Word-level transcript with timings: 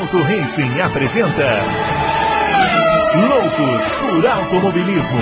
Auto 0.00 0.16
Racing 0.22 0.80
apresenta 0.80 1.62
Loucos 3.28 3.92
por 4.00 4.26
Automobilismo. 4.26 5.20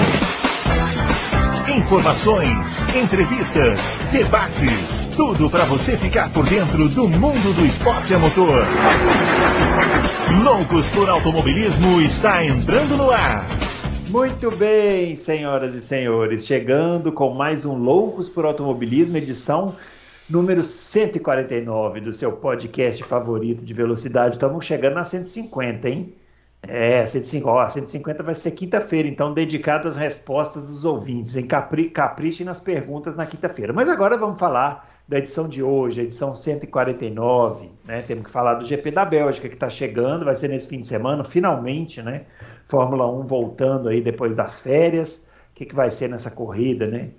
Informações, 1.77 2.57
entrevistas, 2.95 3.81
debates, 4.13 5.17
tudo 5.17 5.51
para 5.51 5.65
você 5.65 5.97
ficar 5.97 6.33
por 6.33 6.49
dentro 6.49 6.89
do 6.91 7.09
mundo 7.09 7.53
do 7.55 7.67
esporte 7.67 8.15
a 8.15 8.21
motor. 8.21 8.65
Loucos 10.45 10.89
por 10.93 11.09
Automobilismo 11.11 12.01
está 12.01 12.45
entrando 12.45 12.97
no 12.97 13.11
ar. 13.11 13.45
Muito 14.09 14.49
bem, 14.53 15.17
senhoras 15.17 15.75
e 15.75 15.81
senhores, 15.81 16.47
chegando 16.47 17.11
com 17.11 17.35
mais 17.35 17.65
um 17.65 17.75
Loucos 17.75 18.29
por 18.29 18.45
Automobilismo, 18.45 19.17
edição 19.17 19.75
número 20.29 20.63
149 20.63 22.01
do 22.01 22.13
seu 22.13 22.33
podcast 22.33 23.03
favorito 23.05 23.65
de 23.65 23.73
velocidade. 23.73 24.35
Estamos 24.35 24.65
chegando 24.65 24.95
na 24.95 25.05
150, 25.05 25.89
hein? 25.89 26.15
É, 26.63 27.07
150, 27.07 27.49
ó, 27.49 27.67
150 27.69 28.23
vai 28.23 28.35
ser 28.35 28.51
quinta-feira, 28.51 29.09
então 29.09 29.33
dedicado 29.33 29.89
às 29.89 29.97
respostas 29.97 30.65
dos 30.65 30.85
ouvintes, 30.85 31.37
em 31.37 31.47
Capri, 31.47 31.89
caprichem 31.89 32.45
nas 32.45 32.61
perguntas 32.61 33.15
na 33.15 33.25
quinta-feira. 33.25 33.73
Mas 33.73 33.89
agora 33.89 34.19
vamos 34.19 34.39
falar 34.39 34.91
da 35.07 35.19
edição 35.19 35.49
de 35.49 35.63
hoje, 35.63 36.01
a 36.01 36.05
edição 36.05 36.35
149, 36.35 37.71
né? 37.85 38.03
Temos 38.03 38.25
que 38.25 38.31
falar 38.31 38.55
do 38.55 38.67
GP 38.67 38.91
da 38.91 39.05
Bélgica 39.05 39.49
que 39.49 39.55
está 39.55 39.71
chegando, 39.71 40.25
vai 40.25 40.37
ser 40.37 40.49
nesse 40.49 40.69
fim 40.69 40.81
de 40.81 40.87
semana, 40.87 41.25
finalmente, 41.25 42.03
né? 42.03 42.27
Fórmula 42.67 43.11
1 43.11 43.25
voltando 43.25 43.89
aí 43.89 44.03
depois 44.03 44.37
das 44.37 44.61
férias. 44.61 45.27
O 45.53 45.55
que, 45.55 45.65
que 45.65 45.75
vai 45.75 45.91
ser 45.91 46.09
nessa 46.09 46.31
corrida, 46.31 46.87
né? 46.87 47.11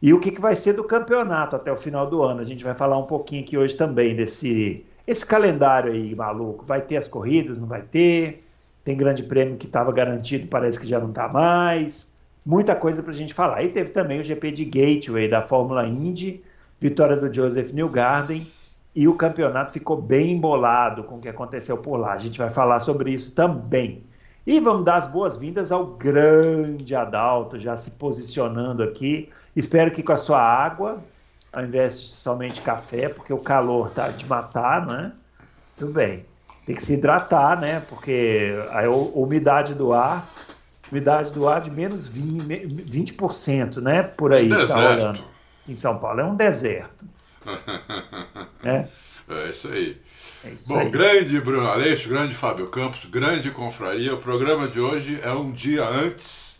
E 0.00 0.12
o 0.12 0.20
que, 0.20 0.30
que 0.30 0.40
vai 0.40 0.54
ser 0.54 0.74
do 0.74 0.84
campeonato 0.84 1.56
até 1.56 1.72
o 1.72 1.76
final 1.76 2.06
do 2.06 2.22
ano. 2.22 2.40
A 2.40 2.44
gente 2.44 2.62
vai 2.62 2.74
falar 2.74 2.98
um 2.98 3.06
pouquinho 3.06 3.42
aqui 3.42 3.56
hoje 3.56 3.76
também 3.76 4.14
desse 4.14 4.84
esse 5.06 5.24
calendário 5.24 5.92
aí 5.92 6.14
maluco. 6.14 6.64
Vai 6.64 6.80
ter 6.82 6.96
as 6.96 7.08
corridas, 7.08 7.58
não 7.58 7.66
vai 7.66 7.82
ter? 7.82 8.44
Tem 8.84 8.96
grande 8.96 9.22
prêmio 9.22 9.56
que 9.56 9.66
estava 9.66 9.92
garantido, 9.92 10.48
parece 10.48 10.78
que 10.78 10.86
já 10.86 10.98
não 10.98 11.08
está 11.08 11.28
mais. 11.28 12.12
Muita 12.44 12.74
coisa 12.74 13.02
para 13.02 13.12
a 13.12 13.14
gente 13.14 13.34
falar. 13.34 13.62
E 13.64 13.70
teve 13.70 13.90
também 13.90 14.20
o 14.20 14.24
GP 14.24 14.52
de 14.52 14.64
Gateway 14.64 15.28
da 15.28 15.42
Fórmula 15.42 15.86
Indy, 15.86 16.42
vitória 16.80 17.16
do 17.16 17.32
Joseph 17.32 17.72
Newgarden. 17.72 18.46
E 18.94 19.08
o 19.08 19.14
campeonato 19.14 19.72
ficou 19.72 20.00
bem 20.00 20.32
embolado 20.32 21.04
com 21.04 21.16
o 21.16 21.20
que 21.20 21.28
aconteceu 21.28 21.76
por 21.78 21.96
lá. 21.96 22.12
A 22.12 22.18
gente 22.18 22.38
vai 22.38 22.48
falar 22.48 22.80
sobre 22.80 23.12
isso 23.12 23.32
também. 23.32 24.04
E 24.46 24.60
vamos 24.60 24.84
dar 24.84 24.96
as 24.96 25.08
boas-vindas 25.08 25.72
ao 25.72 25.86
grande 25.86 26.94
Adalto, 26.94 27.58
já 27.58 27.76
se 27.76 27.90
posicionando 27.90 28.82
aqui 28.82 29.28
Espero 29.56 29.90
que 29.90 30.02
com 30.02 30.12
a 30.12 30.18
sua 30.18 30.40
água, 30.40 31.02
ao 31.50 31.64
invés 31.64 31.98
de 31.98 32.08
somente 32.08 32.60
café, 32.60 33.08
porque 33.08 33.32
o 33.32 33.38
calor 33.38 33.90
tá 33.90 34.08
de 34.08 34.26
matar, 34.26 34.86
né? 34.86 35.12
Tudo 35.78 35.92
bem. 35.92 36.26
Tem 36.66 36.74
que 36.74 36.84
se 36.84 36.92
hidratar, 36.92 37.58
né? 37.58 37.80
Porque 37.88 38.52
a 38.70 38.86
umidade 38.90 39.72
do 39.72 39.94
ar, 39.94 40.28
umidade 40.92 41.32
do 41.32 41.48
ar 41.48 41.62
de 41.62 41.70
menos 41.70 42.10
20%, 42.10 43.16
20% 43.16 43.80
né? 43.80 44.02
Por 44.02 44.34
aí 44.34 44.52
um 44.52 44.66
tá 44.66 44.74
rolando. 44.74 45.24
Em 45.66 45.74
São 45.74 45.98
Paulo. 45.98 46.20
É 46.20 46.24
um 46.24 46.34
deserto. 46.34 47.06
é. 48.62 48.86
É 49.28 49.50
isso 49.50 49.68
aí. 49.68 50.00
É 50.44 50.50
isso 50.50 50.68
Bom, 50.68 50.78
aí. 50.78 50.90
grande 50.90 51.40
Bruno 51.40 51.66
Aleixo, 51.66 52.08
grande 52.08 52.34
Fábio 52.34 52.68
Campos, 52.68 53.04
grande 53.06 53.50
confraria. 53.50 54.14
O 54.14 54.18
programa 54.18 54.68
de 54.68 54.80
hoje 54.80 55.18
é 55.22 55.32
um 55.32 55.50
dia 55.50 55.84
antes 55.84 56.55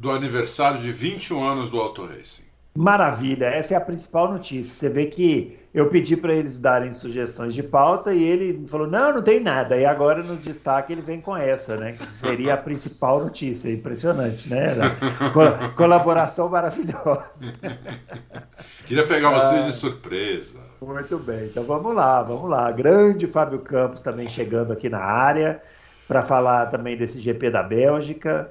do 0.00 0.10
aniversário 0.10 0.80
de 0.80 0.90
21 0.90 1.42
anos 1.42 1.68
do 1.68 1.78
Auto 1.78 2.06
Racing. 2.06 2.44
Maravilha, 2.74 3.46
essa 3.46 3.74
é 3.74 3.76
a 3.76 3.80
principal 3.80 4.32
notícia. 4.32 4.72
Você 4.72 4.88
vê 4.88 5.04
que 5.04 5.58
eu 5.74 5.88
pedi 5.88 6.16
para 6.16 6.32
eles 6.32 6.58
darem 6.58 6.94
sugestões 6.94 7.52
de 7.52 7.62
pauta 7.62 8.14
e 8.14 8.22
ele 8.22 8.66
falou: 8.66 8.86
não, 8.86 9.12
não 9.12 9.22
tem 9.22 9.40
nada. 9.40 9.76
E 9.76 9.84
agora 9.84 10.22
no 10.22 10.36
destaque 10.36 10.90
ele 10.90 11.02
vem 11.02 11.20
com 11.20 11.36
essa, 11.36 11.76
né? 11.76 11.92
Que 11.92 12.06
seria 12.06 12.54
a 12.54 12.56
principal 12.56 13.20
notícia. 13.20 13.70
Impressionante, 13.70 14.48
né? 14.48 14.74
Col 15.34 15.74
colaboração 15.76 16.48
maravilhosa. 16.48 17.52
Queria 18.86 19.06
pegar 19.06 19.30
vocês 19.32 19.64
ah, 19.64 19.66
de 19.66 19.72
surpresa. 19.72 20.60
Muito 20.80 21.18
bem, 21.18 21.46
então 21.46 21.64
vamos 21.64 21.94
lá, 21.94 22.22
vamos 22.22 22.48
lá. 22.48 22.72
Grande 22.72 23.26
Fábio 23.26 23.58
Campos 23.58 24.00
também 24.00 24.28
chegando 24.28 24.72
aqui 24.72 24.88
na 24.88 25.00
área 25.00 25.60
para 26.08 26.22
falar 26.22 26.66
também 26.66 26.96
desse 26.96 27.20
GP 27.20 27.50
da 27.50 27.62
Bélgica 27.62 28.50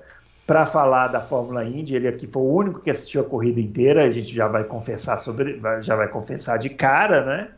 para 0.49 0.65
falar 0.65 1.09
da 1.09 1.21
Fórmula 1.21 1.63
Indy. 1.63 1.95
Ele 1.95 2.07
aqui 2.07 2.25
foi 2.25 2.41
o 2.41 2.51
único 2.51 2.79
que 2.79 2.89
assistiu 2.89 3.21
a 3.21 3.23
corrida 3.23 3.59
inteira. 3.59 4.03
A 4.03 4.09
gente 4.09 4.33
já 4.33 4.47
vai 4.47 4.63
confessar 4.63 5.19
sobre, 5.19 5.61
já 5.81 5.95
vai 5.95 6.07
confessar 6.07 6.57
de 6.57 6.69
cara, 6.71 7.23
né? 7.23 7.51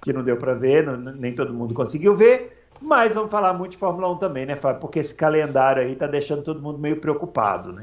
Que 0.00 0.10
não 0.10 0.24
deu 0.24 0.38
para 0.38 0.54
ver, 0.54 0.86
não, 0.86 0.96
nem 0.96 1.34
todo 1.34 1.52
mundo 1.52 1.74
conseguiu 1.74 2.14
ver. 2.14 2.66
Mas 2.80 3.12
vamos 3.12 3.30
falar 3.30 3.52
muito 3.52 3.72
de 3.72 3.76
Fórmula 3.76 4.10
1 4.12 4.16
também, 4.16 4.46
né, 4.46 4.56
Fábio? 4.56 4.80
Porque 4.80 5.00
esse 5.00 5.14
calendário 5.14 5.82
aí 5.82 5.94
tá 5.94 6.06
deixando 6.06 6.42
todo 6.42 6.62
mundo 6.62 6.78
meio 6.78 6.98
preocupado, 6.98 7.74
né? 7.74 7.82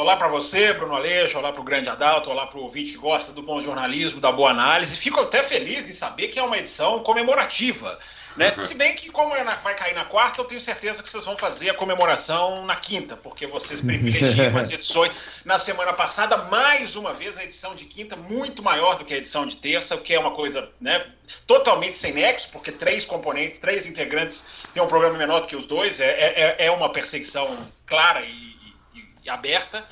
Olá 0.00 0.16
para 0.16 0.28
você, 0.28 0.72
Bruno 0.72 0.94
Aleixo, 0.96 1.36
olá 1.36 1.52
para 1.52 1.60
o 1.60 1.64
Grande 1.64 1.90
Adalto, 1.90 2.30
olá 2.30 2.46
para 2.46 2.58
o 2.58 2.62
ouvinte 2.62 2.92
que 2.92 2.96
gosta 2.96 3.34
do 3.34 3.42
bom 3.42 3.60
jornalismo, 3.60 4.18
da 4.18 4.32
boa 4.32 4.50
análise. 4.50 4.96
Fico 4.96 5.20
até 5.20 5.42
feliz 5.42 5.90
em 5.90 5.92
saber 5.92 6.28
que 6.28 6.38
é 6.38 6.42
uma 6.42 6.56
edição 6.56 7.02
comemorativa. 7.02 7.98
Né? 8.34 8.50
Se 8.62 8.74
bem 8.74 8.94
que, 8.94 9.10
como 9.10 9.36
é 9.36 9.44
vai 9.62 9.74
cair 9.76 9.94
na 9.94 10.06
quarta, 10.06 10.40
eu 10.40 10.46
tenho 10.46 10.60
certeza 10.60 11.02
que 11.02 11.08
vocês 11.10 11.26
vão 11.26 11.36
fazer 11.36 11.68
a 11.68 11.74
comemoração 11.74 12.64
na 12.64 12.76
quinta, 12.76 13.14
porque 13.14 13.46
vocês 13.46 13.82
privilegiam 13.82 14.56
as 14.56 14.70
edições. 14.72 15.12
Na 15.44 15.58
semana 15.58 15.92
passada, 15.92 16.46
mais 16.46 16.96
uma 16.96 17.12
vez, 17.12 17.36
a 17.36 17.44
edição 17.44 17.74
de 17.74 17.84
quinta 17.84 18.16
muito 18.16 18.62
maior 18.62 18.96
do 18.96 19.04
que 19.04 19.12
a 19.12 19.18
edição 19.18 19.44
de 19.44 19.56
terça, 19.56 19.96
o 19.96 20.00
que 20.00 20.14
é 20.14 20.18
uma 20.18 20.30
coisa 20.30 20.70
né, 20.80 21.08
totalmente 21.46 21.98
sem 21.98 22.14
nexo, 22.14 22.48
porque 22.50 22.72
três 22.72 23.04
componentes, 23.04 23.58
três 23.58 23.84
integrantes 23.86 24.46
têm 24.72 24.82
um 24.82 24.88
programa 24.88 25.18
menor 25.18 25.40
do 25.40 25.46
que 25.46 25.56
os 25.56 25.66
dois, 25.66 26.00
é, 26.00 26.08
é, 26.08 26.56
é 26.58 26.70
uma 26.70 26.88
perseguição 26.88 27.54
clara 27.86 28.22
e 28.22 28.59
aberta. 29.28 29.84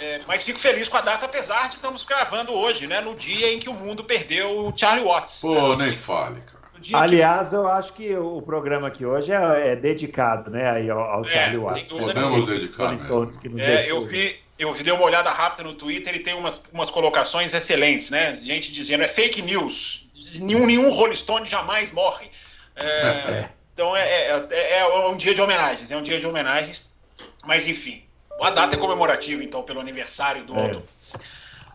É, 0.00 0.20
mas 0.26 0.42
fico 0.42 0.58
feliz 0.58 0.88
com 0.88 0.96
a 0.96 1.00
data, 1.00 1.26
apesar 1.26 1.68
de 1.68 1.76
estamos 1.76 2.04
gravando 2.04 2.52
hoje, 2.52 2.86
né? 2.86 3.00
No 3.00 3.14
dia 3.14 3.52
em 3.52 3.58
que 3.58 3.68
o 3.68 3.74
mundo 3.74 4.02
perdeu 4.04 4.66
o 4.66 4.76
Charlie 4.76 5.04
Watts. 5.04 5.40
Pô, 5.40 5.76
né? 5.76 5.86
nem 5.86 5.94
fale, 5.94 6.40
cara. 6.40 6.54
Aliás, 6.92 7.48
que... 7.48 7.54
eu 7.54 7.68
acho 7.68 7.92
que 7.92 8.14
o 8.14 8.42
programa 8.42 8.88
aqui 8.88 9.06
hoje 9.06 9.32
é, 9.32 9.72
é 9.72 9.76
dedicado, 9.76 10.50
né, 10.50 10.68
aí 10.70 10.90
ao, 10.90 11.00
ao 11.00 11.24
é, 11.24 11.28
Charlie 11.28 11.58
Watts. 11.58 11.84
Podemos 11.84 12.44
dedicar. 12.44 12.92
Né? 12.92 12.98
que 13.40 13.48
nos 13.48 13.62
é, 13.62 13.90
eu 13.90 14.00
vi, 14.00 14.36
eu 14.58 14.72
dei 14.74 14.92
uma 14.92 15.04
olhada 15.04 15.30
rápida 15.30 15.64
no 15.64 15.74
Twitter 15.74 16.14
e 16.14 16.18
tem 16.18 16.34
umas, 16.34 16.62
umas 16.72 16.90
colocações 16.90 17.54
excelentes, 17.54 18.10
né? 18.10 18.36
Gente 18.36 18.70
dizendo 18.70 19.02
é 19.02 19.08
fake 19.08 19.42
news, 19.42 20.08
nenhum, 20.40 20.66
nenhum 20.66 20.90
Rolling 20.90 21.16
Stone 21.16 21.46
jamais 21.46 21.90
morre. 21.90 22.30
É, 22.76 22.86
é. 22.86 23.50
então 23.72 23.96
é, 23.96 24.02
é, 24.02 24.46
é, 24.50 24.78
é, 24.78 25.06
um 25.06 25.16
dia 25.16 25.34
de 25.34 25.40
homenagens, 25.40 25.90
é 25.90 25.96
um 25.96 26.02
dia 26.02 26.20
de 26.20 26.26
homenagens. 26.26 26.82
Mas 27.44 27.66
enfim, 27.66 28.03
a 28.40 28.50
data 28.50 28.76
é 28.76 28.78
comemorativa, 28.78 29.42
então, 29.42 29.62
pelo 29.62 29.80
aniversário 29.80 30.44
do 30.44 30.54
é. 30.56 30.72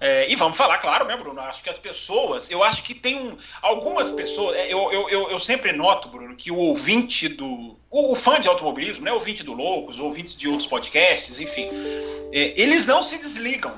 É, 0.01 0.31
e 0.31 0.35
vamos 0.35 0.57
falar, 0.57 0.77
claro, 0.77 1.05
né, 1.05 1.17
Bruno? 1.17 1.41
Acho 1.41 1.61
que 1.61 1.69
as 1.69 1.77
pessoas, 1.77 2.49
eu 2.49 2.63
acho 2.63 2.83
que 2.83 2.93
tem 2.93 3.19
um, 3.19 3.37
algumas 3.61 4.09
pessoas, 4.09 4.55
é, 4.55 4.71
eu, 4.71 4.89
eu, 4.93 5.09
eu, 5.09 5.31
eu 5.31 5.39
sempre 5.39 5.73
noto, 5.73 6.07
Bruno, 6.07 6.35
que 6.35 6.49
o 6.51 6.57
ouvinte 6.57 7.27
do. 7.27 7.77
O, 7.91 8.11
o, 8.11 8.15
fã 8.15 8.39
de 8.39 8.47
automobilismo, 8.47 9.03
né? 9.03 9.11
Ouvinte 9.11 9.43
do 9.43 9.51
Loucos, 9.51 9.99
ouvintes 9.99 10.37
de 10.37 10.47
outros 10.47 10.67
podcasts, 10.67 11.41
enfim, 11.41 11.67
é, 12.31 12.53
eles 12.55 12.85
não 12.85 13.01
se 13.01 13.17
desligam 13.17 13.73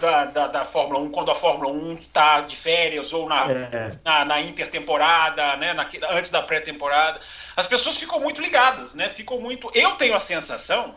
da, 0.00 0.24
da, 0.24 0.46
da, 0.46 0.64
Fórmula 0.64 1.00
1 1.00 1.10
quando 1.10 1.30
a 1.30 1.34
Fórmula 1.34 1.70
1 1.70 1.94
está 1.94 2.40
de 2.40 2.56
férias 2.56 3.12
ou 3.12 3.28
na, 3.28 3.50
é. 3.50 3.90
na, 4.02 4.24
na, 4.24 4.40
intertemporada, 4.40 5.56
né, 5.56 5.74
na, 5.74 5.86
antes 6.10 6.30
da 6.30 6.40
pré-temporada. 6.40 7.20
As 7.54 7.66
pessoas 7.66 7.98
ficam 7.98 8.18
muito 8.18 8.40
ligadas, 8.40 8.94
né? 8.94 9.10
Ficam 9.10 9.38
muito. 9.40 9.70
Eu 9.74 9.92
tenho 9.92 10.14
a 10.14 10.20
sensação 10.20 10.94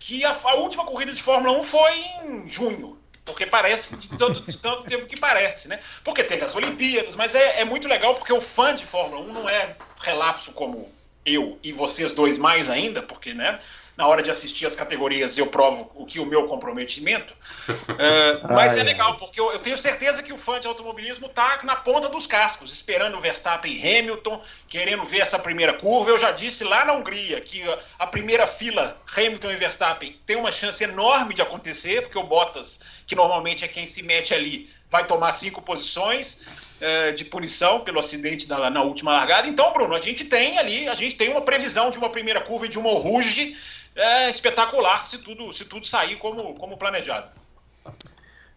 que 0.00 0.24
a, 0.24 0.30
a 0.30 0.54
última 0.54 0.84
corrida 0.84 1.12
de 1.12 1.22
Fórmula 1.22 1.56
1 1.58 1.62
foi 1.62 2.04
em 2.24 2.48
junho. 2.48 2.98
Porque 3.24 3.46
parece 3.46 3.94
de 3.96 4.08
tanto, 4.08 4.40
de 4.40 4.56
tanto 4.56 4.84
tempo 4.84 5.06
que 5.06 5.20
parece, 5.20 5.68
né? 5.68 5.78
Porque 6.02 6.24
tem 6.24 6.42
as 6.42 6.56
Olimpíadas, 6.56 7.14
mas 7.14 7.34
é, 7.34 7.60
é 7.60 7.64
muito 7.64 7.86
legal 7.86 8.14
porque 8.14 8.32
o 8.32 8.40
fã 8.40 8.74
de 8.74 8.84
Fórmula 8.84 9.20
1 9.22 9.32
não 9.32 9.48
é 9.48 9.76
relapso 10.00 10.52
como 10.52 10.90
eu 11.24 11.58
e 11.62 11.72
vocês 11.72 12.12
dois 12.12 12.38
mais 12.38 12.68
ainda, 12.70 13.02
porque, 13.02 13.34
né? 13.34 13.58
na 14.00 14.06
hora 14.06 14.22
de 14.22 14.30
assistir 14.30 14.64
as 14.64 14.74
categorias 14.74 15.36
eu 15.36 15.46
provo 15.46 15.90
o 15.94 16.06
que 16.06 16.18
o 16.18 16.24
meu 16.24 16.48
comprometimento. 16.48 17.34
Uh, 17.68 18.48
mas 18.48 18.74
é 18.74 18.82
legal, 18.82 19.18
porque 19.18 19.38
eu, 19.38 19.52
eu, 19.52 19.58
tenho 19.58 19.76
certeza 19.76 20.22
que 20.22 20.32
o 20.32 20.38
fã 20.38 20.58
de 20.58 20.66
automobilismo 20.66 21.26
está 21.26 21.60
na 21.64 21.76
ponta 21.76 22.08
dos 22.08 22.26
cascos, 22.26 22.72
esperando 22.72 23.18
o 23.18 23.20
Verstappen 23.20 23.70
e 23.70 23.98
Hamilton, 23.98 24.42
querendo 24.66 25.04
ver 25.04 25.20
essa 25.20 25.38
primeira 25.38 25.74
curva. 25.74 26.12
Eu 26.12 26.18
já 26.18 26.30
disse 26.30 26.64
lá 26.64 26.86
na 26.86 26.94
Hungria 26.94 27.42
que 27.42 27.62
a, 27.70 27.78
a 27.98 28.06
primeira 28.06 28.46
fila, 28.46 28.96
Hamilton 29.14 29.50
e 29.50 29.56
Verstappen, 29.56 30.18
tem 30.24 30.36
uma 30.36 30.50
chance 30.50 30.82
enorme 30.82 31.34
de 31.34 31.42
acontecer, 31.42 32.00
porque 32.00 32.18
o 32.18 32.22
Bottas, 32.22 32.80
que 33.06 33.14
normalmente 33.14 33.66
é 33.66 33.68
quem 33.68 33.86
se 33.86 34.02
mete 34.02 34.32
ali, 34.32 34.70
vai 34.88 35.06
tomar 35.06 35.32
cinco 35.32 35.60
posições 35.60 36.40
uh, 36.80 37.12
de 37.14 37.24
punição 37.24 37.80
pelo 37.80 37.98
acidente 37.98 38.48
da, 38.48 38.70
na 38.70 38.82
última 38.82 39.12
largada. 39.12 39.48
Então, 39.48 39.72
Bruno, 39.72 39.94
a 39.94 40.00
gente 40.00 40.24
tem 40.24 40.58
ali, 40.58 40.88
a 40.88 40.94
gente 40.94 41.16
tem 41.16 41.30
uma 41.30 41.42
previsão 41.42 41.90
de 41.90 41.98
uma 41.98 42.10
primeira 42.10 42.40
curva 42.40 42.66
e 42.66 42.68
de 42.68 42.78
uma 42.78 42.90
Rouge 42.90 43.56
é 43.94 44.30
espetacular 44.30 45.06
se 45.06 45.18
tudo, 45.18 45.52
se 45.52 45.64
tudo 45.64 45.86
sair 45.86 46.16
como, 46.16 46.54
como 46.54 46.76
planejado. 46.76 47.30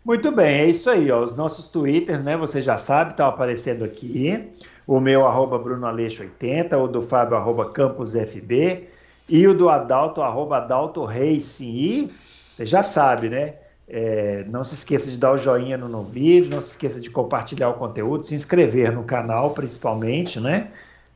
Muito 0.05 0.31
bem, 0.31 0.61
é 0.61 0.65
isso 0.67 0.89
aí, 0.89 1.09
ó. 1.11 1.23
Os 1.23 1.35
nossos 1.35 1.67
twitters, 1.67 2.21
né? 2.23 2.35
Você 2.37 2.61
já 2.61 2.77
sabe, 2.77 3.11
estão 3.11 3.27
aparecendo 3.27 3.85
aqui. 3.85 4.49
O 4.85 4.99
meu, 4.99 5.25
arroba 5.25 5.57
BrunoAleixo80, 5.57 6.77
o 6.77 6.87
do 6.87 7.01
Fábio, 7.01 7.37
arroba 7.37 7.71
CampusFB, 7.71 8.89
e 9.29 9.47
o 9.47 9.53
do 9.53 9.69
Adalto, 9.69 10.21
arroba 10.21 10.57
Adalto 10.57 11.05
Racing. 11.05 11.73
E 11.73 12.13
você 12.51 12.65
já 12.65 12.83
sabe, 12.83 13.29
né? 13.29 13.55
É, 13.87 14.45
não 14.47 14.63
se 14.63 14.73
esqueça 14.73 15.11
de 15.11 15.17
dar 15.17 15.33
o 15.33 15.37
joinha 15.37 15.77
no, 15.77 15.87
no 15.87 16.03
vídeo, 16.03 16.49
não 16.49 16.61
se 16.61 16.71
esqueça 16.71 16.99
de 16.99 17.09
compartilhar 17.09 17.69
o 17.69 17.73
conteúdo, 17.73 18.25
se 18.25 18.33
inscrever 18.33 18.91
no 18.91 19.03
canal, 19.03 19.51
principalmente, 19.51 20.39
né? 20.39 20.71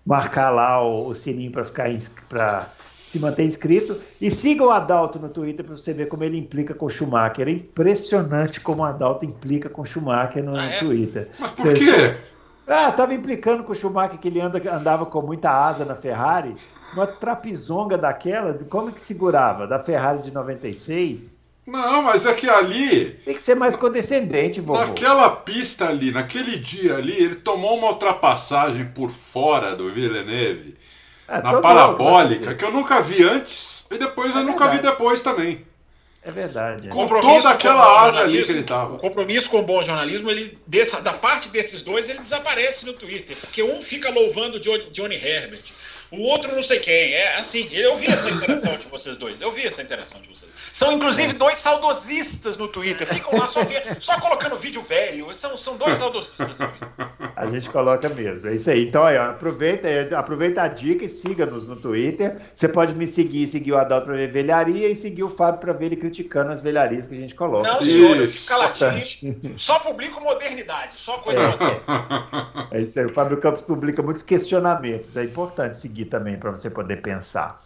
Marcar 0.05 0.49
lá 0.49 0.83
o, 0.83 1.07
o 1.07 1.13
sininho 1.13 1.51
para 1.51 1.63
ficar 1.63 1.89
para 2.29 2.69
se 3.07 3.19
manter 3.19 3.45
inscrito. 3.45 3.99
E 4.19 4.29
siga 4.29 4.63
o 4.65 4.69
Adalto 4.69 5.17
no 5.17 5.29
Twitter 5.29 5.65
para 5.65 5.77
você 5.77 5.93
ver 5.93 6.07
como 6.07 6.25
ele 6.25 6.37
implica 6.37 6.73
com 6.73 6.85
o 6.85 6.89
Schumacher. 6.89 7.47
É 7.47 7.51
impressionante 7.51 8.59
como 8.59 8.81
o 8.81 8.85
Adalto 8.85 9.23
implica 9.23 9.69
com 9.69 9.81
o 9.81 9.85
Schumacher 9.85 10.43
no, 10.43 10.55
ah, 10.55 10.65
é? 10.65 10.79
Twitter. 10.79 11.29
Mas 11.39 11.51
por 11.53 11.65
você 11.67 11.73
quê? 11.73 12.17
Ah, 12.67 12.91
tava 12.91 13.13
implicando 13.13 13.63
com 13.63 13.71
o 13.71 13.75
Schumacher 13.75 14.19
que 14.19 14.27
ele 14.27 14.41
anda, 14.41 14.61
andava 14.75 15.05
com 15.05 15.21
muita 15.21 15.49
asa 15.49 15.85
na 15.85 15.95
Ferrari. 15.95 16.57
Uma 16.93 17.07
trapizonga 17.07 17.97
daquela, 17.97 18.53
como 18.69 18.91
que 18.91 19.01
segurava? 19.01 19.65
Da 19.65 19.79
Ferrari 19.79 20.21
de 20.21 20.31
96? 20.31 21.39
Não, 21.67 22.01
mas 22.01 22.25
é 22.25 22.33
que 22.33 22.49
ali. 22.49 23.09
Tem 23.25 23.35
que 23.35 23.41
ser 23.41 23.55
mais 23.55 23.75
condescendente, 23.75 24.61
vovô. 24.61 24.79
Naquela 24.79 25.29
pista 25.29 25.89
ali, 25.89 26.11
naquele 26.11 26.55
dia 26.55 26.95
ali, 26.95 27.11
ele 27.11 27.35
tomou 27.35 27.77
uma 27.77 27.87
ultrapassagem 27.87 28.85
por 28.85 29.09
fora 29.09 29.75
do 29.75 29.93
Villeneuve 29.93 30.77
é, 31.27 31.41
na 31.41 31.59
parabólica, 31.59 32.55
que 32.55 32.63
eu 32.63 32.71
nunca 32.71 33.01
vi 33.01 33.21
antes 33.21 33.85
e 33.91 33.97
depois 33.97 34.33
é 34.33 34.39
eu 34.39 34.43
nunca 34.43 34.69
vi 34.69 34.79
depois 34.79 35.21
também. 35.21 35.65
É 36.23 36.31
verdade. 36.31 36.87
É. 36.87 36.89
Com 36.89 37.05
toda 37.07 37.49
aquela 37.49 38.05
asa 38.05 38.21
ali 38.21 38.43
que 38.43 38.51
ele 38.51 38.63
tava. 38.63 38.95
O 38.95 38.97
compromisso 38.97 39.49
com 39.49 39.59
o 39.59 39.63
bom 39.63 39.83
jornalismo, 39.83 40.29
ele, 40.29 40.57
dessa, 40.65 41.01
da 41.01 41.13
parte 41.13 41.49
desses 41.49 41.81
dois, 41.81 42.09
ele 42.09 42.19
desaparece 42.19 42.85
no 42.85 42.93
Twitter. 42.93 43.35
Porque 43.35 43.61
um 43.61 43.81
fica 43.81 44.09
louvando 44.09 44.59
Johnny 44.59 45.15
Herbert, 45.15 45.63
o 46.11 46.21
outro 46.21 46.55
não 46.55 46.63
sei 46.63 46.79
quem. 46.79 47.13
É 47.13 47.37
assim, 47.37 47.67
eu 47.71 47.95
vi 47.95 48.07
essa 48.07 48.29
interação 48.29 48.77
de 48.77 48.87
vocês 48.87 49.17
dois. 49.17 49.41
Eu 49.41 49.51
vi 49.51 49.65
essa 49.65 49.81
interação 49.81 50.21
de 50.21 50.29
vocês. 50.29 50.51
São 50.71 50.91
inclusive 50.91 51.33
dois 51.33 51.57
saudosistas 51.57 52.57
no 52.57 52.67
Twitter. 52.67 53.07
Ficam 53.07 53.37
lá 53.37 53.47
só, 53.47 53.61
só 53.99 54.19
colocando 54.19 54.55
vídeo 54.55 54.81
velho. 54.81 55.33
São, 55.33 55.57
são 55.57 55.77
dois 55.77 55.95
saudosistas 55.97 56.49
no 56.49 56.55
Twitter. 56.55 56.87
A 57.35 57.45
gente 57.47 57.69
coloca 57.69 58.09
mesmo. 58.09 58.47
É 58.47 58.55
isso 58.55 58.69
aí. 58.69 58.87
Então, 58.87 59.03
aí, 59.03 59.17
ó, 59.17 59.31
aproveita, 59.31 59.87
aproveita 60.17 60.63
a 60.63 60.67
dica 60.67 61.05
e 61.05 61.09
siga-nos 61.09 61.67
no 61.67 61.75
Twitter. 61.75 62.37
Você 62.53 62.67
pode 62.67 62.95
me 62.95 63.05
seguir, 63.05 63.47
seguir 63.47 63.73
o 63.73 63.77
Adalto 63.77 64.07
para 64.07 64.15
ver 64.15 64.31
velharia 64.31 64.87
e 64.87 64.95
seguir 64.95 65.23
o 65.23 65.29
Fábio 65.29 65.59
para 65.59 65.73
ver 65.73 65.87
ele 65.87 65.95
criticando 65.97 66.51
as 66.51 66.61
velharias 66.61 67.07
que 67.07 67.15
a 67.15 67.19
gente 67.19 67.35
coloca. 67.35 67.71
Não, 67.71 67.81
senhor, 67.81 68.27
fica 68.27 68.57
latinho. 68.57 69.53
Só 69.57 69.79
publico 69.79 70.21
modernidade, 70.21 70.95
só 70.95 71.17
coisa 71.19 71.41
é. 71.41 71.47
moderna. 71.47 72.67
É 72.71 72.81
isso 72.81 72.99
aí. 72.99 73.05
O 73.05 73.13
Fábio 73.13 73.37
Campos 73.37 73.61
publica 73.61 74.01
muitos 74.01 74.23
questionamentos. 74.23 75.15
É 75.15 75.23
importante 75.23 75.77
seguir 75.77 75.96
seguir 75.97 76.05
também 76.05 76.37
para 76.37 76.51
você 76.51 76.69
poder 76.69 77.01
pensar. 77.01 77.59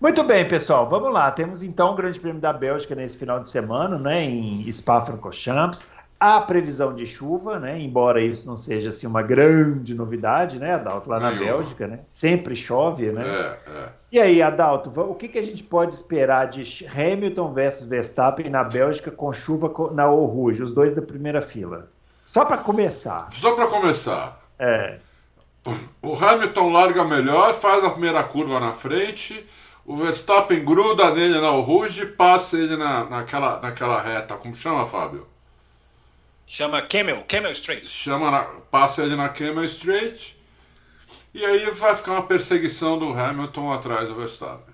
Muito 0.00 0.22
bem, 0.24 0.46
pessoal, 0.46 0.88
vamos 0.88 1.12
lá. 1.12 1.30
Temos 1.30 1.62
então 1.62 1.92
o 1.92 1.94
Grande 1.94 2.18
Prêmio 2.18 2.40
da 2.40 2.52
Bélgica 2.52 2.94
nesse 2.94 3.16
final 3.16 3.40
de 3.40 3.48
semana, 3.48 3.98
né, 3.98 4.22
em 4.24 4.70
Spa-Francorchamps. 4.70 5.86
A 6.18 6.40
previsão 6.40 6.94
de 6.94 7.04
chuva, 7.04 7.58
né, 7.58 7.80
embora 7.80 8.22
isso 8.22 8.46
não 8.46 8.56
seja 8.56 8.90
assim 8.90 9.08
uma 9.08 9.22
grande 9.22 9.92
novidade, 9.92 10.58
né, 10.58 10.74
Adalto, 10.74 11.10
lá 11.10 11.18
na 11.18 11.32
Bélgica, 11.32 11.88
né? 11.88 11.98
Sempre 12.06 12.54
chove, 12.54 13.10
né? 13.10 13.24
É, 13.26 13.70
é. 13.70 13.88
E 14.12 14.20
aí, 14.20 14.40
Adalto, 14.40 14.92
o 15.00 15.16
que, 15.16 15.26
que 15.26 15.38
a 15.38 15.42
gente 15.42 15.64
pode 15.64 15.94
esperar 15.94 16.46
de 16.46 16.86
Hamilton 16.86 17.52
versus 17.52 17.88
Verstappen 17.88 18.48
na 18.48 18.62
Bélgica 18.62 19.10
com 19.10 19.32
chuva 19.32 19.72
na 19.92 20.04
Rouge, 20.04 20.62
os 20.62 20.72
dois 20.72 20.94
da 20.94 21.02
primeira 21.02 21.42
fila? 21.42 21.88
Só 22.24 22.44
para 22.44 22.58
começar. 22.58 23.26
Só 23.32 23.54
para 23.56 23.66
começar. 23.66 24.40
É. 24.58 24.98
O 26.02 26.14
Hamilton 26.16 26.72
larga 26.72 27.04
melhor, 27.04 27.54
faz 27.54 27.84
a 27.84 27.90
primeira 27.90 28.22
curva 28.24 28.58
na 28.58 28.72
frente. 28.72 29.46
O 29.84 29.96
Verstappen 29.96 30.64
gruda 30.64 31.12
nele 31.14 31.40
na 31.40 31.50
Rouge, 31.50 32.06
passa 32.06 32.56
ele 32.56 32.76
na, 32.76 33.04
naquela, 33.04 33.60
naquela 33.60 34.00
reta. 34.00 34.36
Como 34.36 34.54
chama, 34.54 34.86
Fábio? 34.86 35.26
Chama 36.46 36.82
Camel, 36.82 37.24
Camel 37.28 37.52
Straight. 37.52 37.86
Chama 37.86 38.30
na, 38.30 38.42
passa 38.70 39.02
ele 39.02 39.16
na 39.16 39.28
Camel 39.28 39.64
Straight. 39.64 40.36
E 41.34 41.44
aí 41.44 41.70
vai 41.70 41.94
ficar 41.94 42.12
uma 42.12 42.26
perseguição 42.26 42.98
do 42.98 43.12
Hamilton 43.12 43.72
atrás 43.72 44.08
do 44.08 44.14
Verstappen. 44.14 44.71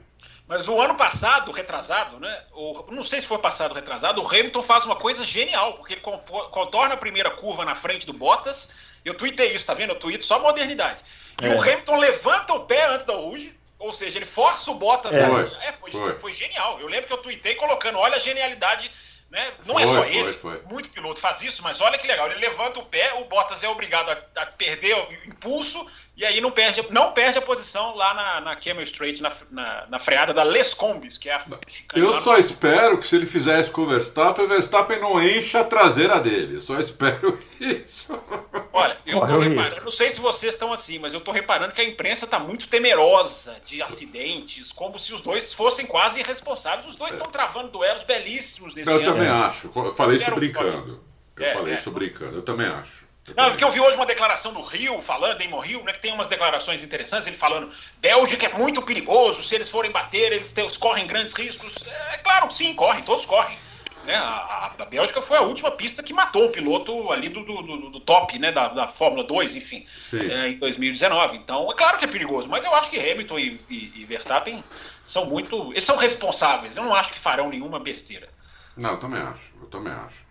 Mas 0.48 0.66
o 0.66 0.80
ano 0.80 0.94
passado, 0.94 1.52
retrasado, 1.52 2.18
né? 2.18 2.42
O, 2.52 2.86
não 2.90 3.04
sei 3.04 3.20
se 3.20 3.26
foi 3.26 3.38
passado 3.38 3.74
retrasado, 3.74 4.22
o 4.22 4.26
Hamilton 4.26 4.62
faz 4.62 4.86
uma 4.86 4.96
coisa 4.96 5.22
genial, 5.22 5.74
porque 5.74 5.94
ele 5.94 6.00
contorna 6.00 6.94
a 6.94 6.96
primeira 6.96 7.30
curva 7.30 7.64
na 7.64 7.74
frente 7.74 8.06
do 8.06 8.14
Bottas 8.14 8.68
eu 9.04 9.14
tuitei 9.14 9.52
isso, 9.54 9.64
tá 9.64 9.74
vendo? 9.74 9.90
Eu 9.90 9.98
tuito 9.98 10.24
só 10.24 10.38
modernidade. 10.38 11.02
E 11.40 11.46
é. 11.46 11.54
o 11.54 11.60
Hamilton 11.60 11.96
levanta 11.96 12.52
o 12.54 12.64
pé 12.64 12.86
antes 12.86 13.06
da 13.06 13.14
Ruge, 13.14 13.54
ou 13.78 13.92
seja, 13.92 14.18
ele 14.18 14.26
força 14.26 14.70
o 14.70 14.74
Bottas. 14.74 15.14
É. 15.14 15.24
A... 15.24 15.64
é 15.64 15.72
foi, 15.72 15.90
foi. 15.90 16.18
foi, 16.18 16.32
genial. 16.32 16.80
Eu 16.80 16.88
lembro 16.88 17.06
que 17.06 17.12
eu 17.12 17.18
tuitei 17.18 17.54
colocando, 17.54 17.98
olha 17.98 18.16
a 18.16 18.20
genialidade. 18.20 18.90
Né? 19.30 19.52
Não 19.66 19.74
foi, 19.74 19.82
é 19.82 19.86
só 19.86 20.04
ele, 20.04 20.38
muito 20.70 20.88
piloto 20.88 21.20
faz 21.20 21.42
isso, 21.42 21.62
mas 21.62 21.82
olha 21.82 21.98
que 21.98 22.06
legal. 22.06 22.30
Ele 22.30 22.40
levanta 22.40 22.80
o 22.80 22.86
pé, 22.86 23.12
o 23.14 23.26
Bottas 23.26 23.62
é 23.62 23.68
obrigado 23.68 24.10
a, 24.10 24.42
a 24.42 24.46
perder 24.46 24.94
o 24.94 25.28
impulso 25.28 25.86
e 26.18 26.26
aí 26.26 26.40
não 26.40 26.50
perde, 26.50 26.84
não 26.90 27.12
perde 27.12 27.38
a 27.38 27.40
posição 27.40 27.94
lá 27.94 28.12
na, 28.12 28.40
na 28.40 28.56
Camel 28.56 28.82
Straight, 28.82 29.22
na, 29.22 29.32
na, 29.52 29.86
na 29.88 29.98
freada 30.00 30.34
da 30.34 30.42
Les 30.42 30.74
Combis, 30.74 31.16
que 31.16 31.30
é 31.30 31.34
a. 31.34 31.44
Eu 31.94 32.12
só 32.12 32.36
espero 32.36 32.98
que 32.98 33.06
se 33.06 33.14
ele 33.14 33.24
fizer 33.24 33.60
isso 33.60 33.70
com 33.70 33.82
o 33.82 33.86
Verstappen, 33.86 34.44
o 34.44 34.48
Verstappen 34.48 34.98
não 34.98 35.22
encha 35.22 35.60
a 35.60 35.64
traseira 35.64 36.18
dele. 36.18 36.56
Eu 36.56 36.60
só 36.60 36.76
espero 36.80 37.38
isso. 37.60 38.18
Olha, 38.72 38.98
eu 39.06 39.20
tô 39.20 39.38
reparando, 39.38 39.84
não 39.84 39.92
sei 39.92 40.10
se 40.10 40.20
vocês 40.20 40.54
estão 40.54 40.72
assim, 40.72 40.98
mas 40.98 41.14
eu 41.14 41.20
tô 41.20 41.30
reparando 41.30 41.72
que 41.72 41.80
a 41.80 41.84
imprensa 41.84 42.26
tá 42.26 42.40
muito 42.40 42.68
temerosa 42.68 43.56
de 43.64 43.80
acidentes, 43.80 44.72
como 44.72 44.98
se 44.98 45.14
os 45.14 45.20
dois 45.20 45.52
fossem 45.52 45.86
quase 45.86 46.18
irresponsáveis. 46.18 46.88
Os 46.88 46.96
dois 46.96 47.12
estão 47.12 47.30
travando 47.30 47.68
duelos 47.68 48.02
belíssimos 48.02 48.74
nesse 48.74 48.90
eu 48.90 48.96
ano. 48.96 49.04
Eu 49.04 49.12
também 49.12 49.28
acho. 49.28 49.70
Eu 49.72 49.94
falei 49.94 50.16
isso 50.16 50.34
brincando. 50.34 51.00
Eu 51.36 51.46
é, 51.46 51.52
falei 51.52 51.74
é. 51.74 51.76
isso 51.76 51.90
brincando. 51.92 52.38
Eu 52.38 52.42
também 52.42 52.66
acho. 52.66 53.07
Não, 53.36 53.50
porque 53.50 53.64
eu 53.64 53.70
vi 53.70 53.80
hoje 53.80 53.96
uma 53.96 54.06
declaração 54.06 54.52
do 54.52 54.60
Rio 54.60 55.00
falando, 55.00 55.38
Damon 55.38 55.60
Rio, 55.60 55.82
né, 55.84 55.92
que 55.92 56.00
tem 56.00 56.12
umas 56.12 56.26
declarações 56.26 56.82
interessantes, 56.82 57.26
ele 57.26 57.36
falando, 57.36 57.70
Bélgica 58.00 58.46
é 58.46 58.52
muito 58.52 58.82
perigoso, 58.82 59.42
se 59.42 59.54
eles 59.54 59.68
forem 59.68 59.90
bater, 59.90 60.32
eles, 60.32 60.56
eles 60.56 60.76
correm 60.76 61.06
grandes 61.06 61.34
riscos. 61.34 61.76
É 62.12 62.18
claro 62.18 62.48
que 62.48 62.54
sim, 62.54 62.74
correm, 62.74 63.02
todos 63.02 63.26
correm. 63.26 63.56
Né? 64.04 64.14
A, 64.14 64.72
a, 64.78 64.84
Bélgica 64.86 65.20
foi 65.20 65.36
a 65.36 65.42
última 65.42 65.70
pista 65.70 66.02
que 66.02 66.14
matou 66.14 66.46
o 66.46 66.50
piloto 66.50 67.12
ali 67.12 67.28
do, 67.28 67.44
do, 67.44 67.62
do, 67.62 67.90
do 67.90 68.00
top, 68.00 68.38
né, 68.38 68.50
da, 68.50 68.68
da 68.68 68.88
Fórmula 68.88 69.22
2, 69.22 69.56
enfim, 69.56 69.84
é, 70.14 70.48
em 70.48 70.58
2019. 70.58 71.36
Então, 71.36 71.70
é 71.70 71.74
claro 71.74 71.98
que 71.98 72.06
é 72.06 72.08
perigoso, 72.08 72.48
mas 72.48 72.64
eu 72.64 72.74
acho 72.74 72.88
que 72.88 72.98
Hamilton 72.98 73.38
e, 73.38 73.60
e, 73.68 73.92
e 73.96 74.04
Verstappen 74.06 74.64
são 75.04 75.26
muito. 75.26 75.72
Eles 75.72 75.84
são 75.84 75.96
responsáveis, 75.96 76.76
eu 76.76 76.84
não 76.84 76.94
acho 76.94 77.12
que 77.12 77.18
farão 77.18 77.50
nenhuma 77.50 77.78
besteira. 77.78 78.30
Não, 78.76 78.92
eu 78.92 78.98
também 78.98 79.20
acho, 79.20 79.52
eu 79.60 79.66
também 79.66 79.92
acho. 79.92 80.27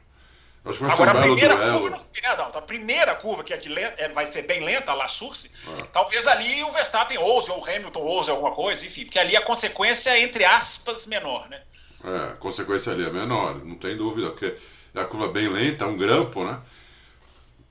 Acho 0.68 0.80
que 0.80 0.84
vai 0.84 0.94
Agora, 0.94 1.12
ser 1.12 1.18
um 1.18 1.20
a 1.20 1.24
primeira 1.24 1.56
duelo. 1.56 1.74
curva, 1.74 1.90
não 1.92 2.00
sei, 2.00 2.26
Adalto, 2.26 2.58
a 2.58 2.62
primeira 2.62 3.16
curva, 3.16 3.44
que 3.44 3.54
é 3.54 3.58
de 3.58 3.70
lenta, 3.70 3.96
é, 3.98 4.10
vai 4.10 4.26
ser 4.26 4.42
bem 4.44 4.64
lenta, 4.64 4.92
a 4.92 4.96
La 4.96 5.08
Source, 5.08 5.50
é. 5.66 5.84
talvez 5.94 6.28
ali 6.28 6.62
o 6.64 6.72
Verstappen 6.72 7.18
ouse, 7.18 7.50
ou 7.50 7.62
o 7.62 7.70
Hamilton 7.70 8.02
ouse 8.02 8.30
alguma 8.30 8.52
coisa, 8.52 8.86
enfim, 8.86 9.06
porque 9.06 9.18
ali 9.18 9.36
a 9.36 9.42
consequência 9.42 10.10
é, 10.10 10.22
entre 10.22 10.44
aspas, 10.44 11.06
menor, 11.06 11.48
né? 11.48 11.62
É, 12.04 12.34
a 12.34 12.38
consequência 12.38 12.92
ali 12.92 13.06
é 13.06 13.10
menor, 13.10 13.64
não 13.64 13.76
tem 13.76 13.96
dúvida, 13.96 14.30
porque 14.30 14.56
é 14.94 15.00
a 15.00 15.06
curva 15.06 15.30
bem 15.30 15.48
lenta, 15.48 15.86
é 15.86 15.88
um 15.88 15.96
grampo, 15.96 16.44
né? 16.44 16.60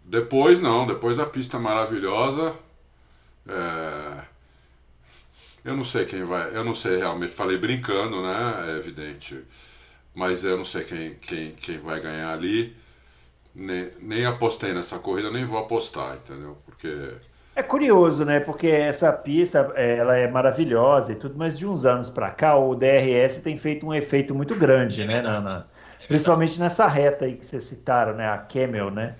Depois 0.03 0.61
não, 0.61 0.87
depois 0.87 1.19
a 1.19 1.27
pista 1.27 1.59
maravilhosa. 1.59 2.57
É... 3.49 4.25
Eu 5.65 5.77
não 5.77 5.83
sei 5.83 6.05
quem 6.05 6.23
vai, 6.25 6.57
eu 6.57 6.63
não 6.65 6.75
sei 6.75 6.99
realmente, 6.99 7.33
falei 7.33 7.59
brincando, 7.59 8.23
né? 8.23 8.69
É 8.69 8.79
evidente. 8.79 9.45
Mas 10.15 10.45
eu 10.45 10.57
não 10.57 10.65
sei 10.65 10.85
quem, 10.85 11.15
quem, 11.17 11.51
quem 11.53 11.79
vai 11.79 12.01
ganhar 12.01 12.33
ali 12.33 12.75
nem, 13.57 13.91
nem 14.01 14.27
apostei 14.27 14.75
nessa 14.75 14.99
corrida, 14.99 15.31
nem 15.31 15.45
vou 15.45 15.59
apostar, 15.59 16.17
entendeu? 16.17 16.59
Porque. 16.67 17.15
É 17.55 17.63
curioso, 17.63 18.23
né? 18.23 18.39
Porque 18.39 18.67
essa 18.67 19.11
pista 19.11 19.73
ela 19.75 20.15
é 20.15 20.29
maravilhosa 20.29 21.13
e 21.13 21.15
tudo, 21.15 21.37
mas 21.39 21.59
de 21.59 21.67
uns 21.67 21.87
anos 21.87 22.11
para 22.11 22.31
cá 22.31 22.55
o 22.55 22.75
DRS 22.75 23.39
tem 23.39 23.57
feito 23.57 23.87
um 23.87 23.95
efeito 23.95 24.35
muito 24.35 24.55
grande, 24.55 25.03
é 25.03 25.07
né? 25.07 25.23
Na, 25.23 25.41
na, 25.41 25.65
é 26.03 26.07
principalmente 26.07 26.61
nessa 26.61 26.87
reta 26.87 27.25
aí 27.25 27.35
que 27.35 27.47
vocês 27.47 27.65
citaram, 27.65 28.15
né? 28.15 28.29
A 28.29 28.37
Camel, 28.37 28.91
né? 28.91 29.15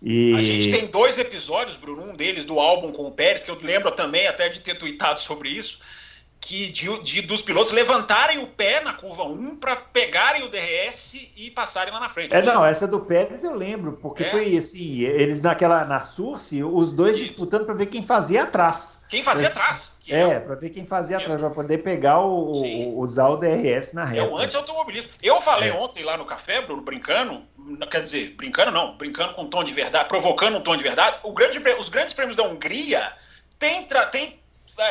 E... 0.00 0.34
A 0.34 0.42
gente 0.42 0.70
tem 0.70 0.86
dois 0.86 1.18
episódios, 1.18 1.76
Bruno, 1.76 2.04
um 2.10 2.14
deles 2.14 2.46
do 2.46 2.58
álbum 2.58 2.90
com 2.90 3.06
o 3.06 3.10
Pérez, 3.10 3.44
que 3.44 3.50
eu 3.50 3.58
lembro 3.62 3.90
também 3.90 4.26
até 4.26 4.48
de 4.48 4.60
ter 4.60 4.76
tweetado 4.76 5.20
sobre 5.20 5.50
isso, 5.50 5.78
que 6.44 6.68
de, 6.68 7.00
de, 7.00 7.22
dos 7.22 7.40
pilotos 7.40 7.72
levantarem 7.72 8.38
o 8.38 8.46
pé 8.46 8.82
na 8.82 8.92
curva 8.92 9.24
1 9.24 9.56
para 9.56 9.76
pegarem 9.76 10.42
o 10.42 10.50
DRS 10.50 11.30
e 11.34 11.50
passarem 11.50 11.90
lá 11.90 11.98
na 11.98 12.10
frente. 12.10 12.34
É, 12.34 12.42
não, 12.42 12.62
essa 12.62 12.86
do 12.86 13.00
Pérez 13.00 13.42
eu 13.42 13.54
lembro, 13.54 13.92
porque 13.94 14.24
é. 14.24 14.30
foi 14.30 14.54
assim, 14.54 15.00
eles 15.00 15.40
naquela 15.40 15.86
na 15.86 16.00
Surce, 16.00 16.62
os 16.62 16.92
dois 16.92 17.16
Isso. 17.16 17.24
disputando 17.24 17.64
para 17.64 17.72
ver 17.72 17.86
quem 17.86 18.02
fazia 18.02 18.42
atrás. 18.42 19.02
Quem 19.08 19.22
fazia 19.22 19.48
atrás. 19.48 19.94
Que 20.00 20.12
é, 20.12 20.20
é 20.20 20.40
para 20.40 20.54
ver 20.56 20.68
quem 20.68 20.84
fazia 20.84 21.16
atrás, 21.16 21.40
para 21.40 21.48
poder 21.48 21.78
pegar 21.78 22.20
o, 22.20 22.52
o, 22.52 23.00
usar 23.00 23.28
o 23.28 23.38
DRS 23.38 23.94
na 23.94 24.04
reta. 24.04 24.26
É 24.26 24.28
o 24.28 24.36
anti-automobilismo. 24.36 25.12
Eu 25.22 25.40
falei 25.40 25.70
é. 25.70 25.72
ontem 25.72 26.02
lá 26.02 26.18
no 26.18 26.26
café, 26.26 26.60
Bruno, 26.60 26.82
brincando, 26.82 27.42
quer 27.90 28.02
dizer, 28.02 28.34
brincando 28.36 28.70
não, 28.70 28.98
brincando 28.98 29.32
com 29.32 29.44
um 29.44 29.48
tom 29.48 29.64
de 29.64 29.72
verdade, 29.72 30.08
provocando 30.08 30.58
um 30.58 30.60
tom 30.60 30.76
de 30.76 30.82
verdade, 30.82 31.16
grande, 31.34 31.58
os 31.78 31.88
grandes 31.88 32.12
prêmios 32.12 32.36
da 32.36 32.42
Hungria 32.42 33.14
têm, 33.58 33.88
tem 34.12 34.24
é, 34.24 34.43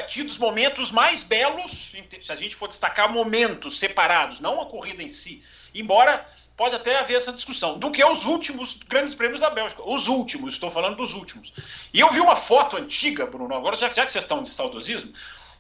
tido 0.08 0.30
os 0.30 0.38
momentos 0.38 0.92
mais 0.92 1.24
belos, 1.24 1.94
se 2.22 2.32
a 2.32 2.36
gente 2.36 2.56
for 2.56 2.68
destacar 2.68 3.12
momentos 3.12 3.80
separados, 3.80 4.40
não 4.40 4.62
a 4.62 4.66
corrida 4.66 5.04
em 5.04 5.10
si, 5.10 5.44
embora 5.74 6.26
pode 6.56 6.76
até 6.76 7.00
haver 7.00 7.18
essa 7.18 7.34
discussão, 7.34 7.78
do 7.80 7.92
que 7.92 8.04
os 8.04 8.26
últimos 8.26 8.76
grandes 8.88 9.16
prêmios 9.16 9.42
da 9.42 9.50
Bélgica. 9.50 9.82
Os 9.84 10.08
últimos, 10.08 10.54
estou 10.54 10.70
falando 10.70 10.98
dos 10.98 11.14
últimos. 11.14 11.54
E 11.94 12.00
eu 12.00 12.12
vi 12.12 12.20
uma 12.20 12.36
foto 12.36 12.78
antiga, 12.78 13.26
Bruno, 13.26 13.56
agora 13.56 13.76
já, 13.76 13.90
já 13.90 14.06
que 14.06 14.12
vocês 14.12 14.24
estão 14.24 14.44
de 14.44 14.54
saudosismo, 14.54 15.12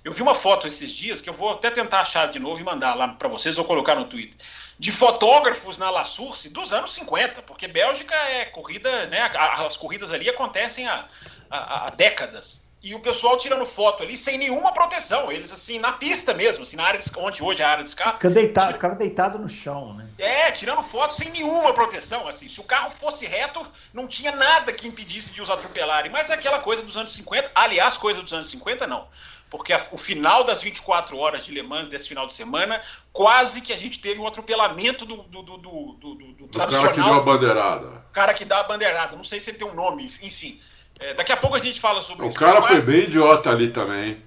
eu 0.03 0.11
vi 0.11 0.21
uma 0.21 0.35
foto 0.35 0.67
esses 0.67 0.91
dias, 0.91 1.21
que 1.21 1.29
eu 1.29 1.33
vou 1.33 1.51
até 1.51 1.71
tentar 1.71 2.01
achar 2.01 2.29
de 2.29 2.37
novo 2.37 2.59
e 2.59 2.63
mandar 2.63 2.93
lá 2.93 3.07
para 3.07 3.29
vocês 3.29 3.57
ou 3.57 3.63
colocar 3.63 3.95
no 3.95 4.05
Twitter, 4.05 4.37
de 4.77 4.91
fotógrafos 4.91 5.77
na 5.77 5.89
La 5.89 6.03
Source 6.03 6.49
dos 6.49 6.73
anos 6.73 6.93
50, 6.93 7.41
porque 7.43 7.67
Bélgica 7.67 8.13
é 8.13 8.45
corrida, 8.45 9.07
né, 9.07 9.21
as 9.21 9.77
corridas 9.77 10.11
ali 10.11 10.29
acontecem 10.29 10.87
há, 10.87 11.07
há, 11.49 11.85
há 11.85 11.89
décadas 11.91 12.63
e 12.83 12.93
o 12.93 12.99
pessoal 12.99 13.37
tirando 13.37 13.65
foto 13.65 14.03
ali 14.03 14.17
sem 14.17 14.37
nenhuma 14.37 14.73
proteção. 14.73 15.31
Eles, 15.31 15.53
assim, 15.53 15.79
na 15.79 15.93
pista 15.93 16.33
mesmo, 16.33 16.63
assim, 16.63 16.75
na 16.75 16.83
área 16.83 16.99
de, 16.99 17.09
onde 17.15 17.41
hoje 17.41 17.61
é 17.61 17.65
a 17.65 17.69
área 17.69 17.83
de 17.83 17.87
escape. 17.87 18.17
Fica 18.17 18.29
deitado, 18.29 18.73
ficava 18.73 18.95
deitado 18.95 19.39
no 19.39 19.47
chão, 19.47 19.93
né? 19.93 20.05
É, 20.17 20.51
tirando 20.51 20.83
foto 20.83 21.13
sem 21.13 21.29
nenhuma 21.29 21.73
proteção. 21.73 22.27
Assim, 22.27 22.49
se 22.49 22.59
o 22.59 22.63
carro 22.65 22.91
fosse 22.91 23.25
reto, 23.25 23.65
não 23.93 24.05
tinha 24.05 24.33
nada 24.33 24.73
que 24.73 24.85
impedisse 24.85 25.33
de 25.33 25.41
os 25.41 25.49
atropelarem. 25.49 26.11
Mas 26.11 26.29
é 26.29 26.33
aquela 26.33 26.59
coisa 26.59 26.81
dos 26.81 26.97
anos 26.97 27.13
50. 27.13 27.51
Aliás, 27.55 27.95
coisa 27.95 28.21
dos 28.21 28.33
anos 28.33 28.49
50, 28.49 28.85
não. 28.85 29.07
Porque 29.49 29.71
a, 29.71 29.81
o 29.91 29.97
final 29.97 30.43
das 30.43 30.61
24 30.61 31.17
horas 31.17 31.45
de 31.45 31.53
Le 31.53 31.63
Mans 31.63 31.87
desse 31.87 32.09
final 32.09 32.27
de 32.27 32.33
semana, 32.33 32.81
quase 33.13 33.61
que 33.61 33.71
a 33.71 33.77
gente 33.77 33.99
teve 33.99 34.19
um 34.19 34.27
atropelamento 34.27 35.05
do, 35.05 35.23
do, 35.23 35.41
do, 35.41 35.57
do, 35.57 35.93
do, 35.93 36.15
do 36.15 36.47
tradicional. 36.49 36.91
cara 36.91 36.93
que 36.93 37.01
deu 37.01 37.13
a 37.13 37.21
bandeirada. 37.21 37.87
O 38.09 38.11
cara 38.11 38.33
que 38.33 38.43
dá 38.43 38.59
a 38.59 38.63
bandeirada. 38.63 39.15
Não 39.15 39.23
sei 39.23 39.39
se 39.39 39.51
ele 39.51 39.57
tem 39.57 39.67
um 39.67 39.73
nome, 39.73 40.03
enfim. 40.21 40.59
É, 40.99 41.13
daqui 41.13 41.31
a 41.31 41.37
pouco 41.37 41.55
a 41.55 41.59
gente 41.59 41.81
fala 41.81 42.01
sobre 42.01 42.25
o 42.25 42.29
isso. 42.29 42.37
O 42.37 42.39
cara 42.39 42.61
foi 42.61 42.81
bem 42.81 43.03
idiota 43.03 43.49
ali 43.49 43.69
também. 43.69 44.23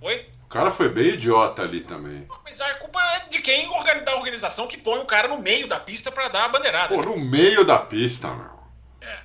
Oi? 0.00 0.26
O 0.44 0.48
cara 0.48 0.70
foi 0.70 0.88
bem 0.88 1.10
idiota 1.10 1.62
ali 1.62 1.80
também. 1.80 2.26
Mas 2.44 2.60
a 2.60 2.74
culpa 2.74 3.00
é 3.16 3.28
de 3.28 3.38
quem 3.40 3.70
da 4.10 4.16
organização 4.16 4.66
que 4.66 4.76
põe 4.76 4.98
o 4.98 5.04
cara 5.04 5.28
no 5.28 5.38
meio 5.38 5.68
da 5.68 5.78
pista 5.78 6.10
para 6.10 6.28
dar 6.28 6.44
a 6.46 6.48
bandeirada. 6.48 6.94
Pô, 6.94 7.00
no 7.00 7.16
meio 7.18 7.64
da 7.64 7.78
pista, 7.78 8.28
meu. 8.28 8.60
É. 9.00 9.18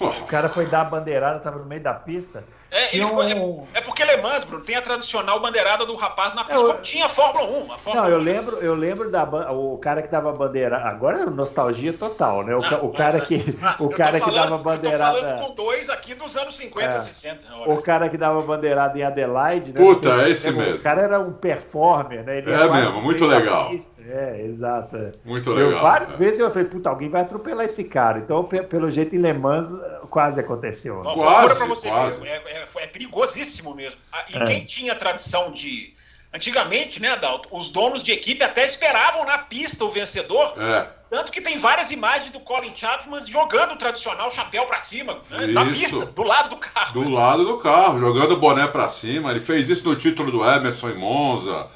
O 0.00 0.26
cara 0.26 0.48
foi 0.48 0.66
dar 0.66 0.82
a 0.82 0.84
bandeirada, 0.84 1.38
tava 1.40 1.58
no 1.58 1.66
meio 1.66 1.82
da 1.82 1.94
pista. 1.94 2.44
É, 2.74 2.96
ele 2.96 3.06
foi, 3.06 3.32
um... 3.34 3.64
é, 3.72 3.78
é, 3.78 3.80
porque 3.80 4.04
Le 4.04 4.16
Mans, 4.16 4.42
Bruno, 4.42 4.64
tem 4.64 4.74
a 4.74 4.82
tradicional 4.82 5.38
bandeirada 5.38 5.86
do 5.86 5.94
rapaz 5.94 6.34
na 6.34 6.42
pista, 6.42 6.60
eu, 6.60 6.66
como 6.66 6.80
tinha 6.80 7.06
a 7.06 7.08
Fórmula 7.08 7.46
1. 7.66 7.72
A 7.72 7.78
Fórmula 7.78 8.08
não, 8.08 8.12
eu 8.12 8.18
lembro, 8.18 8.56
eu 8.56 8.74
lembro 8.74 9.10
da 9.12 9.22
o 9.52 9.78
cara 9.78 10.02
que 10.02 10.08
dava 10.08 10.32
bandeira. 10.32 10.78
Agora 10.78 11.20
é 11.20 11.26
nostalgia 11.26 11.92
total, 11.92 12.42
né? 12.42 12.56
O, 12.56 12.60
não, 12.60 12.84
o 12.86 12.90
cara 12.92 13.20
que, 13.20 13.44
o 13.78 13.88
cara 13.90 14.18
que 14.18 14.28
dava 14.28 14.58
bandeirada. 14.58 15.18
Eu 15.18 15.22
tô 15.22 15.28
falando 15.28 15.46
com 15.46 15.54
dois 15.54 15.88
aqui 15.88 16.14
dos 16.14 16.36
anos 16.36 16.56
50, 16.56 16.84
é, 16.84 16.98
60. 16.98 17.46
O 17.66 17.80
cara 17.80 18.08
que 18.08 18.18
dava 18.18 18.40
bandeirada 18.40 18.98
em 18.98 19.04
Adelaide, 19.04 19.72
né? 19.72 19.80
Puta, 19.80 20.08
é 20.24 20.30
esse 20.30 20.50
mesmo. 20.50 20.74
O 20.74 20.82
cara 20.82 21.02
era 21.02 21.20
um 21.20 21.32
performer, 21.32 22.24
né? 22.24 22.38
Ele 22.38 22.50
é 22.50 22.68
mesmo, 22.68 23.00
muito 23.00 23.24
legal. 23.24 23.70
É, 24.06 24.42
exato. 24.42 25.12
Muito 25.24 25.48
legal. 25.50 25.70
Eu, 25.70 25.80
várias 25.80 26.12
é. 26.12 26.16
vezes 26.16 26.40
eu 26.40 26.50
falei, 26.50 26.66
puta, 26.66 26.90
alguém 26.90 27.08
vai 27.08 27.22
atropelar 27.22 27.64
esse 27.64 27.84
cara. 27.84 28.18
Então, 28.18 28.44
pelo 28.44 28.90
jeito, 28.90 29.14
em 29.14 29.18
Le 29.18 29.32
Mans 29.32 29.72
quase 30.14 30.38
aconteceu. 30.38 31.02
Né? 31.02 31.12
Quase, 31.12 31.56
pra 31.56 31.66
você 31.66 31.88
quase. 31.88 32.20
Ver, 32.20 32.28
é, 32.28 32.42
é, 32.46 32.68
é 32.84 32.86
perigosíssimo 32.86 33.74
mesmo. 33.74 34.00
Ah, 34.12 34.24
e 34.28 34.36
é. 34.36 34.46
quem 34.46 34.64
tinha 34.64 34.94
tradição 34.94 35.50
de. 35.50 35.92
Antigamente, 36.32 37.00
né, 37.00 37.10
Adalto? 37.10 37.48
Os 37.52 37.68
donos 37.68 38.02
de 38.02 38.10
equipe 38.10 38.42
até 38.42 38.64
esperavam 38.64 39.24
na 39.24 39.38
pista 39.38 39.84
o 39.84 39.90
vencedor. 39.90 40.54
É. 40.56 40.88
Tanto 41.10 41.30
que 41.30 41.40
tem 41.40 41.56
várias 41.58 41.92
imagens 41.92 42.30
do 42.30 42.40
Colin 42.40 42.74
Chapman 42.74 43.22
jogando 43.22 43.72
o 43.72 43.76
tradicional 43.76 44.30
chapéu 44.32 44.66
para 44.66 44.78
cima, 44.78 45.20
né, 45.30 45.46
na 45.48 45.66
pista, 45.66 46.06
do 46.06 46.22
lado 46.22 46.50
do 46.50 46.56
carro. 46.56 46.92
Do 46.92 47.08
lado 47.08 47.44
do 47.44 47.58
carro, 47.58 48.00
jogando 48.00 48.32
o 48.32 48.36
boné 48.36 48.66
para 48.66 48.88
cima. 48.88 49.30
Ele 49.30 49.38
fez 49.38 49.68
isso 49.70 49.84
no 49.84 49.94
título 49.94 50.32
do 50.32 50.44
Emerson 50.44 50.90
em 50.90 50.98
Monza. 50.98 51.68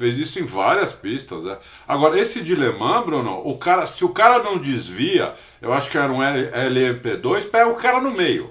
Fez 0.00 0.16
isso 0.16 0.40
em 0.40 0.44
várias 0.44 0.94
pistas. 0.94 1.44
Né? 1.44 1.58
Agora, 1.86 2.18
esse 2.18 2.40
de 2.40 2.54
Le 2.54 2.72
Mans, 2.72 3.04
Bruno, 3.04 3.42
o 3.44 3.58
cara, 3.58 3.84
se 3.84 4.02
o 4.02 4.08
cara 4.08 4.42
não 4.42 4.56
desvia, 4.56 5.34
eu 5.60 5.74
acho 5.74 5.90
que 5.90 5.98
era 5.98 6.10
um 6.10 6.20
LMP2, 6.20 7.50
pega 7.50 7.68
o 7.68 7.76
cara 7.76 8.00
no 8.00 8.10
meio. 8.10 8.50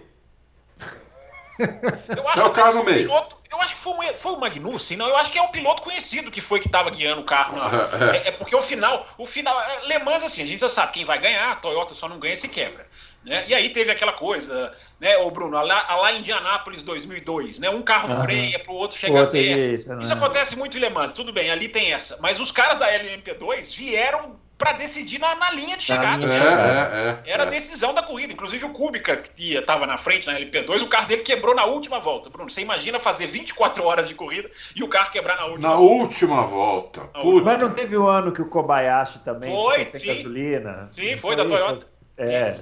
Eu 1.60 2.28
acho 2.30 2.40
é 2.40 2.46
o 2.46 2.52
cara 2.52 2.74
no 2.74 2.84
meio. 2.84 3.08
Piloto, 3.08 3.36
eu 3.52 3.60
acho 3.60 3.76
que 3.76 3.82
foi, 3.82 4.14
foi 4.16 4.32
o 4.32 4.40
Magnussen, 4.40 4.96
não. 4.96 5.08
Eu 5.08 5.18
acho 5.18 5.30
que 5.30 5.38
é 5.38 5.42
o 5.42 5.50
piloto 5.50 5.82
conhecido 5.82 6.32
que 6.32 6.40
foi 6.40 6.60
que 6.60 6.68
estava 6.68 6.90
guiando 6.90 7.22
o 7.22 7.26
carro. 7.26 7.58
É, 8.14 8.18
é. 8.18 8.28
é, 8.30 8.32
porque 8.32 8.56
o 8.56 8.62
final, 8.62 9.06
o 9.18 9.26
final, 9.26 9.60
é, 9.60 9.88
Le 9.88 10.00
Mans 10.00 10.24
assim, 10.24 10.44
a 10.44 10.46
gente 10.46 10.62
já 10.62 10.70
sabe 10.70 10.94
quem 10.94 11.04
vai 11.04 11.20
ganhar. 11.20 11.52
A 11.52 11.56
Toyota 11.58 11.94
só 11.94 12.08
não 12.08 12.20
ganha 12.20 12.36
se 12.36 12.48
quebra. 12.48 12.88
Né? 13.24 13.46
E 13.48 13.54
aí 13.54 13.70
teve 13.70 13.92
aquela 13.92 14.14
coisa, 14.14 14.72
né, 15.00 15.18
o 15.18 15.30
Bruno, 15.30 15.62
lá, 15.62 15.96
lá 15.96 16.14
em 16.14 16.20
Indianápolis 16.20 16.82
2002, 16.84 17.60
né? 17.60 17.70
Um 17.70 17.82
carro 17.82 18.14
uhum. 18.14 18.22
freia 18.22 18.60
para 18.60 18.72
o 18.72 18.76
outro 18.76 18.98
chegar 18.98 19.22
outro 19.22 19.38
perto. 19.38 20.02
Isso 20.02 20.14
acontece 20.14 20.56
muito 20.56 20.78
em 20.78 20.82
Le 20.82 20.90
Mans, 20.90 21.12
tudo 21.12 21.34
bem, 21.34 21.52
ali 21.52 21.68
tem 21.68 21.94
essa. 21.94 22.18
Mas 22.22 22.40
os 22.40 22.52
caras 22.52 22.78
da 22.78 22.88
LMP2 22.88 23.76
vieram 23.78 24.40
para 24.60 24.74
decidir 24.74 25.20
na, 25.20 25.36
na, 25.36 25.52
linha 25.52 25.78
de 25.78 25.84
chegada. 25.84 26.26
É, 26.26 26.38
é, 26.38 27.30
é, 27.30 27.32
Era 27.32 27.44
a 27.44 27.48
é. 27.48 27.50
decisão 27.50 27.94
da 27.94 28.04
corrida. 28.04 28.34
Inclusive 28.34 28.66
o 28.66 28.70
Kubica, 28.72 29.16
que 29.16 29.56
estava 29.56 29.88
na 29.88 29.98
frente 29.98 30.28
na 30.28 30.38
LP2, 30.38 30.84
o 30.84 30.88
carro 30.88 31.08
dele 31.08 31.22
quebrou 31.22 31.56
na 31.56 31.64
última 31.64 31.98
volta. 31.98 32.30
Bruno, 32.30 32.50
você 32.50 32.60
imagina 32.60 33.00
fazer 33.00 33.26
24 33.28 33.86
horas 33.86 34.08
de 34.10 34.16
corrida 34.16 34.50
e 34.76 34.84
o 34.84 34.90
carro 34.90 35.12
quebrar 35.12 35.38
na 35.38 35.46
última 35.46 35.70
na 35.70 35.76
volta. 35.76 35.94
última 35.94 36.44
volta. 36.44 37.10
Mas 37.42 37.58
não 37.58 37.72
teve 37.72 37.96
o 37.96 38.04
um 38.04 38.08
ano 38.08 38.34
que 38.34 38.42
o 38.42 38.50
Kobayashi 38.50 39.20
também 39.20 39.50
foi, 39.50 39.86
sim. 39.86 40.08
gasolina? 40.08 40.88
Sim, 40.92 41.16
foi, 41.16 41.18
foi 41.18 41.36
da 41.38 41.46
Toyota. 41.46 41.88
É, 42.18 42.58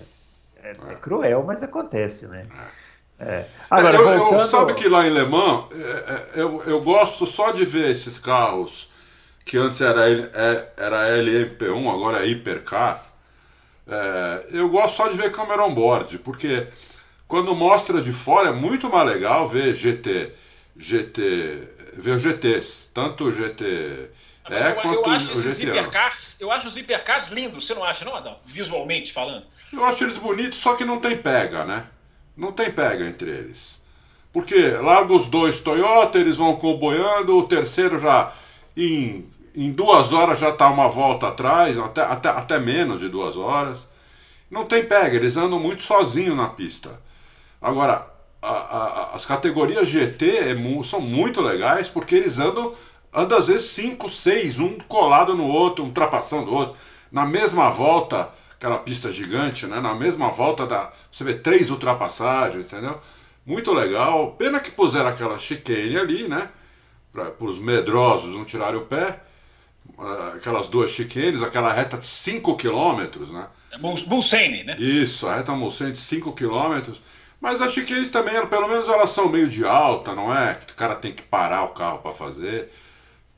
é, 0.63 0.71
é, 0.71 0.95
cruel, 0.95 1.43
mas 1.45 1.63
acontece, 1.63 2.27
né? 2.27 2.45
É. 3.19 3.45
Agora, 3.69 3.97
eu, 3.97 4.03
voltando... 4.03 4.41
eu, 4.41 4.47
sabe 4.47 4.73
que 4.75 4.87
lá 4.87 5.07
em 5.07 5.09
Le 5.09 5.25
Mans, 5.25 5.65
eu, 6.35 6.63
eu 6.65 6.81
gosto 6.81 7.25
só 7.25 7.51
de 7.51 7.65
ver 7.65 7.89
esses 7.89 8.19
carros 8.19 8.91
que 9.43 9.57
antes 9.57 9.79
era, 9.81 10.09
é, 10.09 10.73
era 10.77 11.17
LMP1, 11.17 11.93
agora 11.93 12.23
é 12.23 12.27
Hipercar, 12.27 13.03
é, 13.87 14.45
eu 14.51 14.67
gosto 14.69 14.97
só 14.97 15.07
de 15.07 15.15
ver 15.15 15.31
câmera 15.31 15.63
on-board, 15.63 16.19
porque 16.19 16.67
quando 17.27 17.55
mostra 17.55 18.01
de 18.01 18.11
fora 18.11 18.49
é 18.49 18.51
muito 18.51 18.89
mais 18.89 19.07
legal 19.07 19.47
ver 19.47 19.73
GT, 19.73 20.33
GT, 20.75 21.67
ver 21.93 22.11
os 22.11 22.21
GTs, 22.21 22.91
tanto 22.93 23.23
o 23.23 23.31
GT 23.31 24.09
é, 24.49 24.85
eu, 24.85 24.93
eu 24.93 25.05
acho 25.05 25.31
esses 25.31 25.59
hipercars, 25.59 26.37
eu 26.39 26.51
acho 26.51 26.67
os 26.67 26.77
hipercars 26.77 27.27
lindos, 27.27 27.65
você 27.65 27.73
não 27.73 27.83
acha, 27.83 28.05
não, 28.05 28.15
Adão? 28.15 28.37
Visualmente 28.45 29.11
falando. 29.11 29.45
Eu 29.71 29.83
acho 29.85 30.03
eles 30.03 30.17
bonitos, 30.17 30.59
só 30.59 30.75
que 30.75 30.85
não 30.85 30.99
tem 30.99 31.17
pega, 31.17 31.65
né? 31.65 31.85
Não 32.35 32.51
tem 32.51 32.71
pega 32.71 33.05
entre 33.05 33.29
eles. 33.29 33.85
Porque 34.31 34.69
larga 34.71 35.13
os 35.13 35.27
dois 35.27 35.59
Toyota, 35.59 36.19
eles 36.19 36.35
vão 36.35 36.55
comboiando, 36.57 37.37
o 37.37 37.47
terceiro 37.47 37.97
já 37.99 38.31
em 38.75 39.27
em 39.57 39.71
duas 39.71 40.13
horas 40.13 40.37
já 40.37 40.49
está 40.49 40.69
uma 40.69 40.87
volta 40.87 41.29
atrás, 41.29 41.79
até, 41.79 42.03
até, 42.03 42.29
até 42.29 42.59
menos 42.59 42.99
de 42.99 43.09
duas 43.09 43.35
horas. 43.35 43.87
Não 44.51 44.65
tem 44.65 44.85
pega, 44.85 45.15
eles 45.15 45.35
andam 45.35 45.59
muito 45.59 45.81
sozinhos 45.81 46.37
na 46.37 46.47
pista. 46.47 46.91
Agora, 47.59 48.05
a, 48.39 48.49
a, 48.49 49.15
as 49.15 49.25
categorias 49.25 49.87
GT 49.87 50.25
é, 50.27 50.83
são 50.83 51.01
muito 51.01 51.41
legais 51.41 51.89
porque 51.89 52.15
eles 52.15 52.37
andam, 52.37 52.71
andam 53.17 53.37
às 53.37 53.47
vezes 53.47 53.67
5, 53.71 54.07
6, 54.07 54.59
um 54.59 54.77
colado 54.87 55.35
no 55.35 55.45
outro, 55.45 55.83
um 55.83 55.87
ultrapassando 55.87 56.51
o 56.51 56.53
outro. 56.53 56.75
Na 57.11 57.25
mesma 57.25 57.69
volta, 57.69 58.29
aquela 58.55 58.77
pista 58.77 59.11
gigante, 59.11 59.65
né? 59.65 59.79
na 59.79 59.93
mesma 59.93 60.29
volta 60.29 60.65
da, 60.65 60.91
você 61.11 61.23
vê 61.23 61.33
três 61.33 61.69
ultrapassagens, 61.69 62.71
entendeu? 62.71 62.99
Muito 63.45 63.73
legal. 63.73 64.33
Pena 64.33 64.59
que 64.59 64.71
puseram 64.71 65.07
aquela 65.07 65.37
chicane 65.37 65.97
ali, 65.97 66.27
né? 66.27 66.49
Para 67.11 67.33
os 67.39 67.57
medrosos 67.57 68.35
não 68.35 68.45
tirarem 68.45 68.79
o 68.79 68.85
pé 68.85 69.21
aquelas 70.35 70.67
duas 70.67 70.91
chicanes, 70.91 71.41
aquela 71.41 71.71
reta 71.71 71.97
de 71.97 72.05
5 72.05 72.55
km, 72.57 73.31
né? 73.31 73.47
É 73.71 73.77
Mulsanne, 73.77 74.63
né? 74.63 74.75
Isso, 74.79 75.27
a 75.27 75.35
reta 75.35 75.53
Mulsanne 75.53 75.91
de 75.91 75.97
5 75.97 76.33
km. 76.33 76.93
Mas 77.39 77.61
as 77.61 77.71
chicanes 77.71 78.09
também, 78.09 78.45
pelo 78.47 78.67
menos 78.67 78.87
elas 78.87 79.09
são 79.11 79.29
meio 79.29 79.47
de 79.47 79.65
alta, 79.65 80.13
não 80.13 80.35
é? 80.35 80.55
Que 80.55 80.73
o 80.73 80.75
cara 80.75 80.95
tem 80.95 81.11
que 81.11 81.21
parar 81.21 81.63
o 81.63 81.69
carro 81.69 81.99
para 81.99 82.11
fazer. 82.11 82.71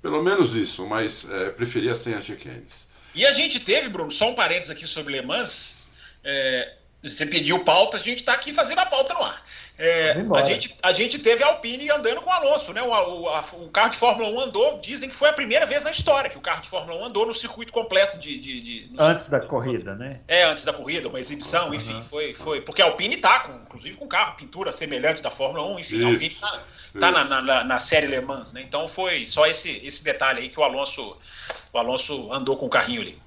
Pelo 0.01 0.24
menos 0.24 0.56
isso, 0.56 0.86
mas 0.88 1.29
é, 1.29 1.50
preferia 1.50 1.94
sem 1.96 2.13
as 2.13 2.25
chicanes. 2.25 2.88
E 3.13 3.25
a 3.25 3.34
gente 3.34 3.60
teve, 3.60 3.89
Bruno, 3.89 4.12
só 4.12 4.29
um 4.29 4.36
parênteses 4.36 4.72
aqui 4.72 4.88
sobre 4.88 5.13
Le 5.13 5.22
Mans. 5.22 5.84
É, 6.24 6.74
você 7.01 7.25
pediu 7.25 7.63
pauta, 7.63 7.98
a 7.98 8.00
gente 8.00 8.20
está 8.20 8.34
aqui 8.34 8.53
fazendo 8.53 8.79
a 8.79 8.86
pauta 8.86 9.13
no 9.13 9.24
ar. 9.24 9.44
É, 9.77 10.13
a, 10.36 10.44
gente, 10.44 10.75
a 10.84 10.91
gente 10.91 11.18
teve 11.20 11.41
a 11.41 11.48
Alpine 11.48 11.89
andando 11.89 12.22
com 12.22 12.29
o 12.29 12.34
Alonso, 12.34 12.74
né? 12.74 12.82
O, 12.82 12.89
o, 12.89 13.29
a, 13.29 13.39
o, 13.53 13.70
carro 13.70 13.89
de 13.89 13.96
Fórmula 13.96 14.27
1 14.27 14.39
andou, 14.41 14.79
dizem 14.82 15.10
que 15.10 15.15
foi 15.15 15.29
a 15.29 15.34
primeira 15.34 15.65
vez 15.65 15.82
na 15.82 15.91
história 15.91 16.29
que 16.29 16.38
o 16.38 16.41
carro 16.41 16.62
de 16.62 16.68
Fórmula 16.68 17.00
1 17.01 17.06
andou 17.06 17.25
no 17.25 17.34
circuito 17.34 17.72
completo 17.72 18.20
de. 18.20 18.38
de, 18.38 18.60
de 18.60 18.91
antes 19.00 19.29
da 19.29 19.39
corrida, 19.39 19.96
né? 19.96 20.20
É, 20.27 20.44
antes 20.44 20.65
da 20.65 20.74
corrida, 20.74 21.08
uma 21.08 21.18
exibição, 21.18 21.70
uhum. 21.70 21.75
enfim, 21.75 22.01
foi, 22.01 22.34
foi. 22.34 22.60
Porque 22.60 22.82
a 22.82 22.86
Alpine 22.86 23.15
tá, 23.15 23.39
com, 23.39 23.53
inclusive, 23.53 23.96
com 23.96 24.06
carro, 24.06 24.36
pintura 24.36 24.74
semelhante 24.74 25.24
da 25.24 25.32
Fórmula 25.32 25.65
1, 25.65 25.79
enfim, 25.79 25.96
Isso. 25.96 26.06
a 26.06 26.10
Alpine 26.10 26.36
tá, 26.36 26.63
tá 26.98 27.12
na, 27.12 27.41
na, 27.41 27.63
na, 27.63 27.79
série 27.79 28.08
Le 28.08 28.22
Mans, 28.22 28.53
né? 28.53 28.62
Então 28.62 28.88
foi 28.88 29.25
só 29.25 29.46
esse, 29.46 29.81
esse 29.84 30.03
detalhe 30.03 30.41
aí 30.41 30.50
que 30.50 30.60
o 30.60 30.63
Alonso, 30.63 31.17
o 31.74 31.77
Alonso 31.77 32.31
andou 32.31 32.58
com 32.58 32.67
o 32.67 32.69
carrinho 32.69 33.01
ali. 33.01 33.22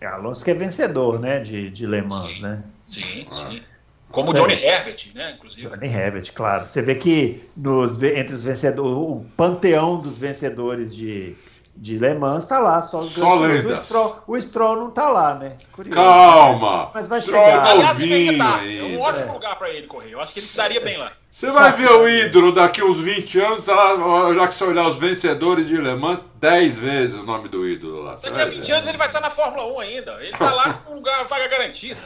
É, 0.00 0.06
Alonso 0.06 0.44
que 0.44 0.50
é 0.50 0.54
vencedor, 0.54 1.18
né, 1.18 1.40
de, 1.40 1.70
de 1.70 1.86
Le 1.86 2.02
Mans, 2.02 2.34
sim, 2.34 2.42
né? 2.42 2.62
Sim, 2.88 3.26
sim. 3.30 3.62
Como 4.10 4.30
o 4.30 4.34
Johnny 4.34 4.54
Herbert, 4.54 5.10
né? 5.14 5.32
Inclusive. 5.32 5.68
Johnny 5.68 5.86
Herbert, 5.86 6.32
claro. 6.32 6.66
Você 6.66 6.80
vê 6.80 6.94
que 6.94 7.48
nos, 7.56 8.00
entre 8.02 8.34
os 8.34 8.42
vencedores, 8.42 8.96
o 8.96 9.26
panteão 9.36 10.00
dos 10.00 10.16
vencedores 10.16 10.94
de, 10.94 11.34
de 11.74 11.98
Le 11.98 12.14
Mans 12.14 12.44
está 12.44 12.58
lá, 12.58 12.80
só 12.82 13.00
os 13.00 13.10
Só 13.10 13.34
lendas. 13.34 13.80
O 13.80 13.84
Stroll, 13.84 14.22
o 14.26 14.40
Stroll 14.40 14.76
não 14.76 14.88
está 14.88 15.08
lá, 15.08 15.34
né? 15.34 15.56
Curioso. 15.72 15.98
Calma! 15.98 16.90
Mas 16.94 17.08
vai 17.08 17.20
Stroll 17.20 17.44
chegar. 17.44 17.66
É 17.66 17.70
Aliás, 17.70 18.00
ele 18.00 18.38
tá. 18.38 18.64
É 18.64 18.82
um 18.82 19.00
ótimo 19.00 19.28
é. 19.28 19.32
lugar 19.32 19.58
para 19.58 19.70
ele 19.70 19.86
correr. 19.86 20.12
Eu 20.12 20.20
acho 20.20 20.32
que 20.32 20.38
ele 20.38 20.48
daria 20.56 20.80
bem 20.80 20.96
lá. 20.96 21.12
Você 21.36 21.52
vai 21.52 21.70
ver 21.70 21.90
o 21.90 22.08
ídolo 22.08 22.50
daqui 22.50 22.82
uns 22.82 22.96
20 22.96 23.40
anos, 23.40 23.66
já 23.66 24.48
que 24.48 24.54
você 24.54 24.64
olhar 24.64 24.88
os 24.88 24.98
vencedores 24.98 25.68
de 25.68 25.76
Le 25.76 25.94
Mans, 25.94 26.24
10 26.40 26.78
vezes 26.78 27.14
o 27.14 27.24
nome 27.24 27.46
do 27.46 27.68
ídolo 27.68 28.04
lá. 28.04 28.14
Daqui 28.14 28.40
a 28.40 28.46
20 28.46 28.72
anos 28.72 28.86
ele 28.86 28.96
vai 28.96 29.08
estar 29.08 29.20
na 29.20 29.28
Fórmula 29.28 29.66
1 29.74 29.80
ainda. 29.80 30.12
Ele 30.12 30.30
está 30.30 30.54
lá 30.54 30.72
com 30.72 30.92
um 30.92 30.96
lugar, 30.96 31.26
vaga 31.28 31.46
garantida. 31.46 32.00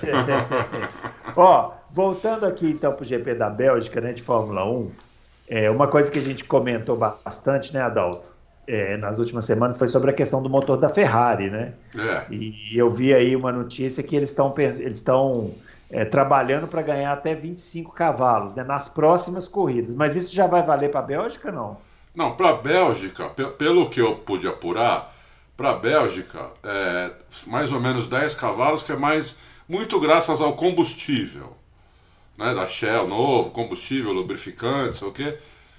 Ó, 1.36 1.70
voltando 1.92 2.44
aqui 2.44 2.70
então 2.70 2.92
para 2.92 3.04
o 3.04 3.06
GP 3.06 3.36
da 3.36 3.48
Bélgica, 3.48 4.00
né, 4.00 4.12
de 4.12 4.20
Fórmula 4.20 4.68
1, 4.68 4.90
é, 5.46 5.70
uma 5.70 5.86
coisa 5.86 6.10
que 6.10 6.18
a 6.18 6.22
gente 6.22 6.42
comentou 6.42 6.96
bastante, 6.96 7.72
né, 7.72 7.82
Adalto? 7.82 8.28
É, 8.66 8.96
nas 8.96 9.20
últimas 9.20 9.44
semanas 9.44 9.78
foi 9.78 9.86
sobre 9.86 10.10
a 10.10 10.12
questão 10.12 10.42
do 10.42 10.50
motor 10.50 10.76
da 10.76 10.88
Ferrari, 10.88 11.50
né? 11.50 11.74
É. 11.96 12.24
E 12.34 12.76
eu 12.76 12.90
vi 12.90 13.14
aí 13.14 13.36
uma 13.36 13.52
notícia 13.52 14.02
que 14.02 14.16
eles 14.16 14.30
estão 14.30 14.52
eles 14.58 14.98
estão 14.98 15.54
é, 15.90 16.04
trabalhando 16.04 16.68
para 16.68 16.82
ganhar 16.82 17.12
até 17.12 17.34
25 17.34 17.92
cavalos 17.92 18.54
né, 18.54 18.62
nas 18.62 18.88
próximas 18.88 19.48
corridas. 19.48 19.94
Mas 19.94 20.14
isso 20.14 20.32
já 20.32 20.46
vai 20.46 20.62
valer 20.62 20.90
para 20.90 21.00
a 21.00 21.04
Bélgica, 21.04 21.50
não? 21.50 21.78
Não, 22.14 22.36
para 22.36 22.50
a 22.50 22.54
Bélgica, 22.54 23.28
pelo 23.30 23.88
que 23.90 24.00
eu 24.00 24.16
pude 24.16 24.46
apurar, 24.46 25.14
para 25.56 25.70
a 25.70 25.76
Bélgica, 25.76 26.50
é 26.62 27.10
mais 27.46 27.72
ou 27.72 27.80
menos 27.80 28.08
10 28.08 28.34
cavalos, 28.34 28.82
que 28.82 28.92
é 28.92 28.96
mais 28.96 29.36
muito 29.68 30.00
graças 30.00 30.40
ao 30.40 30.54
combustível. 30.54 31.56
Né, 32.38 32.54
da 32.54 32.66
Shell 32.66 33.06
novo, 33.06 33.50
combustível, 33.50 34.12
lubrificante, 34.12 34.96
sei 34.96 35.08
o 35.08 35.12
quê. 35.12 35.38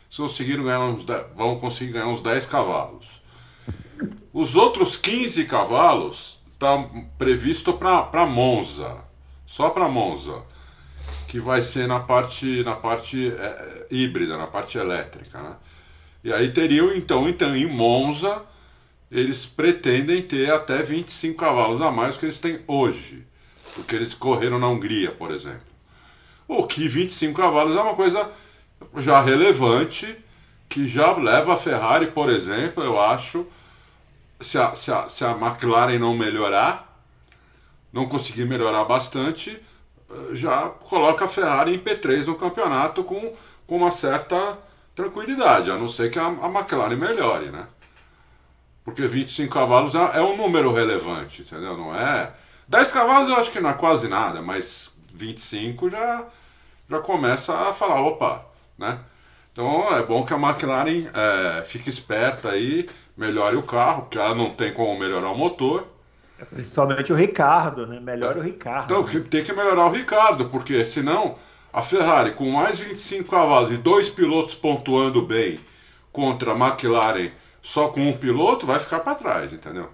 Se 0.10 0.18
conseguiram 0.18 0.66
ganhar 0.66 0.82
uns 0.82 1.04
10, 1.04 1.26
vão 1.36 1.58
conseguir 1.58 1.94
ganhar 1.94 2.08
uns 2.08 2.22
10 2.22 2.46
cavalos. 2.46 3.22
Os 4.32 4.56
outros 4.56 4.96
15 4.96 5.46
cavalos 5.46 6.40
está 6.54 6.86
previsto 7.18 7.74
para 7.74 8.26
Monza 8.26 9.11
só 9.52 9.70
para 9.70 9.90
Monza, 9.90 10.44
que 11.28 11.38
vai 11.38 11.62
ser 11.62 11.86
na 11.86 12.00
parte, 12.00 12.64
na 12.64 12.74
parte 12.74 13.34
é, 13.38 13.44
é, 13.44 13.88
híbrida, 13.92 14.38
na 14.38 14.48
parte 14.48 14.78
elétrica. 14.78 15.42
Né? 15.42 15.56
E 16.24 16.32
aí 16.32 16.54
teriam, 16.54 16.96
então, 16.96 17.28
então, 17.28 17.54
em 17.54 17.66
Monza, 17.66 18.44
eles 19.12 19.46
pretendem 19.46 20.22
ter 20.22 20.54
até 20.54 20.82
25 20.82 21.38
cavalos 21.38 21.82
a 21.82 21.92
mais 21.92 22.16
do 22.16 22.22
que 22.22 22.26
eles 22.28 22.40
têm 22.40 22.62
hoje, 22.66 23.28
do 23.76 23.84
que 23.84 23.94
eles 23.94 24.14
correram 24.14 24.58
na 24.58 24.70
Hungria, 24.70 25.12
por 25.12 25.32
exemplo. 25.32 25.60
O 26.48 26.66
que 26.66 26.88
25 26.88 27.36
cavalos 27.36 27.76
é 27.76 27.82
uma 27.82 27.96
coisa 27.96 28.32
já 28.96 29.22
relevante, 29.22 30.16
que 30.70 30.88
já 30.88 31.12
leva 31.18 31.56
a 31.56 31.58
Ferrari, 31.58 32.08
por 32.08 32.30
exemplo, 32.30 32.82
eu 32.82 33.02
acho, 33.02 33.46
se 34.40 34.58
a, 34.58 34.74
se 34.74 34.94
a, 34.94 35.10
se 35.10 35.26
a 35.26 35.32
McLaren 35.32 36.00
não 36.00 36.16
melhorar, 36.16 36.91
não 37.92 38.08
conseguir 38.08 38.46
melhorar 38.46 38.86
bastante, 38.86 39.62
eh, 40.10 40.36
já 40.36 40.70
coloca 40.70 41.26
a 41.26 41.28
Ferrari 41.28 41.76
em 41.76 41.80
P3 41.80 42.26
no 42.26 42.36
campeonato 42.36 43.04
com, 43.04 43.34
com 43.68 43.78
uma 43.78 43.92
certa 43.92 44.58
tranquilidade, 44.96 45.72
a 45.72 45.78
não 45.78 45.88
ser 45.88 46.12
que 46.12 46.20
a, 46.20 46.26
a 46.26 46.48
McLaren 46.48 46.96
melhore, 46.96 47.48
né? 47.48 47.68
Porque 48.84 49.06
25 49.06 49.54
cavalos 49.54 49.96
é, 49.96 50.18
é 50.18 50.22
um 50.22 50.36
número 50.36 50.74
relevante, 50.74 51.44
entendeu? 51.44 51.78
Não 51.78 51.96
é. 51.96 52.34
10 52.68 52.88
cavalos 52.88 53.30
eu 53.30 53.36
acho 53.36 53.52
que 53.52 53.60
não 53.60 53.70
é 53.70 53.74
quase 53.74 54.08
nada, 54.08 54.42
mas 54.42 54.98
25 55.14 55.90
já, 55.90 56.26
já 56.90 57.00
começa 57.00 57.54
a 57.54 57.74
falar, 57.74 58.02
opa, 58.02 58.46
né? 58.78 59.00
Então 59.52 59.94
é 59.96 60.02
bom 60.04 60.26
que 60.26 60.34
a 60.34 60.38
McLaren 60.38 61.10
é, 61.14 61.64
fique 61.64 61.90
esperta 61.90 62.50
aí, 62.50 62.88
melhore 63.16 63.58
o 63.58 63.64
carro, 63.64 64.04
porque 64.04 64.18
ela 64.18 64.34
não 64.34 64.56
tem 64.56 64.74
como 64.74 64.98
melhorar 64.98 65.30
o 65.30 65.38
motor. 65.38 65.86
Principalmente 66.46 67.14
o 67.14 67.16
Ricardo, 67.16 67.86
né? 67.88 68.00
Melhora 68.00 68.40
o 68.40 68.42
Ricardo. 68.42 68.86
Então, 68.86 69.04
né? 69.04 69.26
tem 69.30 69.44
que 69.44 69.54
melhorar 69.54 69.86
o 69.86 69.92
Ricardo, 69.92 70.50
porque 70.50 70.84
senão 70.86 71.36
a 71.74 71.82
Ferrari 71.82 72.32
com 72.32 72.50
mais 72.52 72.80
25 72.80 73.30
cavalos 73.30 73.72
e 73.72 73.78
dois 73.78 74.10
pilotos 74.10 74.54
pontuando 74.54 75.22
bem 75.22 75.58
contra 76.12 76.54
a 76.54 76.56
McLaren 76.56 77.32
só 77.62 77.90
com 77.90 78.02
um 78.02 78.18
piloto 78.18 78.66
vai 78.66 78.80
ficar 78.80 79.00
para 79.00 79.16
trás, 79.16 79.54
entendeu? 79.54 79.90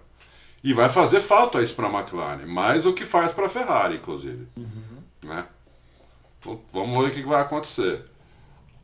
E 0.63 0.73
vai 0.73 0.89
fazer 0.89 1.19
falta 1.19 1.62
isso 1.62 1.75
para 1.75 1.88
a 1.88 1.91
McLaren, 1.91 2.45
mais 2.45 2.83
do 2.83 2.93
que 2.93 3.05
faz 3.05 3.31
para 3.31 3.45
a 3.45 3.49
Ferrari, 3.49 3.95
inclusive. 3.95 4.47
Uhum. 4.55 5.03
Né? 5.23 5.45
Então, 6.39 6.62
vamos 6.73 7.03
ver 7.03 7.12
o 7.12 7.13
que 7.13 7.27
vai 7.27 7.41
acontecer. 7.41 8.03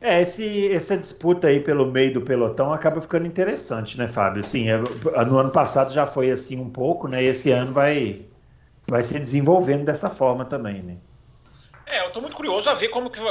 É, 0.06 0.20
esse, 0.20 0.70
essa 0.70 0.98
disputa 0.98 1.46
aí 1.46 1.60
pelo 1.60 1.90
meio 1.90 2.12
do 2.12 2.20
pelotão 2.20 2.74
acaba 2.74 3.00
ficando 3.00 3.26
interessante, 3.26 3.96
né, 3.96 4.06
Fábio? 4.06 4.42
Sim, 4.44 4.68
é, 4.68 4.76
no 5.24 5.38
ano 5.38 5.50
passado 5.50 5.94
já 5.94 6.04
foi 6.04 6.30
assim 6.30 6.60
um 6.60 6.68
pouco, 6.68 7.08
né? 7.08 7.22
E 7.22 7.26
esse 7.28 7.50
ano 7.50 7.72
vai, 7.72 8.20
vai 8.86 9.02
se 9.02 9.18
desenvolvendo 9.18 9.86
dessa 9.86 10.10
forma 10.10 10.44
também, 10.44 10.82
né? 10.82 10.98
É, 11.86 12.02
eu 12.02 12.08
estou 12.08 12.20
muito 12.20 12.36
curioso 12.36 12.64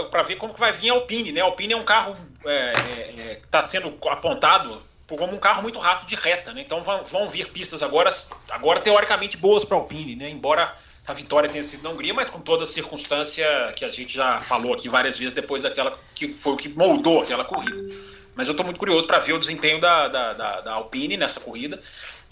para 0.09 0.23
ver 0.23 0.37
como 0.37 0.51
que 0.51 0.59
vai 0.59 0.73
vir 0.73 0.89
a 0.89 0.93
Alpine, 0.93 1.31
né? 1.31 1.41
A 1.41 1.43
Alpine 1.43 1.73
é 1.73 1.77
um 1.77 1.85
carro 1.85 2.15
é, 2.43 2.49
é, 2.49 3.21
é 3.21 3.41
está 3.45 3.61
sendo 3.61 3.93
apontado 4.09 4.81
como 5.15 5.35
um 5.35 5.39
carro 5.39 5.61
muito 5.61 5.77
rápido 5.77 6.09
de 6.09 6.15
reta, 6.15 6.53
né? 6.53 6.61
Então 6.61 6.81
vão, 6.81 7.03
vão 7.03 7.29
vir 7.29 7.51
pistas 7.51 7.83
agora, 7.83 8.11
agora 8.49 8.79
teoricamente 8.79 9.37
boas 9.37 9.63
para 9.63 9.77
a 9.77 9.79
Alpine, 9.79 10.15
né? 10.15 10.27
Embora 10.27 10.75
a 11.05 11.13
vitória 11.13 11.49
tenha 11.49 11.63
sido 11.63 11.83
na 11.83 11.89
Hungria, 11.89 12.13
mas 12.13 12.29
com 12.29 12.39
toda 12.39 12.63
a 12.63 12.67
circunstância 12.67 13.45
que 13.75 13.83
a 13.83 13.89
gente 13.89 14.13
já 14.13 14.39
falou 14.39 14.73
aqui 14.73 14.87
várias 14.87 15.17
vezes 15.17 15.33
depois 15.33 15.63
daquela 15.63 15.99
que 16.15 16.29
foi 16.29 16.53
o 16.53 16.57
que 16.57 16.69
moldou 16.69 17.21
aquela 17.21 17.43
corrida. 17.43 17.93
Mas 18.35 18.47
eu 18.47 18.53
estou 18.53 18.65
muito 18.65 18.79
curioso 18.79 19.05
para 19.05 19.19
ver 19.19 19.33
o 19.33 19.39
desempenho 19.39 19.79
da, 19.79 20.07
da, 20.07 20.33
da, 20.33 20.61
da, 20.61 20.73
Alpine 20.73 21.17
nessa 21.17 21.39
corrida. 21.39 21.79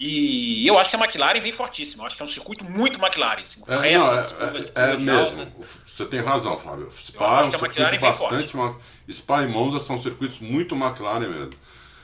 E 0.00 0.66
eu 0.66 0.76
acho 0.76 0.90
que 0.90 0.96
a 0.96 0.98
McLaren 0.98 1.40
vem 1.40 1.52
fortíssima. 1.52 2.02
Eu 2.02 2.06
acho 2.08 2.16
que 2.16 2.22
é 2.22 2.24
um 2.24 2.28
circuito 2.28 2.64
muito 2.64 2.98
McLaren. 2.98 3.42
Assim, 3.42 3.62
é, 3.68 3.76
retas, 3.76 4.32
não, 4.32 4.48
é, 4.48 4.90
é, 4.90 4.94
é 4.94 4.96
mesmo. 4.96 5.40
Alta. 5.42 5.52
Você 5.86 6.06
tem 6.06 6.20
razão, 6.20 6.58
Fábio. 6.58 6.90
Spa 6.90 7.42
é 7.42 7.44
um 7.44 7.50
circuito 7.52 8.00
bastante. 8.00 8.56
Spa 9.12 9.42
e 9.42 9.46
Monza 9.46 9.78
são 9.78 9.96
circuitos 9.96 10.40
muito 10.40 10.74
McLaren 10.74 11.28
mesmo. 11.28 11.50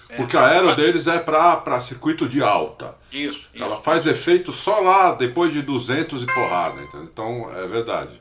É. 0.09 0.16
Porque 0.16 0.37
a 0.37 0.47
aero 0.47 0.75
deles 0.75 1.07
é 1.07 1.18
para 1.18 1.81
circuito 1.81 2.27
de 2.27 2.42
alta. 2.42 2.94
Isso. 3.12 3.51
Ela 3.55 3.75
isso. 3.75 3.83
faz 3.83 4.07
efeito 4.07 4.51
só 4.51 4.81
lá 4.81 5.12
depois 5.12 5.53
de 5.53 5.62
200 5.62 6.23
e 6.23 6.27
porrada. 6.27 6.81
Entendeu? 6.81 7.05
Então 7.05 7.51
é 7.55 7.66
verdade. 7.66 8.21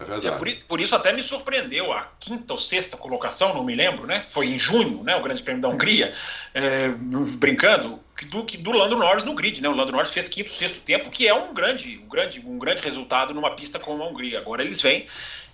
É 0.00 0.04
verdade. 0.04 0.28
É, 0.28 0.38
por, 0.38 0.48
por, 0.68 0.80
isso 0.80 0.94
até 0.94 1.12
me 1.12 1.22
surpreendeu 1.22 1.92
a 1.92 2.08
quinta 2.20 2.52
ou 2.52 2.58
sexta 2.58 2.96
colocação, 2.96 3.52
não 3.52 3.64
me 3.64 3.74
lembro, 3.74 4.06
né? 4.06 4.24
Foi 4.28 4.46
em 4.46 4.58
junho, 4.58 5.02
né? 5.02 5.16
O 5.16 5.22
Grande 5.22 5.42
Prêmio 5.42 5.60
da 5.60 5.68
Hungria, 5.68 6.12
é, 6.54 6.88
brincando, 7.36 7.98
do, 8.26 8.42
do 8.42 8.70
Lando 8.70 8.96
Norris 8.96 9.24
no 9.24 9.34
grid, 9.34 9.60
né? 9.60 9.68
O 9.68 9.74
Lando 9.74 9.90
Norris 9.90 10.10
fez 10.10 10.28
quinto, 10.28 10.52
sexto 10.52 10.80
tempo, 10.82 11.10
que 11.10 11.26
é 11.26 11.34
um 11.34 11.52
grande, 11.52 12.00
um 12.04 12.08
grande, 12.08 12.40
um 12.40 12.58
grande 12.58 12.80
resultado 12.82 13.34
numa 13.34 13.50
pista 13.50 13.80
como 13.80 14.04
a 14.04 14.08
Hungria. 14.08 14.38
Agora 14.38 14.62
eles 14.62 14.80
vêm 14.80 15.06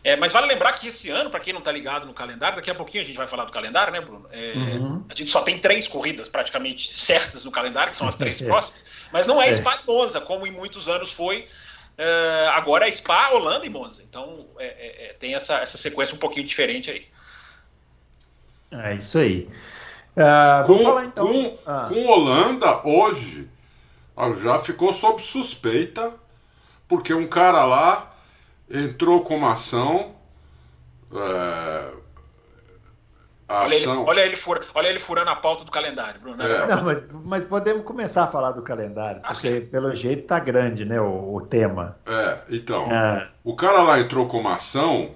é, 0.04 0.16
mas 0.16 0.34
vale 0.34 0.46
lembrar 0.46 0.72
que 0.72 0.88
esse 0.88 1.08
ano, 1.08 1.30
para 1.30 1.40
quem 1.40 1.54
não 1.54 1.60
está 1.60 1.72
ligado 1.72 2.06
no 2.06 2.12
calendário, 2.12 2.56
daqui 2.56 2.70
a 2.70 2.74
pouquinho 2.74 3.02
a 3.02 3.06
gente 3.06 3.16
vai 3.16 3.26
falar 3.26 3.46
do 3.46 3.52
calendário, 3.52 3.90
né, 3.90 4.02
Bruno? 4.02 4.28
É, 4.30 4.52
uhum. 4.52 5.02
A 5.08 5.14
gente 5.14 5.30
só 5.30 5.40
tem 5.40 5.58
três 5.58 5.88
corridas 5.88 6.28
praticamente 6.28 6.92
certas 6.92 7.42
no 7.42 7.50
calendário, 7.50 7.90
que 7.90 7.96
são 7.96 8.06
as 8.06 8.14
três 8.14 8.38
próximas, 8.42 8.84
mas 9.10 9.26
não 9.26 9.40
é, 9.40 9.48
é. 9.48 9.54
Spa 9.54 9.78
e 9.82 9.86
Monza, 9.86 10.20
como 10.20 10.46
em 10.46 10.50
muitos 10.50 10.88
anos 10.88 11.10
foi. 11.10 11.48
É, 11.96 12.50
agora 12.52 12.86
é 12.86 12.92
Spa, 12.92 13.30
Holanda 13.30 13.64
e 13.64 13.70
Monza. 13.70 14.02
Então 14.02 14.46
é, 14.58 14.66
é, 14.66 15.06
é, 15.06 15.12
tem 15.14 15.34
essa, 15.34 15.54
essa 15.60 15.78
sequência 15.78 16.14
um 16.14 16.18
pouquinho 16.18 16.44
diferente 16.44 16.90
aí. 16.90 17.06
É 18.72 18.94
isso 18.96 19.18
aí. 19.18 19.48
Uh, 20.14 20.66
com, 20.66 20.84
falar, 20.84 21.04
então. 21.06 21.26
com, 21.26 21.58
ah. 21.66 21.86
com 21.88 22.06
Holanda, 22.06 22.86
hoje, 22.86 23.48
já 24.42 24.58
ficou 24.58 24.92
sob 24.92 25.22
suspeita, 25.22 26.12
porque 26.86 27.14
um 27.14 27.26
cara 27.26 27.64
lá 27.64 28.13
entrou 28.70 29.22
com 29.22 29.36
uma 29.36 29.52
ação. 29.52 30.14
É, 31.12 31.90
olha, 33.48 33.76
ação... 33.76 33.92
Ele, 34.00 34.10
olha, 34.10 34.20
ele 34.22 34.36
fura, 34.36 34.60
olha 34.74 34.88
ele 34.88 34.98
furando 34.98 35.30
a 35.30 35.36
pauta 35.36 35.64
do 35.64 35.70
calendário, 35.70 36.20
Bruno. 36.20 36.36
Né? 36.36 36.50
É. 36.50 36.66
Não, 36.66 36.84
mas, 36.84 37.04
mas 37.24 37.44
podemos 37.44 37.84
começar 37.84 38.24
a 38.24 38.28
falar 38.28 38.52
do 38.52 38.62
calendário, 38.62 39.20
ah, 39.22 39.28
porque 39.28 39.60
sim. 39.60 39.66
pelo 39.66 39.94
jeito 39.94 40.26
tá 40.26 40.38
grande, 40.38 40.84
né, 40.84 41.00
o, 41.00 41.34
o 41.34 41.40
tema. 41.40 41.96
É, 42.06 42.38
então. 42.50 42.90
É. 42.90 43.28
O 43.42 43.54
cara 43.54 43.82
lá 43.82 44.00
entrou 44.00 44.26
com 44.26 44.38
uma 44.38 44.54
ação. 44.54 45.14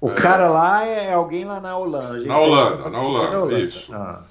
O 0.00 0.10
é, 0.10 0.14
cara 0.14 0.48
lá 0.48 0.84
é 0.84 1.14
alguém 1.14 1.44
lá 1.44 1.60
na 1.60 1.76
Holanda. 1.76 2.26
Na 2.26 2.38
Holanda, 2.38 2.90
na 2.90 3.00
Holanda, 3.00 3.30
na 3.30 3.38
Holanda, 3.38 3.58
isso. 3.58 3.94
Ah. 3.94 4.22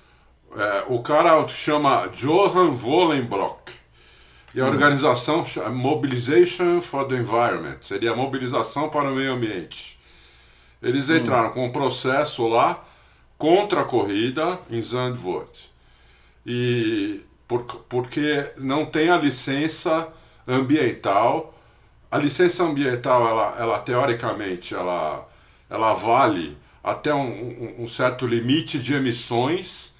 É, 0.55 0.83
o 0.87 1.01
cara 1.01 1.47
chama 1.47 2.07
Johan 2.09 2.69
Vollenbrock. 2.69 3.73
E 4.53 4.61
a 4.61 4.65
organização 4.65 5.43
Mobilization 5.71 6.79
for 6.79 7.07
the 7.07 7.15
Environment. 7.15 7.77
Seria 7.81 8.11
a 8.11 8.15
mobilização 8.15 8.89
para 8.89 9.09
o 9.09 9.15
meio 9.15 9.33
ambiente. 9.33 9.99
Eles 10.81 11.09
hum. 11.09 11.17
entraram 11.17 11.49
hum. 11.49 11.53
com 11.53 11.65
um 11.65 11.71
processo 11.71 12.47
lá 12.47 12.83
contra 13.37 13.81
a 13.81 13.85
corrida 13.85 14.59
em 14.69 14.81
Zandvoort. 14.81 15.71
E 16.45 17.21
por, 17.47 17.63
porque 17.89 18.51
não 18.57 18.85
tem 18.85 19.09
a 19.09 19.17
licença 19.17 20.07
ambiental. 20.47 21.57
A 22.11 22.17
licença 22.17 22.63
ambiental, 22.63 23.27
ela, 23.27 23.55
ela 23.57 23.79
teoricamente, 23.79 24.75
ela, 24.75 25.27
ela 25.67 25.93
vale 25.93 26.55
até 26.83 27.13
um, 27.13 27.21
um, 27.21 27.83
um 27.83 27.87
certo 27.87 28.27
limite 28.27 28.77
de 28.77 28.93
emissões 28.93 29.95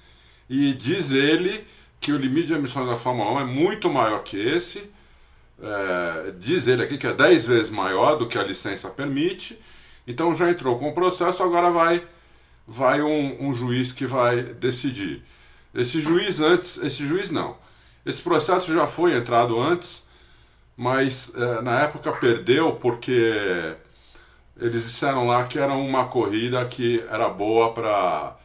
e 0.48 0.74
diz 0.74 1.10
ele 1.12 1.66
que 2.04 2.12
o 2.12 2.18
limite 2.18 2.48
de 2.48 2.52
emissões 2.52 2.86
da 2.86 2.96
Fórmula 2.96 3.32
1 3.32 3.40
é 3.40 3.44
muito 3.44 3.88
maior 3.88 4.22
que 4.22 4.36
esse. 4.38 4.90
É, 5.58 6.32
diz 6.38 6.68
ele 6.68 6.82
aqui 6.82 6.98
que 6.98 7.06
é 7.06 7.14
10 7.14 7.46
vezes 7.46 7.70
maior 7.70 8.16
do 8.16 8.28
que 8.28 8.36
a 8.36 8.42
licença 8.42 8.90
permite. 8.90 9.58
Então 10.06 10.34
já 10.34 10.50
entrou 10.50 10.78
com 10.78 10.90
o 10.90 10.92
processo, 10.92 11.42
agora 11.42 11.70
vai, 11.70 12.06
vai 12.66 13.00
um, 13.00 13.48
um 13.48 13.54
juiz 13.54 13.90
que 13.90 14.04
vai 14.04 14.42
decidir. 14.42 15.24
Esse 15.74 15.98
juiz 16.02 16.42
antes, 16.42 16.76
esse 16.76 17.06
juiz 17.06 17.30
não. 17.30 17.56
Esse 18.04 18.20
processo 18.20 18.70
já 18.74 18.86
foi 18.86 19.16
entrado 19.16 19.58
antes, 19.58 20.06
mas 20.76 21.32
é, 21.34 21.62
na 21.62 21.80
época 21.84 22.12
perdeu 22.12 22.72
porque 22.72 23.74
eles 24.60 24.84
disseram 24.84 25.26
lá 25.26 25.44
que 25.44 25.58
era 25.58 25.72
uma 25.72 26.04
corrida 26.04 26.62
que 26.66 27.02
era 27.10 27.30
boa 27.30 27.72
para 27.72 28.36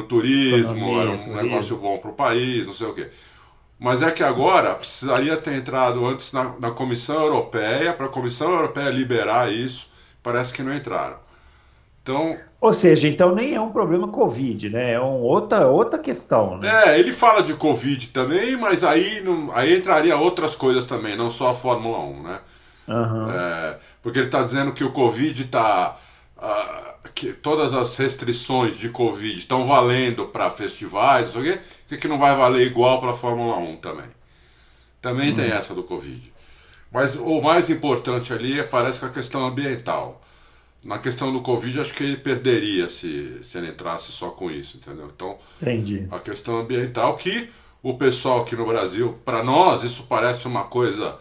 o 0.00 0.04
turismo, 0.04 0.76
Economia, 0.76 1.00
era 1.00 1.10
um 1.10 1.18
turismo. 1.18 1.34
negócio 1.34 1.76
bom 1.78 1.98
para 1.98 2.10
o 2.10 2.14
país, 2.14 2.66
não 2.66 2.72
sei 2.74 2.86
o 2.88 2.94
quê. 2.94 3.10
Mas 3.78 4.02
é 4.02 4.10
que 4.12 4.22
agora 4.24 4.74
precisaria 4.74 5.36
ter 5.36 5.54
entrado 5.54 6.04
antes 6.06 6.32
na, 6.32 6.58
na 6.58 6.70
Comissão 6.72 7.22
Europeia, 7.22 7.94
para 7.94 8.06
a 8.06 8.08
Comissão 8.08 8.52
Europeia 8.52 8.90
liberar 8.90 9.52
isso, 9.52 9.92
parece 10.22 10.52
que 10.54 10.62
não 10.62 10.74
entraram. 10.74 11.18
Então, 12.02 12.44
Ou 12.60 12.72
seja, 12.72 13.08
então 13.08 13.34
nem 13.34 13.54
é 13.54 13.60
um 13.60 13.72
problema 13.72 14.08
Covid, 14.08 14.68
né? 14.70 14.92
É 14.92 15.00
uma 15.00 15.16
outra, 15.18 15.68
outra 15.68 15.98
questão. 15.98 16.58
Né? 16.58 16.74
É, 16.86 16.98
ele 16.98 17.12
fala 17.12 17.42
de 17.42 17.54
Covid 17.54 18.08
também, 18.08 18.56
mas 18.56 18.82
aí, 18.82 19.20
não, 19.22 19.52
aí 19.54 19.76
entraria 19.76 20.16
outras 20.16 20.56
coisas 20.56 20.86
também, 20.86 21.16
não 21.16 21.30
só 21.30 21.50
a 21.50 21.54
Fórmula 21.54 21.98
1, 21.98 22.22
né? 22.22 22.40
Uhum. 22.88 23.30
É, 23.30 23.78
porque 24.02 24.18
ele 24.18 24.26
está 24.26 24.42
dizendo 24.42 24.72
que 24.72 24.84
o 24.84 24.92
Covid 24.92 25.42
está. 25.44 25.96
Uh, 26.36 27.08
que 27.14 27.32
todas 27.32 27.72
as 27.72 27.96
restrições 27.96 28.76
de 28.76 28.90
Covid 28.90 29.38
estão 29.38 29.64
valendo 29.64 30.26
para 30.26 30.50
festivais, 30.50 31.34
não 31.34 31.42
sei 31.42 31.52
o 31.52 31.54
quê, 31.54 31.60
que, 31.88 31.96
que 31.96 32.08
não 32.08 32.18
vai 32.18 32.36
valer 32.36 32.66
igual 32.66 33.00
para 33.00 33.10
a 33.10 33.14
Fórmula 33.14 33.56
1 33.56 33.76
também. 33.76 34.06
Também 35.00 35.30
uhum. 35.30 35.36
tem 35.36 35.46
essa 35.46 35.74
do 35.74 35.82
Covid. 35.82 36.32
Mas 36.92 37.16
o 37.16 37.40
mais 37.40 37.70
importante 37.70 38.32
ali 38.32 38.60
é, 38.60 38.62
parece 38.62 39.00
que 39.00 39.06
a 39.06 39.10
questão 39.10 39.46
ambiental 39.46 40.20
na 40.86 40.98
questão 40.98 41.32
do 41.32 41.40
Covid, 41.40 41.80
acho 41.80 41.92
que 41.92 42.04
ele 42.04 42.16
perderia 42.16 42.88
se, 42.88 43.38
se 43.42 43.58
ele 43.58 43.70
entrasse 43.70 44.12
só 44.12 44.30
com 44.30 44.48
isso, 44.50 44.76
entendeu? 44.76 45.10
Então, 45.14 45.36
Entendi. 45.60 46.06
a 46.10 46.20
questão 46.20 46.60
ambiental, 46.60 47.16
que 47.16 47.50
o 47.82 47.94
pessoal 47.94 48.42
aqui 48.42 48.54
no 48.54 48.64
Brasil, 48.64 49.18
para 49.24 49.42
nós, 49.42 49.82
isso 49.82 50.04
parece 50.08 50.46
uma 50.46 50.64
coisa 50.64 51.18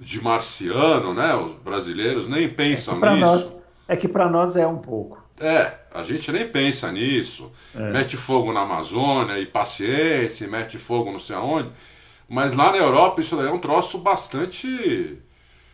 de 0.00 0.22
marciano, 0.22 1.12
né? 1.12 1.34
Os 1.34 1.52
brasileiros 1.52 2.26
nem 2.26 2.48
pensam 2.48 2.94
é 3.04 3.14
nisso. 3.14 3.26
Nós, 3.26 3.56
é 3.86 3.96
que 3.96 4.08
para 4.08 4.28
nós 4.28 4.56
é 4.56 4.66
um 4.66 4.78
pouco. 4.78 5.22
É, 5.38 5.74
a 5.92 6.02
gente 6.02 6.30
nem 6.30 6.48
pensa 6.48 6.90
nisso. 6.92 7.50
É. 7.74 7.90
Mete 7.90 8.16
fogo 8.16 8.52
na 8.52 8.60
Amazônia 8.60 9.38
e 9.38 9.46
paciência, 9.46 10.46
mete 10.48 10.78
fogo 10.78 11.10
não 11.10 11.18
sei 11.18 11.36
aonde. 11.36 11.70
Mas 12.28 12.52
lá 12.52 12.70
na 12.70 12.78
Europa 12.78 13.20
isso 13.20 13.36
daí 13.36 13.46
é 13.46 13.52
um 13.52 13.58
troço 13.58 13.98
bastante 13.98 15.18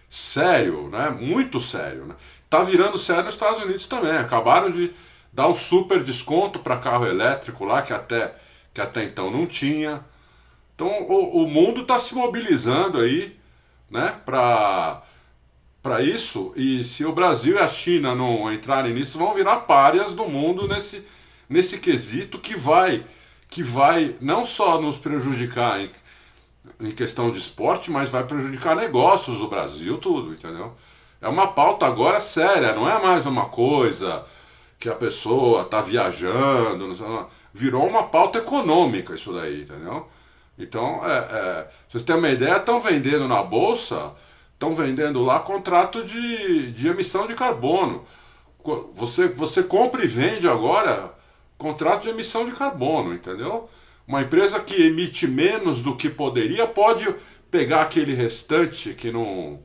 sério, 0.08 0.88
né? 0.88 1.10
Muito 1.10 1.60
sério, 1.60 2.06
né? 2.06 2.14
Tá 2.48 2.62
virando 2.62 2.98
sério 2.98 3.24
nos 3.24 3.34
Estados 3.34 3.62
Unidos 3.62 3.86
também. 3.86 4.16
Acabaram 4.16 4.70
de 4.70 4.92
dar 5.32 5.46
um 5.46 5.54
super 5.54 6.02
desconto 6.02 6.58
para 6.58 6.78
carro 6.78 7.06
elétrico 7.06 7.64
lá, 7.64 7.82
que 7.82 7.92
até, 7.92 8.34
que 8.74 8.80
até 8.80 9.04
então 9.04 9.30
não 9.30 9.46
tinha. 9.46 10.04
Então 10.74 10.88
o, 11.02 11.44
o 11.44 11.48
mundo 11.48 11.82
está 11.82 12.00
se 12.00 12.14
mobilizando 12.14 12.98
aí 12.98 13.38
né, 13.88 14.16
para 14.24 15.02
isso. 16.02 16.52
E 16.56 16.84
se 16.84 17.04
o 17.04 17.12
Brasil 17.12 17.56
e 17.56 17.58
a 17.58 17.68
China 17.68 18.14
não 18.14 18.52
entrarem 18.52 18.94
nisso, 18.94 19.18
vão 19.18 19.32
virar 19.32 19.60
párias 19.60 20.14
do 20.14 20.28
mundo 20.28 20.68
nesse, 20.68 21.04
nesse 21.48 21.78
quesito 21.78 22.38
que 22.38 22.54
vai, 22.54 23.04
que 23.48 23.62
vai 23.62 24.14
não 24.20 24.44
só 24.44 24.80
nos 24.80 24.98
prejudicar 24.98 25.80
em, 25.80 25.90
em 26.80 26.90
questão 26.90 27.30
de 27.30 27.38
esporte, 27.38 27.90
mas 27.90 28.08
vai 28.08 28.24
prejudicar 28.24 28.76
negócios 28.76 29.38
do 29.38 29.48
Brasil, 29.48 29.98
tudo, 29.98 30.32
entendeu? 30.32 30.74
É 31.20 31.28
uma 31.28 31.48
pauta 31.48 31.86
agora 31.86 32.20
séria, 32.20 32.74
não 32.74 32.88
é 32.88 33.00
mais 33.00 33.26
uma 33.26 33.46
coisa 33.46 34.24
que 34.78 34.88
a 34.88 34.94
pessoa 34.94 35.62
está 35.62 35.82
viajando, 35.82 36.86
não 36.86 36.94
sei, 36.94 37.06
virou 37.52 37.86
uma 37.86 38.04
pauta 38.04 38.38
econômica 38.38 39.14
isso 39.14 39.32
daí, 39.32 39.62
entendeu? 39.62 40.08
Então, 40.58 41.04
é, 41.04 41.18
é, 41.18 41.70
vocês 41.88 42.02
têm 42.02 42.16
uma 42.16 42.28
ideia, 42.28 42.56
estão 42.56 42.80
vendendo 42.80 43.26
na 43.26 43.42
bolsa, 43.42 44.12
estão 44.60 44.74
vendendo 44.74 45.22
lá 45.22 45.40
contrato 45.40 46.04
de, 46.04 46.70
de 46.72 46.86
emissão 46.86 47.26
de 47.26 47.34
carbono. 47.34 48.04
Você, 48.92 49.26
você 49.26 49.62
compra 49.62 50.04
e 50.04 50.06
vende 50.06 50.46
agora 50.46 51.14
contrato 51.56 52.02
de 52.02 52.10
emissão 52.10 52.44
de 52.44 52.52
carbono, 52.52 53.14
entendeu? 53.14 53.70
Uma 54.06 54.20
empresa 54.20 54.60
que 54.60 54.82
emite 54.82 55.26
menos 55.26 55.80
do 55.80 55.96
que 55.96 56.10
poderia 56.10 56.66
pode 56.66 57.14
pegar 57.50 57.80
aquele 57.80 58.12
restante 58.12 58.92
que 58.92 59.10
não 59.10 59.58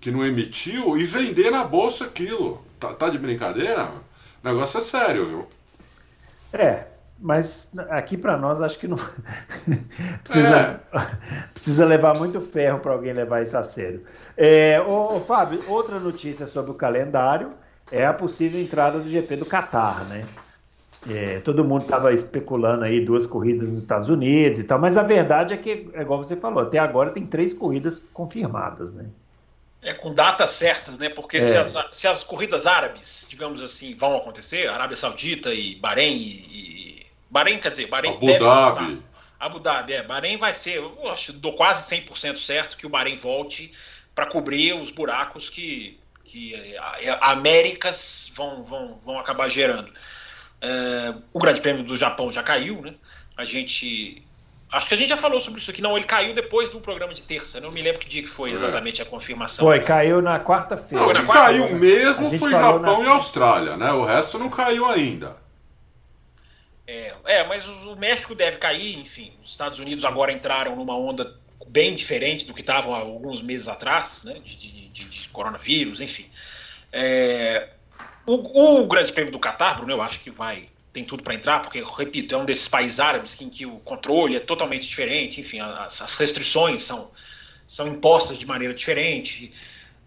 que 0.00 0.12
não 0.12 0.24
emitiu 0.24 0.96
e 0.96 1.04
vender 1.04 1.50
na 1.50 1.64
bolsa 1.64 2.04
aquilo. 2.04 2.62
Tá, 2.78 2.92
tá 2.92 3.08
de 3.08 3.18
brincadeira? 3.18 3.90
O 4.44 4.48
negócio 4.48 4.78
é 4.78 4.80
sério, 4.80 5.26
viu? 5.26 5.46
É, 6.52 6.86
mas 7.20 7.72
aqui 7.90 8.16
para 8.16 8.36
nós 8.36 8.62
acho 8.62 8.78
que 8.78 8.86
não 8.86 8.96
precisa, 10.22 10.56
é. 10.56 10.80
precisa 11.52 11.84
levar 11.84 12.14
muito 12.14 12.40
ferro 12.40 12.78
para 12.78 12.92
alguém 12.92 13.12
levar 13.12 13.42
isso 13.42 13.56
a 13.56 13.62
sério. 13.62 14.04
É, 14.36 14.80
ô, 14.80 15.20
Fábio, 15.20 15.64
outra 15.68 15.98
notícia 15.98 16.46
sobre 16.46 16.70
o 16.70 16.74
calendário 16.74 17.50
é 17.90 18.06
a 18.06 18.12
possível 18.12 18.60
entrada 18.60 19.00
do 19.00 19.10
GP 19.10 19.36
do 19.36 19.46
Catar, 19.46 20.04
né? 20.04 20.24
É, 21.08 21.38
todo 21.40 21.64
mundo 21.64 21.82
estava 21.82 22.12
especulando 22.12 22.84
aí 22.84 23.00
duas 23.00 23.26
corridas 23.26 23.68
nos 23.68 23.82
Estados 23.82 24.08
Unidos 24.08 24.58
e 24.58 24.64
tal, 24.64 24.78
mas 24.78 24.96
a 24.96 25.02
verdade 25.02 25.54
é 25.54 25.56
que, 25.56 25.88
é 25.92 26.02
igual 26.02 26.22
você 26.22 26.36
falou, 26.36 26.62
até 26.62 26.78
agora 26.78 27.10
tem 27.10 27.24
três 27.24 27.54
corridas 27.54 28.00
confirmadas, 28.12 28.92
né? 28.92 29.06
É, 29.80 29.94
com 29.94 30.12
datas 30.12 30.50
certas, 30.50 30.98
né? 30.98 31.08
Porque 31.08 31.36
é. 31.36 31.40
se, 31.40 31.56
as, 31.56 31.74
se, 31.92 32.08
as, 32.08 32.24
corridas 32.24 32.66
árabes, 32.66 33.24
digamos 33.28 33.62
assim, 33.62 33.94
vão 33.94 34.16
acontecer, 34.16 34.68
Arábia 34.68 34.96
Saudita 34.96 35.54
e 35.54 35.76
Bahrein 35.76 36.16
e, 36.16 36.77
e 36.77 36.77
Bahrein, 37.30 37.58
quer 37.58 37.70
dizer, 37.70 37.86
Bahrein 37.86 38.12
Abu 38.12 38.26
deve 38.26 38.38
Dhabi. 38.38 38.84
Voltar. 38.84 39.08
Abu 39.40 39.60
Dhabi, 39.60 39.92
é. 39.92 40.02
Bahrein 40.02 40.36
vai 40.36 40.54
ser, 40.54 40.76
eu 40.76 41.10
acho, 41.10 41.32
dou 41.32 41.52
quase 41.52 41.94
100% 41.94 42.36
certo 42.38 42.76
que 42.76 42.86
o 42.86 42.90
Bahrein 42.90 43.16
volte 43.16 43.72
para 44.14 44.26
cobrir 44.26 44.74
os 44.74 44.90
buracos 44.90 45.48
que, 45.48 45.98
que 46.24 46.76
a, 46.76 47.32
Américas 47.32 48.32
vão, 48.34 48.62
vão, 48.64 48.98
vão 49.00 49.18
acabar 49.18 49.48
gerando. 49.48 49.92
É, 50.60 51.14
o 51.32 51.38
Grande 51.38 51.60
Prêmio 51.60 51.84
do 51.84 51.96
Japão 51.96 52.32
já 52.32 52.42
caiu, 52.42 52.82
né? 52.82 52.94
A 53.36 53.44
gente 53.44 54.26
Acho 54.70 54.86
que 54.86 54.94
a 54.94 54.96
gente 54.98 55.08
já 55.08 55.16
falou 55.16 55.40
sobre 55.40 55.60
isso 55.60 55.70
aqui. 55.70 55.80
Não, 55.80 55.96
ele 55.96 56.04
caiu 56.04 56.34
depois 56.34 56.68
do 56.68 56.78
programa 56.78 57.14
de 57.14 57.22
terça. 57.22 57.58
Não 57.58 57.70
me 57.70 57.80
lembro 57.80 58.00
que 58.00 58.08
dia 58.08 58.22
que 58.22 58.28
foi 58.28 58.50
é. 58.50 58.52
exatamente 58.52 59.00
a 59.00 59.04
confirmação. 59.04 59.64
Foi, 59.64 59.80
caiu 59.80 60.20
na 60.20 60.38
quarta-feira. 60.38 61.04
Não, 61.04 61.10
o 61.10 61.14
que 61.14 61.26
caiu 61.26 61.74
mesmo 61.74 62.30
foi 62.38 62.50
Japão 62.50 62.98
na... 62.98 63.04
e 63.04 63.06
Austrália, 63.08 63.76
né? 63.78 63.92
O 63.92 64.04
resto 64.04 64.38
não 64.38 64.50
caiu 64.50 64.86
ainda. 64.86 65.36
É, 66.88 67.14
é, 67.26 67.46
mas 67.46 67.68
o 67.68 67.96
México 67.96 68.34
deve 68.34 68.56
cair, 68.56 68.98
enfim. 68.98 69.34
Os 69.42 69.50
Estados 69.50 69.78
Unidos 69.78 70.06
agora 70.06 70.32
entraram 70.32 70.74
numa 70.74 70.96
onda 70.96 71.38
bem 71.66 71.94
diferente 71.94 72.46
do 72.46 72.54
que 72.54 72.62
estavam 72.62 72.94
alguns 72.94 73.42
meses 73.42 73.68
atrás, 73.68 74.24
né? 74.24 74.40
De, 74.42 74.56
de, 74.56 74.88
de, 74.88 75.04
de 75.04 75.28
coronavírus, 75.28 76.00
enfim. 76.00 76.30
É, 76.90 77.68
o, 78.24 78.80
o 78.80 78.86
Grande 78.86 79.12
Prêmio 79.12 79.30
do 79.30 79.38
Catar, 79.38 79.74
Bruno, 79.74 79.92
eu 79.92 80.00
acho 80.00 80.18
que 80.20 80.30
vai 80.30 80.66
tem 80.90 81.04
tudo 81.04 81.22
para 81.22 81.34
entrar, 81.34 81.60
porque, 81.60 81.84
repito, 81.96 82.34
é 82.34 82.38
um 82.38 82.46
desses 82.46 82.66
países 82.66 82.98
árabes 82.98 83.38
em 83.42 83.50
que 83.50 83.66
o 83.66 83.78
controle 83.80 84.36
é 84.36 84.40
totalmente 84.40 84.88
diferente, 84.88 85.42
enfim, 85.42 85.60
as, 85.60 86.00
as 86.00 86.14
restrições 86.14 86.82
são, 86.82 87.10
são 87.66 87.86
impostas 87.86 88.38
de 88.38 88.46
maneira 88.46 88.72
diferente. 88.72 89.52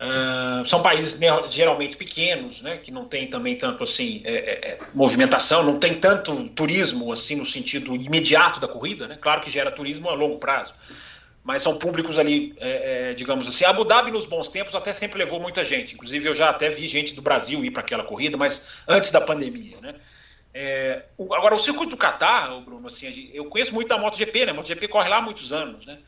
Uh, 0.02 0.66
são 0.66 0.82
países 0.82 1.20
geralmente 1.52 1.96
pequenos, 1.96 2.64
né, 2.64 2.78
que 2.78 2.90
não 2.90 3.06
tem 3.06 3.28
também 3.28 3.56
tanto 3.56 3.84
assim 3.84 4.20
é, 4.24 4.34
é, 4.34 4.70
é, 4.70 4.80
movimentação, 4.96 5.62
não 5.62 5.78
tem 5.78 5.94
tanto 5.94 6.50
turismo 6.50 7.12
assim 7.12 7.36
no 7.36 7.46
sentido 7.46 7.96
imediato 7.96 8.60
da 8.60 8.68
corrida, 8.68 9.08
né? 9.08 9.16
Claro 9.22 9.42
que 9.42 9.52
gera 9.52 9.70
turismo 9.70 10.10
a 10.10 10.16
longo 10.16 10.40
prazo, 10.40 10.74
mas 11.44 11.62
são 11.62 11.78
públicos 11.78 12.18
ali, 12.18 12.52
é, 12.58 13.12
é, 13.12 13.14
digamos 13.14 13.48
assim. 13.48 13.64
Abu 13.64 13.86
Dhabi, 13.86 14.10
nos 14.10 14.26
bons 14.26 14.48
tempos, 14.48 14.74
até 14.74 14.92
sempre 14.92 15.20
levou 15.20 15.40
muita 15.40 15.64
gente. 15.64 15.94
Inclusive, 15.94 16.30
eu 16.30 16.34
já 16.34 16.50
até 16.50 16.68
vi 16.68 16.88
gente 16.88 17.14
do 17.14 17.22
Brasil 17.22 17.64
ir 17.64 17.70
para 17.70 17.84
aquela 17.84 18.04
corrida, 18.04 18.36
mas 18.36 18.70
antes 18.88 19.12
da 19.12 19.22
pandemia, 19.22 19.80
né? 19.82 19.94
É, 20.52 21.04
o, 21.16 21.32
agora, 21.36 21.54
o 21.54 21.60
circuito 21.60 21.92
do 21.92 21.98
Qatar, 21.98 22.60
Bruno, 22.62 22.88
assim, 22.88 23.30
eu 23.36 23.46
conheço 23.46 23.72
muito 23.72 23.88
da 23.88 24.00
MotoGP, 24.00 24.48
né? 24.48 24.52
A 24.52 24.56
MotoGP 24.56 24.88
corre 24.88 25.10
lá 25.10 25.18
há 25.18 25.22
muitos 25.22 25.54
anos, 25.54 25.86
né? 25.86 26.00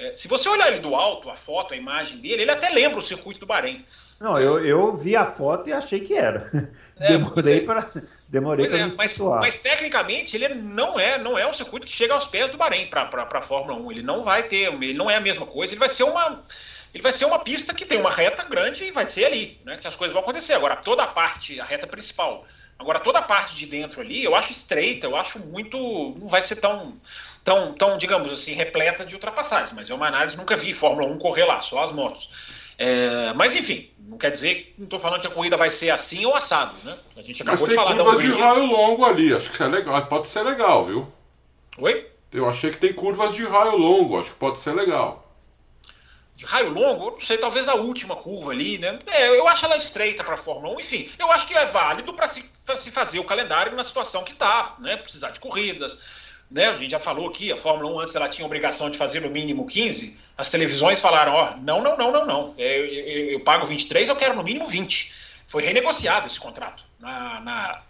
É, 0.00 0.16
se 0.16 0.26
você 0.26 0.48
olhar 0.48 0.68
ele 0.68 0.80
do 0.80 0.94
alto, 0.94 1.28
a 1.28 1.34
foto, 1.34 1.74
a 1.74 1.76
imagem 1.76 2.16
dele, 2.16 2.42
ele 2.42 2.50
até 2.50 2.70
lembra 2.70 2.98
o 2.98 3.02
circuito 3.02 3.40
do 3.40 3.46
Bahrein. 3.46 3.84
Não, 4.18 4.40
eu, 4.40 4.64
eu 4.64 4.96
vi 4.96 5.14
a 5.14 5.26
foto 5.26 5.68
e 5.68 5.72
achei 5.74 6.00
que 6.00 6.14
era. 6.14 6.50
É, 6.98 7.08
Demorei 7.18 7.60
para 7.60 7.90
Demorei 8.26 8.66
para 8.66 8.78
é, 8.78 8.84
me 8.86 8.94
mas, 8.96 9.18
mas, 9.18 9.58
tecnicamente 9.58 10.36
ele 10.36 10.54
não 10.54 10.98
é 10.98 11.18
não 11.18 11.36
é 11.36 11.46
um 11.46 11.52
circuito 11.52 11.86
que 11.86 11.92
chega 11.92 12.14
aos 12.14 12.28
pés 12.28 12.48
do 12.48 12.56
Bahrein 12.56 12.86
para 12.86 13.08
a 13.30 13.42
Fórmula 13.42 13.78
1. 13.78 13.92
Ele 13.92 14.02
não 14.02 14.22
vai 14.22 14.44
ter, 14.44 14.72
ele 14.72 14.94
não 14.94 15.10
é 15.10 15.16
a 15.16 15.20
mesma 15.20 15.44
coisa. 15.44 15.74
Ele 15.74 15.80
vai 15.80 15.88
ser 15.88 16.04
uma 16.04 16.42
ele 16.94 17.02
vai 17.02 17.12
ser 17.12 17.26
uma 17.26 17.38
pista 17.38 17.74
que 17.74 17.84
tem 17.84 18.00
uma 18.00 18.10
reta 18.10 18.42
grande 18.44 18.84
e 18.84 18.90
vai 18.90 19.06
ser 19.06 19.26
ali, 19.26 19.58
né? 19.64 19.76
Que 19.76 19.86
as 19.86 19.96
coisas 19.96 20.14
vão 20.14 20.22
acontecer. 20.22 20.54
Agora 20.54 20.76
toda 20.76 21.02
a 21.02 21.06
parte, 21.06 21.60
a 21.60 21.64
reta 21.64 21.86
principal. 21.86 22.46
Agora 22.78 22.98
toda 22.98 23.18
a 23.18 23.22
parte 23.22 23.54
de 23.54 23.66
dentro 23.66 24.00
ali, 24.00 24.24
eu 24.24 24.34
acho 24.34 24.52
estreita, 24.52 25.06
eu 25.06 25.14
acho 25.14 25.38
muito, 25.38 25.76
não 26.18 26.28
vai 26.28 26.40
ser 26.40 26.56
tão 26.56 26.94
tão, 27.44 27.72
tão 27.74 27.98
digamos 27.98 28.32
assim, 28.32 28.52
repleta 28.52 29.04
de 29.04 29.14
ultrapassagens. 29.14 29.72
Mas 29.72 29.90
é 29.90 29.94
uma 29.94 30.06
análise 30.06 30.36
nunca 30.36 30.56
vi 30.56 30.72
Fórmula 30.72 31.08
1 31.08 31.18
correr 31.18 31.44
lá, 31.44 31.60
só 31.60 31.84
as 31.84 31.92
motos. 31.92 32.28
É, 32.82 33.34
mas 33.34 33.54
enfim, 33.54 33.90
não 33.98 34.16
quer 34.16 34.30
dizer 34.30 34.54
que 34.54 34.74
não 34.78 34.84
estou 34.84 34.98
falando 34.98 35.20
que 35.20 35.26
a 35.26 35.30
corrida 35.30 35.54
vai 35.54 35.68
ser 35.68 35.90
assim 35.90 36.24
ou 36.24 36.34
assado, 36.34 36.74
né? 36.82 36.96
A 37.14 37.20
gente 37.20 37.42
acabou 37.42 37.60
mas 37.60 37.68
de 37.68 37.74
falar 37.74 37.92
da 37.92 38.02
curvas 38.02 38.22
de 38.22 38.32
raio 38.32 38.64
longo 38.64 39.04
ali, 39.04 39.34
acho 39.34 39.52
que 39.52 39.62
é 39.62 39.66
legal, 39.66 40.06
pode 40.06 40.26
ser 40.26 40.42
legal, 40.42 40.82
viu? 40.82 41.12
Oi? 41.76 42.10
Eu 42.32 42.48
achei 42.48 42.70
que 42.70 42.78
tem 42.78 42.94
curvas 42.94 43.34
de 43.34 43.44
raio 43.44 43.76
longo, 43.76 44.18
acho 44.18 44.30
que 44.30 44.36
pode 44.36 44.58
ser 44.58 44.72
legal. 44.72 45.30
De 46.34 46.46
raio 46.46 46.70
longo, 46.70 47.08
eu 47.08 47.10
não 47.10 47.20
sei, 47.20 47.36
talvez 47.36 47.68
a 47.68 47.74
última 47.74 48.16
curva 48.16 48.52
ali, 48.52 48.78
né? 48.78 48.98
É, 49.08 49.28
eu 49.28 49.46
acho 49.46 49.66
ela 49.66 49.76
estreita 49.76 50.24
para 50.24 50.36
a 50.36 50.38
Fórmula 50.38 50.74
1, 50.76 50.80
enfim, 50.80 51.10
eu 51.18 51.30
acho 51.30 51.46
que 51.46 51.52
é 51.52 51.66
válido 51.66 52.14
para 52.14 52.28
se, 52.28 52.50
se 52.76 52.90
fazer 52.90 53.18
o 53.18 53.24
calendário 53.24 53.76
na 53.76 53.84
situação 53.84 54.24
que 54.24 54.32
está, 54.32 54.76
né? 54.78 54.96
Precisar 54.96 55.32
de 55.32 55.40
corridas, 55.40 55.98
né, 56.50 56.68
a 56.68 56.74
gente 56.74 56.90
já 56.90 56.98
falou 56.98 57.28
aqui, 57.28 57.52
a 57.52 57.56
Fórmula 57.56 57.94
1 57.94 58.00
antes 58.00 58.16
ela 58.16 58.28
tinha 58.28 58.44
obrigação 58.44 58.90
de 58.90 58.98
fazer 58.98 59.20
no 59.20 59.30
mínimo 59.30 59.66
15, 59.66 60.16
as 60.36 60.50
televisões 60.50 61.00
falaram, 61.00 61.32
ó, 61.32 61.56
não, 61.56 61.80
não, 61.82 61.96
não, 61.96 62.10
não, 62.10 62.26
não, 62.26 62.54
é, 62.58 62.78
eu, 62.78 62.86
eu, 62.86 63.30
eu 63.32 63.40
pago 63.40 63.64
23, 63.64 64.08
eu 64.08 64.16
quero 64.16 64.34
no 64.34 64.42
mínimo 64.42 64.66
20. 64.66 65.12
Foi 65.46 65.62
renegociado 65.62 66.26
esse 66.26 66.38
contrato 66.38 66.84
na, 66.98 67.40
na, 67.40 67.82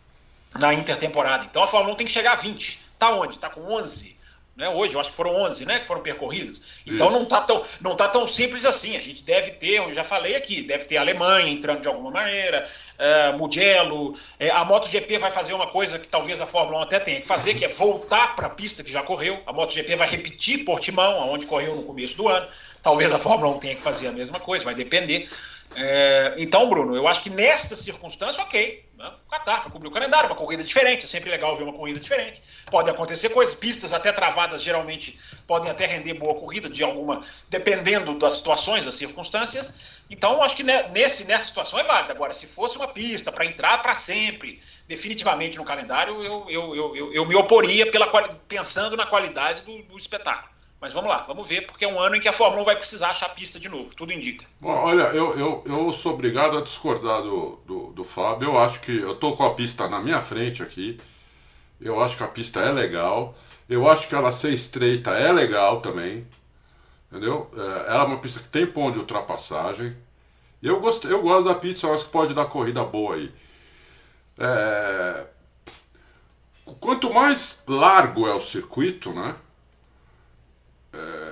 na 0.58 0.74
intertemporada. 0.74 1.44
Então 1.44 1.62
a 1.62 1.66
Fórmula 1.66 1.94
1 1.94 1.96
tem 1.96 2.06
que 2.06 2.12
chegar 2.12 2.32
a 2.32 2.36
20. 2.36 2.80
Tá 2.98 3.14
onde? 3.14 3.38
Tá 3.38 3.48
com 3.48 3.60
11. 3.62 4.16
Né? 4.60 4.68
Hoje, 4.68 4.92
eu 4.92 5.00
acho 5.00 5.08
que 5.08 5.16
foram 5.16 5.34
11 5.36 5.64
né, 5.64 5.80
que 5.80 5.86
foram 5.86 6.02
percorridas. 6.02 6.60
Então 6.86 7.10
não 7.10 7.22
está 7.22 7.40
tão, 7.40 7.64
não 7.80 7.96
tá 7.96 8.06
tão 8.06 8.26
simples 8.26 8.66
assim. 8.66 8.94
A 8.94 9.00
gente 9.00 9.24
deve 9.24 9.52
ter, 9.52 9.78
eu 9.78 9.94
já 9.94 10.04
falei 10.04 10.36
aqui, 10.36 10.62
deve 10.62 10.84
ter 10.84 10.98
a 10.98 11.00
Alemanha 11.00 11.50
entrando 11.50 11.80
de 11.80 11.88
alguma 11.88 12.10
maneira, 12.10 12.68
uh, 12.98 13.38
Mugello. 13.38 14.14
É, 14.38 14.50
a 14.50 14.62
MotoGP 14.62 15.16
vai 15.16 15.30
fazer 15.30 15.54
uma 15.54 15.68
coisa 15.68 15.98
que 15.98 16.06
talvez 16.06 16.42
a 16.42 16.46
Fórmula 16.46 16.80
1 16.80 16.82
até 16.82 17.00
tenha 17.00 17.22
que 17.22 17.26
fazer, 17.26 17.54
que 17.54 17.64
é 17.64 17.68
voltar 17.68 18.36
para 18.36 18.48
a 18.48 18.50
pista 18.50 18.84
que 18.84 18.92
já 18.92 19.02
correu. 19.02 19.42
A 19.46 19.52
MotoGP 19.54 19.96
vai 19.96 20.06
repetir 20.06 20.62
Portimão, 20.62 21.30
onde 21.30 21.46
correu 21.46 21.74
no 21.74 21.82
começo 21.84 22.14
do 22.18 22.28
ano. 22.28 22.46
Talvez 22.82 23.14
a 23.14 23.18
Fórmula 23.18 23.56
1 23.56 23.60
tenha 23.60 23.76
que 23.76 23.82
fazer 23.82 24.08
a 24.08 24.12
mesma 24.12 24.38
coisa, 24.38 24.62
vai 24.62 24.74
depender. 24.74 25.26
É, 25.76 26.34
então, 26.36 26.68
Bruno, 26.68 26.96
eu 26.96 27.06
acho 27.06 27.22
que 27.22 27.30
nesta 27.30 27.76
circunstância, 27.76 28.42
ok. 28.42 28.84
Né? 28.98 29.12
O 29.26 29.30
Qatar, 29.30 29.62
para 29.62 29.70
cobrir 29.70 29.88
o 29.88 29.90
calendário, 29.90 30.28
uma 30.28 30.36
corrida 30.36 30.64
diferente, 30.64 31.04
é 31.04 31.08
sempre 31.08 31.30
legal 31.30 31.56
ver 31.56 31.62
uma 31.62 31.72
corrida 31.72 32.00
diferente. 32.00 32.42
Podem 32.70 32.92
acontecer 32.92 33.28
coisas, 33.28 33.54
pistas 33.54 33.92
até 33.92 34.12
travadas 34.12 34.62
geralmente 34.62 35.18
podem 35.46 35.70
até 35.70 35.86
render 35.86 36.14
boa 36.14 36.34
corrida 36.34 36.68
de 36.68 36.82
alguma, 36.82 37.24
dependendo 37.48 38.18
das 38.18 38.34
situações, 38.34 38.84
das 38.84 38.96
circunstâncias. 38.96 39.72
Então, 40.10 40.42
acho 40.42 40.56
que 40.56 40.64
nesse, 40.64 41.24
nessa 41.24 41.46
situação 41.46 41.78
é 41.78 41.84
válido. 41.84 42.12
Agora, 42.12 42.34
se 42.34 42.46
fosse 42.46 42.76
uma 42.76 42.88
pista 42.88 43.30
para 43.30 43.46
entrar 43.46 43.78
para 43.78 43.94
sempre, 43.94 44.60
definitivamente 44.88 45.56
no 45.56 45.64
calendário, 45.64 46.22
eu, 46.22 46.46
eu, 46.48 46.74
eu, 46.74 46.96
eu, 46.96 47.14
eu 47.14 47.24
me 47.24 47.36
oporia 47.36 47.90
pela, 47.90 48.06
pensando 48.48 48.96
na 48.96 49.06
qualidade 49.06 49.62
do, 49.62 49.82
do 49.84 49.96
espetáculo. 49.96 50.59
Mas 50.80 50.94
vamos 50.94 51.10
lá, 51.10 51.18
vamos 51.28 51.46
ver, 51.46 51.66
porque 51.66 51.84
é 51.84 51.88
um 51.88 52.00
ano 52.00 52.16
em 52.16 52.20
que 52.20 52.28
a 52.28 52.32
Fórmula 52.32 52.62
1 52.62 52.64
vai 52.64 52.76
precisar 52.76 53.10
achar 53.10 53.28
pista 53.34 53.60
de 53.60 53.68
novo, 53.68 53.94
tudo 53.94 54.14
indica. 54.14 54.46
Bom, 54.58 54.70
olha, 54.70 55.04
eu, 55.08 55.38
eu, 55.38 55.64
eu 55.66 55.92
sou 55.92 56.14
obrigado 56.14 56.56
a 56.56 56.62
discordar 56.62 57.22
do, 57.22 57.60
do, 57.66 57.92
do 57.92 58.02
Fábio. 58.02 58.48
Eu 58.48 58.58
acho 58.58 58.80
que 58.80 58.96
eu 58.96 59.14
tô 59.14 59.36
com 59.36 59.44
a 59.44 59.54
pista 59.54 59.86
na 59.88 60.00
minha 60.00 60.22
frente 60.22 60.62
aqui. 60.62 60.98
Eu 61.78 62.02
acho 62.02 62.16
que 62.16 62.24
a 62.24 62.28
pista 62.28 62.60
é 62.60 62.72
legal. 62.72 63.36
Eu 63.68 63.90
acho 63.90 64.08
que 64.08 64.14
ela 64.14 64.32
ser 64.32 64.54
estreita 64.54 65.10
é 65.10 65.30
legal 65.30 65.82
também. 65.82 66.26
Entendeu? 67.10 67.50
É, 67.54 67.90
ela 67.90 68.04
é 68.04 68.06
uma 68.06 68.18
pista 68.18 68.40
que 68.40 68.48
tem 68.48 68.66
ponto 68.66 68.94
de 68.94 69.00
ultrapassagem. 69.00 69.94
Eu 70.62 70.80
gosto, 70.80 71.06
eu 71.08 71.20
gosto 71.20 71.44
da 71.44 71.54
pista, 71.54 71.86
eu 71.86 71.94
acho 71.94 72.04
que 72.04 72.10
pode 72.10 72.32
dar 72.32 72.46
corrida 72.46 72.82
boa 72.84 73.16
aí. 73.16 73.30
É... 74.38 75.26
Quanto 76.80 77.12
mais 77.12 77.62
largo 77.66 78.26
é 78.26 78.34
o 78.34 78.40
circuito, 78.40 79.12
né? 79.12 79.34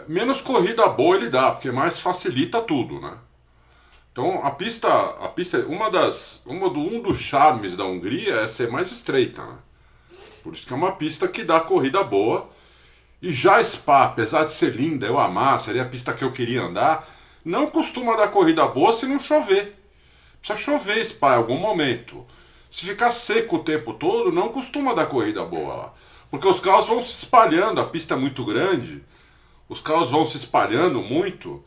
Menos 0.08 0.40
corrida 0.40 0.88
boa 0.88 1.16
ele 1.16 1.28
dá, 1.28 1.52
porque 1.52 1.70
mais 1.70 2.00
facilita 2.00 2.60
tudo, 2.60 3.00
né? 3.00 3.18
Então 4.10 4.44
a 4.44 4.50
pista, 4.50 4.88
a 4.88 5.28
pista, 5.28 5.58
uma 5.66 5.90
das, 5.90 6.42
uma 6.44 6.68
do, 6.68 6.80
um 6.80 7.00
dos 7.00 7.20
charmes 7.20 7.76
da 7.76 7.84
Hungria 7.84 8.40
é 8.40 8.48
ser 8.48 8.70
mais 8.70 8.90
estreita, 8.90 9.42
né? 9.44 9.56
Por 10.42 10.54
isso 10.54 10.66
que 10.66 10.72
é 10.72 10.76
uma 10.76 10.92
pista 10.92 11.28
que 11.28 11.44
dá 11.44 11.60
corrida 11.60 12.02
boa. 12.02 12.48
E 13.20 13.30
já 13.30 13.62
Spa, 13.62 14.04
apesar 14.04 14.44
de 14.44 14.52
ser 14.52 14.74
linda, 14.74 15.06
eu 15.06 15.18
amar, 15.18 15.60
seria 15.60 15.82
a 15.82 15.88
pista 15.88 16.14
que 16.14 16.24
eu 16.24 16.32
queria 16.32 16.62
andar, 16.62 17.06
não 17.44 17.66
costuma 17.66 18.16
dar 18.16 18.28
corrida 18.28 18.66
boa 18.66 18.92
se 18.92 19.06
não 19.06 19.18
chover. 19.18 19.76
Precisa 20.40 20.58
chover 20.58 21.04
Spa 21.04 21.34
em 21.34 21.36
algum 21.36 21.58
momento. 21.58 22.24
Se 22.70 22.86
ficar 22.86 23.10
seco 23.12 23.56
o 23.56 23.64
tempo 23.64 23.94
todo, 23.94 24.30
não 24.30 24.50
costuma 24.50 24.94
dar 24.94 25.06
corrida 25.06 25.44
boa 25.44 25.74
lá. 25.74 25.94
Porque 26.30 26.46
os 26.46 26.60
carros 26.60 26.86
vão 26.86 27.02
se 27.02 27.12
espalhando, 27.12 27.80
a 27.80 27.86
pista 27.86 28.14
é 28.14 28.16
muito 28.16 28.44
grande. 28.44 29.02
Os 29.68 29.80
carros 29.80 30.10
vão 30.10 30.24
se 30.24 30.36
espalhando 30.36 31.00
muito. 31.02 31.62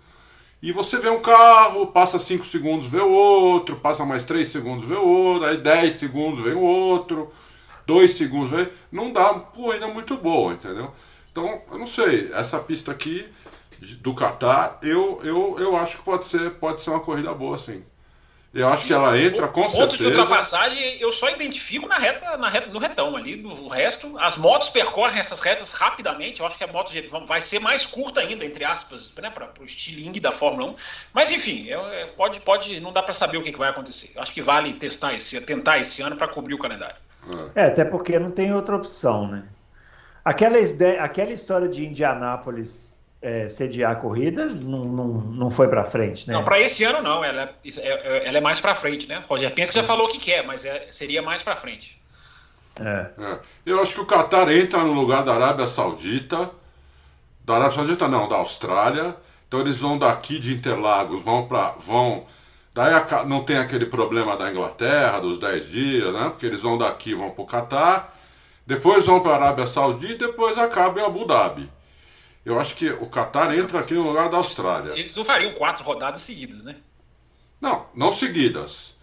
E 0.61 0.71
você 0.71 0.99
vê 0.99 1.09
um 1.09 1.19
carro, 1.19 1.87
passa 1.87 2.19
5 2.19 2.45
segundos, 2.45 2.87
vê 2.87 2.99
o 2.99 3.11
outro, 3.11 3.77
passa 3.77 4.05
mais 4.05 4.25
3 4.25 4.47
segundos, 4.47 4.85
vê 4.85 4.95
o 4.95 5.07
outro, 5.07 5.47
aí 5.47 5.57
10 5.57 5.93
segundos, 5.93 6.43
vê 6.43 6.51
o 6.51 6.61
outro, 6.61 7.31
2 7.87 8.11
segundos, 8.11 8.51
vê. 8.51 8.69
Não 8.91 9.11
dá 9.11 9.33
corrida 9.33 9.87
muito 9.87 10.15
boa, 10.17 10.53
entendeu? 10.53 10.91
Então, 11.31 11.61
eu 11.71 11.79
não 11.79 11.87
sei, 11.87 12.31
essa 12.33 12.59
pista 12.59 12.91
aqui 12.91 13.27
do 14.01 14.13
Qatar, 14.13 14.77
eu, 14.83 15.19
eu, 15.23 15.57
eu 15.57 15.75
acho 15.75 15.97
que 15.97 16.03
pode 16.03 16.25
ser, 16.25 16.51
pode 16.51 16.81
ser 16.81 16.91
uma 16.91 16.99
corrida 16.99 17.33
boa, 17.33 17.57
sim. 17.57 17.83
Eu 18.53 18.67
acho 18.67 18.85
que 18.85 18.91
ela 18.91 19.17
entra 19.17 19.47
com 19.47 19.61
ponto 19.61 19.71
certeza. 19.71 19.97
Ponto 19.97 19.97
de 19.97 20.19
ultrapassagem 20.19 20.99
eu 20.99 21.09
só 21.11 21.29
identifico 21.29 21.87
na 21.87 21.95
reta, 21.95 22.35
na 22.35 22.49
reta, 22.49 22.69
no 22.69 22.79
retão 22.79 23.15
ali. 23.15 23.41
O 23.45 23.69
resto, 23.69 24.17
as 24.19 24.35
motos 24.37 24.69
percorrem 24.69 25.19
essas 25.19 25.39
retas 25.39 25.71
rapidamente. 25.71 26.41
Eu 26.41 26.45
acho 26.45 26.57
que 26.57 26.63
a 26.65 26.67
moto 26.67 26.91
vai 27.25 27.39
ser 27.39 27.59
mais 27.59 27.85
curta 27.85 28.19
ainda, 28.19 28.45
entre 28.45 28.65
aspas, 28.65 29.11
né, 29.21 29.29
para 29.29 29.49
o 29.57 29.63
estilingue 29.63 30.19
da 30.19 30.33
Fórmula 30.33 30.71
1. 30.71 30.75
Mas 31.13 31.31
enfim, 31.31 31.69
é, 31.69 32.07
pode, 32.17 32.41
pode, 32.41 32.77
não 32.81 32.91
dá 32.91 33.01
para 33.01 33.13
saber 33.13 33.37
o 33.37 33.41
que, 33.41 33.53
que, 33.53 33.59
vai 33.59 33.69
acontecer. 33.69 34.11
Eu 34.13 34.21
acho 34.21 34.33
que 34.33 34.41
vale 34.41 34.73
testar 34.73 35.13
esse, 35.13 35.39
tentar 35.39 35.79
esse 35.79 36.01
ano 36.01 36.17
para 36.17 36.27
cobrir 36.27 36.53
o 36.53 36.59
calendário. 36.59 36.97
É, 37.55 37.67
até 37.67 37.85
porque 37.85 38.19
não 38.19 38.31
tem 38.31 38.53
outra 38.53 38.75
opção, 38.75 39.29
né? 39.29 39.45
Aquela, 40.25 40.57
aquela 40.99 41.31
história 41.31 41.69
de 41.69 41.85
Indianápolis 41.85 42.90
é, 43.21 43.47
sediar 43.47 43.91
a 43.91 43.95
corrida, 43.95 44.45
não, 44.45 44.85
não, 44.85 45.07
não 45.07 45.51
foi 45.51 45.67
para 45.67 45.85
frente, 45.85 46.27
né? 46.27 46.33
Não, 46.33 46.43
para 46.43 46.59
esse 46.59 46.83
ano 46.83 47.01
não, 47.01 47.23
ela 47.23 47.43
é, 47.43 47.49
é, 47.65 47.87
é 47.87 48.27
ela 48.27 48.37
é 48.37 48.41
mais 48.41 48.59
para 48.59 48.73
frente, 48.73 49.07
né? 49.07 49.23
Roger 49.27 49.51
Penske 49.53 49.75
já 49.75 49.83
falou 49.83 50.07
o 50.07 50.09
que 50.09 50.19
quer, 50.19 50.45
mas 50.45 50.65
é, 50.65 50.87
seria 50.89 51.21
mais 51.21 51.43
para 51.43 51.55
frente. 51.55 52.01
É. 52.79 53.09
é. 53.17 53.39
Eu 53.65 53.81
acho 53.81 53.93
que 53.93 54.01
o 54.01 54.05
Qatar 54.05 54.49
entra 54.49 54.79
no 54.83 54.93
lugar 54.93 55.23
da 55.23 55.35
Arábia 55.35 55.67
Saudita, 55.67 56.49
da 57.45 57.55
Arábia 57.55 57.75
Saudita 57.75 58.07
não, 58.07 58.27
da 58.27 58.37
Austrália. 58.37 59.15
Então 59.47 59.59
eles 59.59 59.77
vão 59.77 59.99
daqui 59.99 60.39
de 60.39 60.53
Interlagos, 60.53 61.21
vão 61.21 61.47
para 61.47 61.71
vão 61.71 62.25
Daí 62.73 62.93
não 63.27 63.43
tem 63.43 63.57
aquele 63.57 63.85
problema 63.85 64.37
da 64.37 64.49
Inglaterra, 64.49 65.19
dos 65.19 65.37
10 65.37 65.69
dias, 65.69 66.13
né? 66.13 66.29
Porque 66.29 66.45
eles 66.45 66.61
vão 66.61 66.77
daqui, 66.77 67.13
vão 67.13 67.29
para 67.29 67.43
o 67.43 67.45
Catar, 67.45 68.17
depois 68.65 69.05
vão 69.05 69.19
para 69.19 69.31
a 69.31 69.35
Arábia 69.35 69.67
Saudita 69.67 70.23
e 70.23 70.27
depois 70.27 70.57
acabam 70.57 71.03
em 71.03 71.05
Abu 71.05 71.25
Dhabi. 71.25 71.69
Eu 72.43 72.59
acho 72.59 72.75
que 72.75 72.89
o 72.89 73.07
Qatar 73.07 73.53
entra 73.55 73.79
aqui 73.79 73.93
no 73.93 74.03
lugar 74.03 74.29
da 74.29 74.37
Austrália. 74.37 74.93
Eles 74.93 75.15
não 75.15 75.23
fariam 75.23 75.53
quatro 75.53 75.83
rodadas 75.83 76.23
seguidas, 76.23 76.63
né? 76.63 76.77
Não, 77.59 77.85
não 77.93 78.11
seguidas. 78.11 78.95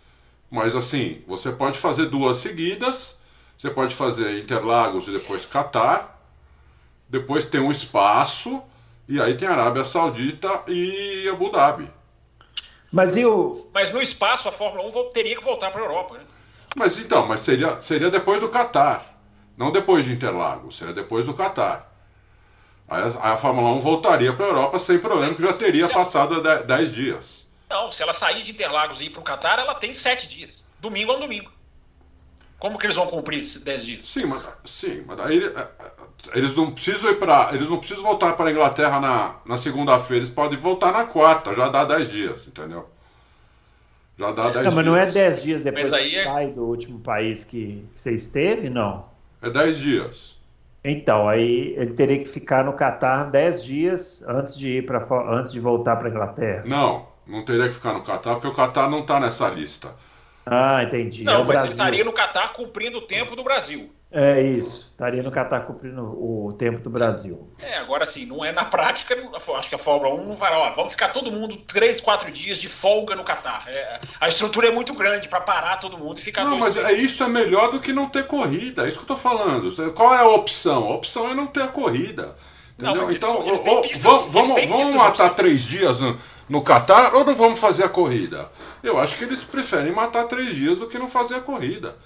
Mas 0.50 0.74
assim, 0.74 1.22
você 1.26 1.52
pode 1.52 1.78
fazer 1.78 2.06
duas 2.06 2.38
seguidas, 2.38 3.18
você 3.56 3.70
pode 3.70 3.94
fazer 3.94 4.40
Interlagos 4.42 5.06
e 5.06 5.12
depois 5.12 5.46
Qatar, 5.46 6.18
depois 7.08 7.46
tem 7.46 7.60
um 7.60 7.70
espaço, 7.70 8.62
e 9.08 9.20
aí 9.20 9.36
tem 9.36 9.46
Arábia 9.46 9.84
Saudita 9.84 10.64
e 10.66 11.28
Abu 11.28 11.50
Dhabi. 11.50 11.90
Mas 12.90 13.16
e 13.16 13.24
o. 13.24 13.68
Mas 13.72 13.90
no 13.90 14.00
espaço 14.00 14.48
a 14.48 14.52
Fórmula 14.52 14.88
1 14.88 15.12
teria 15.12 15.36
que 15.36 15.44
voltar 15.44 15.70
para 15.70 15.82
a 15.82 15.84
Europa, 15.84 16.18
né? 16.18 16.24
Mas 16.76 16.98
então, 16.98 17.26
mas 17.26 17.40
seria, 17.40 17.78
seria 17.80 18.10
depois 18.10 18.40
do 18.40 18.48
Qatar. 18.48 19.04
Não 19.56 19.70
depois 19.70 20.04
de 20.04 20.12
Interlagos, 20.12 20.76
seria 20.76 20.94
depois 20.94 21.26
do 21.26 21.34
Qatar. 21.34 21.87
Aí 22.88 23.02
a, 23.02 23.32
a 23.32 23.36
Fórmula 23.36 23.70
1 23.72 23.78
voltaria 23.80 24.32
para 24.32 24.46
a 24.46 24.48
Europa 24.48 24.78
sem 24.78 24.98
problema, 24.98 25.34
que 25.34 25.42
já 25.42 25.52
teria 25.52 25.88
passado 25.88 26.42
10 26.42 26.94
dias. 26.94 27.46
Não, 27.68 27.90
se 27.90 28.02
ela 28.02 28.14
sair 28.14 28.42
de 28.42 28.52
Interlagos 28.52 29.00
e 29.00 29.04
ir 29.04 29.10
para 29.10 29.20
o 29.20 29.24
Catar, 29.24 29.58
ela 29.58 29.74
tem 29.74 29.92
7 29.92 30.26
dias. 30.26 30.64
Domingo 30.80 31.12
a 31.12 31.16
um 31.16 31.20
domingo. 31.20 31.50
Como 32.58 32.78
que 32.78 32.86
eles 32.86 32.96
vão 32.96 33.06
cumprir 33.06 33.38
esses 33.38 33.62
10 33.62 33.84
dias? 33.84 34.06
Sim, 34.06 34.26
mas, 34.26 34.42
sim, 34.64 35.04
mas 35.06 35.16
daí 35.16 35.44
é, 35.44 35.48
é, 35.48 35.68
eles 36.34 36.56
não 36.56 36.72
precisam 36.72 37.10
ir 37.10 37.18
para. 37.18 37.54
Eles 37.54 37.68
não 37.68 37.78
precisam 37.78 38.02
voltar 38.02 38.32
para 38.32 38.48
a 38.48 38.52
Inglaterra 38.52 38.98
na, 38.98 39.36
na 39.44 39.56
segunda-feira, 39.56 40.24
eles 40.24 40.34
podem 40.34 40.58
voltar 40.58 40.92
na 40.92 41.04
quarta, 41.04 41.54
já 41.54 41.68
dá 41.68 41.84
10 41.84 42.10
dias, 42.10 42.46
entendeu? 42.48 42.88
Já 44.18 44.32
dá 44.32 44.42
10 44.44 44.60
dias. 44.60 44.74
Mas 44.74 44.84
não 44.86 44.96
é 44.96 45.06
10 45.06 45.42
dias 45.42 45.60
depois 45.60 45.90
que 45.90 46.16
é... 46.16 46.24
sai 46.24 46.50
do 46.50 46.64
último 46.64 46.98
país 46.98 47.44
que, 47.44 47.86
que 47.94 48.00
você 48.00 48.12
esteve, 48.14 48.68
não? 48.68 49.06
É 49.40 49.48
10 49.48 49.78
dias. 49.78 50.37
Então, 50.84 51.28
aí 51.28 51.74
ele 51.76 51.92
teria 51.92 52.18
que 52.18 52.26
ficar 52.26 52.64
no 52.64 52.72
Catar 52.72 53.24
10 53.30 53.64
dias 53.64 54.24
antes 54.26 54.56
de 54.56 54.78
ir 54.78 54.86
para 54.86 55.00
antes 55.30 55.52
de 55.52 55.60
voltar 55.60 55.96
para 55.96 56.08
a 56.08 56.10
Inglaterra. 56.10 56.64
Não, 56.66 57.06
não 57.26 57.44
teria 57.44 57.66
que 57.68 57.74
ficar 57.74 57.92
no 57.92 58.02
Catar, 58.02 58.34
porque 58.34 58.48
o 58.48 58.54
Catar 58.54 58.88
não 58.88 59.00
está 59.00 59.18
nessa 59.20 59.48
lista. 59.48 59.94
Ah, 60.46 60.82
entendi. 60.82 61.24
Não, 61.24 61.34
é 61.34 61.38
mas 61.38 61.46
Brasil. 61.46 61.66
ele 61.66 61.72
estaria 61.72 62.04
no 62.04 62.12
Catar 62.12 62.52
cumprindo 62.52 62.98
o 62.98 63.02
tempo 63.02 63.36
do 63.36 63.44
Brasil. 63.44 63.92
É 64.10 64.40
isso, 64.40 64.88
estaria 64.90 65.22
no 65.22 65.30
Catar 65.30 65.66
cumprindo 65.66 66.02
o 66.02 66.54
tempo 66.54 66.80
do 66.80 66.88
Brasil. 66.88 67.46
É, 67.58 67.76
agora 67.76 68.06
sim, 68.06 68.24
não 68.24 68.42
é 68.42 68.50
na 68.50 68.64
prática, 68.64 69.14
acho 69.54 69.68
que 69.68 69.74
a 69.74 69.78
Fórmula 69.78 70.14
1 70.14 70.26
não 70.26 70.34
vai, 70.34 70.50
ó, 70.54 70.70
vamos 70.72 70.92
ficar 70.92 71.10
todo 71.10 71.30
mundo 71.30 71.58
três, 71.58 72.00
quatro 72.00 72.32
dias 72.32 72.58
de 72.58 72.68
folga 72.68 73.14
no 73.14 73.22
Catar. 73.22 73.64
É, 73.68 74.00
a 74.18 74.26
estrutura 74.26 74.68
é 74.68 74.70
muito 74.70 74.94
grande 74.94 75.28
para 75.28 75.42
parar 75.42 75.76
todo 75.76 75.98
mundo 75.98 76.18
e 76.18 76.22
ficar 76.22 76.42
Não, 76.44 76.56
mas 76.56 76.78
é, 76.78 76.90
isso 76.92 77.22
é 77.22 77.28
melhor 77.28 77.70
do 77.70 77.80
que 77.80 77.92
não 77.92 78.08
ter 78.08 78.26
corrida, 78.26 78.86
é 78.86 78.88
isso 78.88 78.96
que 78.96 79.04
eu 79.04 79.08
tô 79.08 79.16
falando. 79.16 79.92
Qual 79.92 80.14
é 80.14 80.20
a 80.20 80.28
opção? 80.28 80.86
A 80.86 80.94
opção 80.94 81.30
é 81.30 81.34
não 81.34 81.46
ter 81.46 81.62
a 81.62 81.68
corrida. 81.68 82.34
Entendeu? 82.78 83.02
Não, 83.02 83.12
então, 83.12 83.44
eles, 83.44 83.58
eles 83.58 83.88
pistas, 83.88 84.02
vamos, 84.02 84.32
vamos, 84.32 84.64
vamos 84.64 84.94
matar 84.94 85.34
três 85.34 85.64
dias 85.64 86.00
no, 86.00 86.18
no 86.48 86.62
Catar 86.62 87.14
ou 87.14 87.24
não 87.24 87.34
vamos 87.34 87.58
fazer 87.58 87.84
a 87.84 87.88
corrida? 87.88 88.48
Eu 88.82 88.98
acho 88.98 89.18
que 89.18 89.24
eles 89.24 89.44
preferem 89.44 89.92
matar 89.92 90.24
três 90.24 90.54
dias 90.54 90.78
do 90.78 90.86
que 90.86 90.98
não 90.98 91.08
fazer 91.08 91.34
a 91.34 91.40
corrida. 91.40 91.96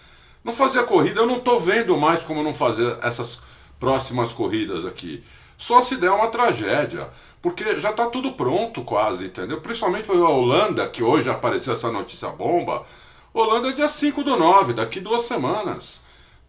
Não 0.45 0.53
fazer 0.53 0.81
a 0.81 0.85
corrida, 0.85 1.21
eu 1.21 1.27
não 1.27 1.37
estou 1.37 1.59
vendo 1.59 1.97
mais 1.97 2.25
como 2.25 2.43
não 2.43 2.53
fazer 2.53 2.99
essas 3.03 3.39
próximas 3.79 4.33
corridas 4.33 4.85
aqui. 4.85 5.23
Só 5.57 5.81
se 5.81 5.97
der 5.97 6.11
uma 6.11 6.29
tragédia, 6.29 7.09
porque 7.41 7.79
já 7.79 7.91
está 7.91 8.07
tudo 8.07 8.33
pronto 8.33 8.83
quase, 8.83 9.27
entendeu? 9.27 9.61
Principalmente 9.61 10.11
a 10.11 10.15
Holanda, 10.15 10.89
que 10.89 11.03
hoje 11.03 11.31
apareceu 11.31 11.73
essa 11.73 11.91
notícia 11.91 12.29
bomba. 12.29 12.85
Holanda 13.33 13.69
é 13.69 13.73
dia 13.73 13.89
5 13.89 14.25
do 14.25 14.37
9, 14.37 14.73
daqui 14.73 14.99
duas 14.99 15.23
semanas. 15.23 16.03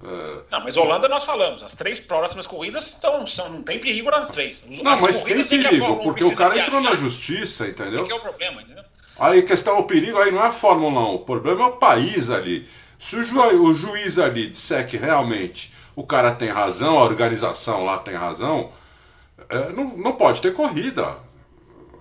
É... 0.03 0.41
Não, 0.51 0.63
mas 0.63 0.75
Holanda 0.75 1.07
nós 1.07 1.23
falamos, 1.23 1.63
as 1.63 1.75
três 1.75 1.99
próximas 1.99 2.45
corridas 2.45 2.87
estão, 2.87 3.25
são, 3.25 3.49
não 3.49 3.63
tem 3.63 3.79
perigo 3.79 4.11
nas 4.11 4.29
três. 4.31 4.63
As 4.69 4.79
não, 4.79 4.99
mas 4.99 5.23
tem 5.23 5.43
perigo, 5.43 5.97
porque 6.03 6.23
o 6.23 6.35
cara 6.35 6.57
entrou 6.57 6.81
na 6.81 6.95
justiça, 6.95 7.67
entendeu? 7.67 8.03
Que 8.03 8.11
é 8.11 8.15
o 8.15 8.19
problema, 8.19 8.61
entendeu? 8.61 8.83
Aí 9.17 9.43
questão, 9.43 9.79
o 9.79 9.83
perigo 9.83 10.17
aí 10.19 10.31
não 10.31 10.43
é 10.43 10.47
a 10.47 10.51
Fórmula 10.51 11.01
1, 11.01 11.13
o 11.13 11.19
problema 11.19 11.63
é 11.63 11.67
o 11.67 11.73
país 11.73 12.29
ali. 12.29 12.67
Se 13.03 13.17
o, 13.17 13.23
ju 13.23 13.37
o 13.37 13.73
juiz 13.73 14.17
ali 14.17 14.47
disser 14.47 14.87
que 14.87 14.95
realmente 14.95 15.73
o 15.93 16.05
cara 16.05 16.33
tem 16.33 16.47
razão, 16.47 16.97
a 16.97 17.03
organização 17.03 17.83
lá 17.83 17.97
tem 17.97 18.15
razão, 18.15 18.71
é, 19.49 19.73
não, 19.73 19.97
não 19.97 20.13
pode 20.13 20.41
ter 20.41 20.53
corrida. 20.53 21.17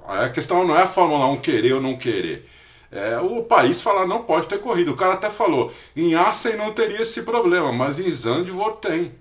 A 0.07 0.29
questão 0.29 0.65
não 0.65 0.79
é 0.79 0.83
a 0.83 0.87
Fórmula 0.87 1.27
1 1.27 1.41
querer 1.41 1.73
ou 1.73 1.81
não 1.81 1.99
querer. 1.99 2.49
É 2.89 3.19
o 3.19 3.43
país 3.43 3.83
falar 3.83 4.07
não 4.07 4.23
pode 4.23 4.47
ter 4.47 4.61
corrida. 4.61 4.93
O 4.93 4.97
cara 4.97 5.15
até 5.15 5.29
falou, 5.29 5.75
em 5.97 6.15
Assen 6.15 6.57
não 6.57 6.73
teria 6.73 7.03
esse 7.03 7.23
problema, 7.23 7.73
mas 7.73 7.99
em 7.99 8.09
Zandvoort 8.09 8.81
tem. 8.81 9.13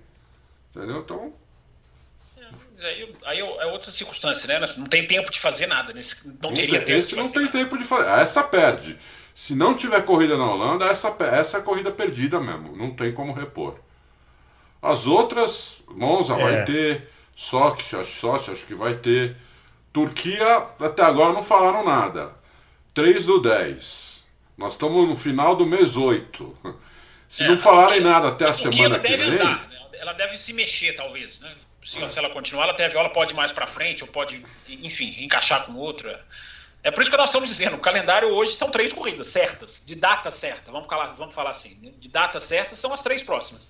Entendeu? 0.70 0.98
Então. 1.00 1.32
É, 2.38 2.86
aí, 2.86 3.12
aí 3.24 3.40
é 3.40 3.66
outra 3.66 3.90
circunstância, 3.90 4.46
né? 4.46 4.64
Não 4.76 4.86
tem 4.86 5.04
tempo 5.04 5.32
de 5.32 5.40
fazer 5.40 5.66
nada. 5.66 5.92
Nesse, 5.92 6.28
não, 6.28 6.36
não 6.42 6.54
teria 6.54 6.78
tem, 6.78 6.86
tempo 6.86 6.98
esse 7.00 7.16
não 7.16 7.28
tem 7.28 7.42
nada. 7.42 7.58
tempo 7.58 7.76
de 7.76 7.82
fazer. 7.82 8.08
Essa 8.22 8.44
perde. 8.44 8.96
Se 9.34 9.54
não 9.54 9.74
tiver 9.74 10.04
corrida 10.04 10.36
na 10.36 10.44
Holanda, 10.44 10.86
essa, 10.86 11.14
essa 11.20 11.56
é 11.56 11.60
a 11.60 11.62
corrida 11.62 11.90
perdida 11.90 12.38
mesmo. 12.38 12.76
Não 12.76 12.90
tem 12.90 13.12
como 13.12 13.32
repor. 13.32 13.76
As 14.80 15.06
outras, 15.06 15.82
Monza 15.88 16.34
é. 16.34 16.38
vai 16.38 16.64
ter, 16.64 17.08
Sochi, 17.34 18.04
Sochi 18.04 18.50
acho 18.50 18.66
que 18.66 18.74
vai 18.74 18.94
ter. 18.94 19.36
Turquia, 19.92 20.66
até 20.80 21.02
agora 21.02 21.32
não 21.32 21.42
falaram 21.42 21.84
nada. 21.84 22.32
3 22.94 23.26
do 23.26 23.40
10. 23.40 24.26
Nós 24.56 24.74
estamos 24.74 25.08
no 25.08 25.16
final 25.16 25.56
do 25.56 25.66
mês 25.66 25.96
8. 25.96 26.58
Se 27.28 27.44
é, 27.44 27.48
não 27.48 27.56
falarem 27.56 28.00
nada 28.00 28.28
até 28.28 28.46
a, 28.46 28.50
a 28.50 28.52
semana 28.52 28.98
que 28.98 29.16
vem. 29.16 29.34
Andar, 29.34 29.68
né? 29.68 29.78
Ela 29.94 30.12
deve 30.12 30.36
se 30.36 30.52
mexer, 30.52 30.92
talvez. 30.94 31.40
Né? 31.40 31.54
Se, 31.82 32.10
se 32.10 32.18
ela 32.18 32.30
continuar, 32.30 32.64
ela, 32.64 32.74
deve, 32.74 32.96
ela 32.96 33.08
pode 33.08 33.32
ir 33.32 33.36
mais 33.36 33.52
para 33.52 33.66
frente, 33.66 34.02
ou 34.02 34.08
pode, 34.08 34.44
enfim, 34.68 35.14
encaixar 35.22 35.64
com 35.64 35.74
outra. 35.74 36.24
É 36.82 36.90
por 36.90 37.00
isso 37.00 37.10
que 37.10 37.16
nós 37.16 37.28
estamos 37.28 37.48
dizendo, 37.48 37.76
o 37.76 37.80
calendário 37.80 38.28
hoje 38.30 38.56
são 38.56 38.70
três 38.70 38.92
corridas 38.92 39.28
certas, 39.28 39.82
de 39.84 39.94
data 39.94 40.30
certa, 40.30 40.72
vamos 40.72 40.88
falar, 40.88 41.06
vamos 41.14 41.34
falar 41.34 41.50
assim, 41.50 41.78
né? 41.80 41.92
de 41.96 42.08
data 42.08 42.40
certa 42.40 42.74
são 42.74 42.92
as 42.92 43.00
três 43.00 43.22
próximas. 43.22 43.68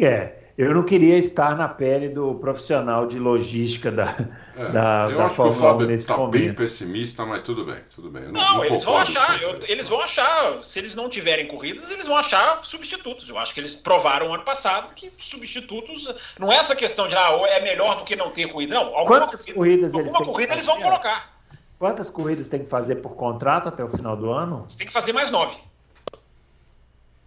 É, 0.00 0.45
eu 0.58 0.72
não 0.72 0.82
queria 0.84 1.18
estar 1.18 1.54
na 1.54 1.68
pele 1.68 2.08
do 2.08 2.34
profissional 2.36 3.06
de 3.06 3.18
logística 3.18 3.92
da, 3.92 4.16
é, 4.56 4.70
da, 4.70 5.08
eu 5.10 5.18
da 5.18 5.24
acho 5.26 5.34
Fórmula 5.34 5.36
que 5.36 5.46
o 5.46 5.52
Fábio 5.52 5.90
está 5.90 6.26
bem 6.28 6.54
pessimista, 6.54 7.26
mas 7.26 7.42
tudo 7.42 7.64
bem, 7.64 7.76
tudo 7.94 8.08
bem. 8.08 8.22
não, 8.24 8.32
não, 8.32 8.64
eles 8.64 8.82
vão 8.82 8.96
achar, 8.96 9.42
eu, 9.42 9.60
eles 9.68 9.86
vão 9.86 10.00
achar, 10.00 10.62
se 10.62 10.78
eles 10.78 10.94
não 10.94 11.10
tiverem 11.10 11.46
corridas, 11.46 11.90
eles 11.90 12.06
vão 12.06 12.16
achar 12.16 12.62
substitutos. 12.64 13.28
Eu 13.28 13.38
acho 13.38 13.52
que 13.52 13.60
eles 13.60 13.74
provaram 13.74 14.32
ano 14.32 14.44
passado 14.44 14.94
que 14.94 15.12
substitutos, 15.18 16.08
não 16.38 16.50
é 16.50 16.56
essa 16.56 16.74
questão 16.74 17.06
de 17.06 17.14
ah, 17.14 17.36
é 17.48 17.60
melhor 17.60 17.98
do 17.98 18.04
que 18.04 18.16
não 18.16 18.30
ter 18.30 18.50
corrida, 18.50 18.76
não. 18.76 18.94
Alguma 18.94 19.20
Quantas 19.20 19.40
corrida, 19.40 19.54
corridas 19.58 19.94
alguma 19.94 20.18
eles 20.18 20.26
corrida 20.26 20.52
eles 20.54 20.66
vão 20.66 20.80
colocar. 20.80 21.36
Quantas 21.78 22.08
corridas 22.08 22.48
tem 22.48 22.60
que 22.60 22.68
fazer 22.68 22.96
por 22.96 23.14
contrato 23.14 23.68
até 23.68 23.84
o 23.84 23.90
final 23.90 24.16
do 24.16 24.30
ano? 24.30 24.64
Você 24.66 24.78
tem 24.78 24.86
que 24.86 24.92
fazer 24.92 25.12
mais 25.12 25.30
nove. 25.30 25.58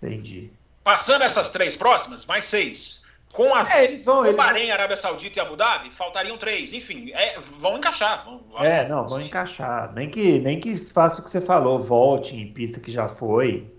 Entendi. 0.01 0.49
Passando 0.83 1.23
essas 1.23 1.51
três 1.51 1.75
próximas, 1.75 2.25
mais 2.25 2.45
seis. 2.45 3.03
Com 3.33 3.53
as 3.53 3.69
é, 3.73 3.85
eles 3.85 4.03
vão, 4.03 4.17
com 4.17 4.25
eles... 4.25 4.35
Bahrein, 4.35 4.71
Arábia 4.71 4.97
Saudita 4.97 5.39
e 5.39 5.41
Abu 5.41 5.55
Dhabi, 5.55 5.91
faltariam 5.91 6.37
três. 6.37 6.73
Enfim, 6.73 7.11
é, 7.13 7.39
vão 7.39 7.77
encaixar. 7.77 8.25
Vão, 8.25 8.41
é, 8.63 8.87
não, 8.87 9.07
vão 9.07 9.21
encaixar. 9.21 9.93
Nem 9.93 10.09
que, 10.09 10.39
nem 10.39 10.59
que 10.59 10.75
faça 10.75 11.21
o 11.21 11.23
que 11.23 11.29
você 11.29 11.39
falou, 11.39 11.77
volte 11.79 12.35
em 12.35 12.51
pista 12.51 12.79
que 12.79 12.91
já 12.91 13.07
foi. 13.07 13.71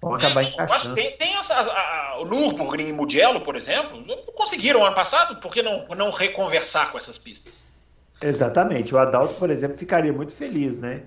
Vão 0.00 0.14
acabar 0.14 0.42
é, 0.42 0.48
encaixando. 0.48 0.94
Tem, 0.94 1.16
tem 1.16 1.36
as, 1.36 1.50
as, 1.50 1.68
a, 1.68 2.18
o 2.20 2.24
Nürburgring 2.24 2.88
e 2.88 2.92
Mugello, 2.92 3.40
por 3.40 3.56
exemplo, 3.56 4.02
conseguiram 4.34 4.84
ano 4.84 4.94
passado, 4.94 5.36
por 5.40 5.52
que 5.52 5.62
não, 5.62 5.86
não 5.88 6.10
reconversar 6.10 6.92
com 6.92 6.98
essas 6.98 7.18
pistas? 7.18 7.64
Exatamente. 8.22 8.94
O 8.94 8.98
Adalto, 8.98 9.34
por 9.34 9.50
exemplo, 9.50 9.76
ficaria 9.76 10.12
muito 10.12 10.32
feliz, 10.32 10.78
né? 10.78 11.02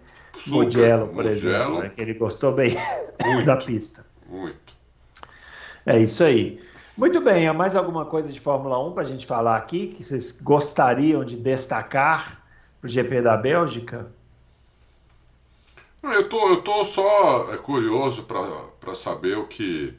Mugello, 0.47 1.07
por 1.07 1.23
Mugello. 1.23 1.29
exemplo, 1.29 1.79
né? 1.79 1.89
que 1.89 2.01
ele 2.01 2.13
gostou 2.13 2.51
bem 2.51 2.75
muito, 3.25 3.45
da 3.45 3.57
pista. 3.57 4.05
Muito. 4.27 4.77
É 5.85 5.97
isso 5.97 6.23
aí. 6.23 6.61
Muito 6.99 7.21
bem, 7.21 7.47
há 7.47 7.53
mais 7.53 7.77
alguma 7.77 8.05
coisa 8.05 8.29
de 8.29 8.41
Fórmula 8.41 8.77
1 8.77 8.91
para 8.91 9.03
a 9.03 9.05
gente 9.05 9.25
falar 9.25 9.55
aqui 9.55 9.87
que 9.87 10.03
vocês 10.03 10.33
gostariam 10.33 11.23
de 11.23 11.37
destacar 11.37 12.45
para 12.81 12.87
o 12.87 12.89
GP 12.89 13.21
da 13.21 13.37
Bélgica? 13.37 14.11
Eu 16.03 16.27
tô, 16.27 16.49
eu 16.49 16.61
tô 16.61 16.83
só 16.83 17.53
é, 17.53 17.57
curioso 17.57 18.25
para 18.25 18.93
saber 18.95 19.37
o 19.37 19.47
que, 19.47 19.93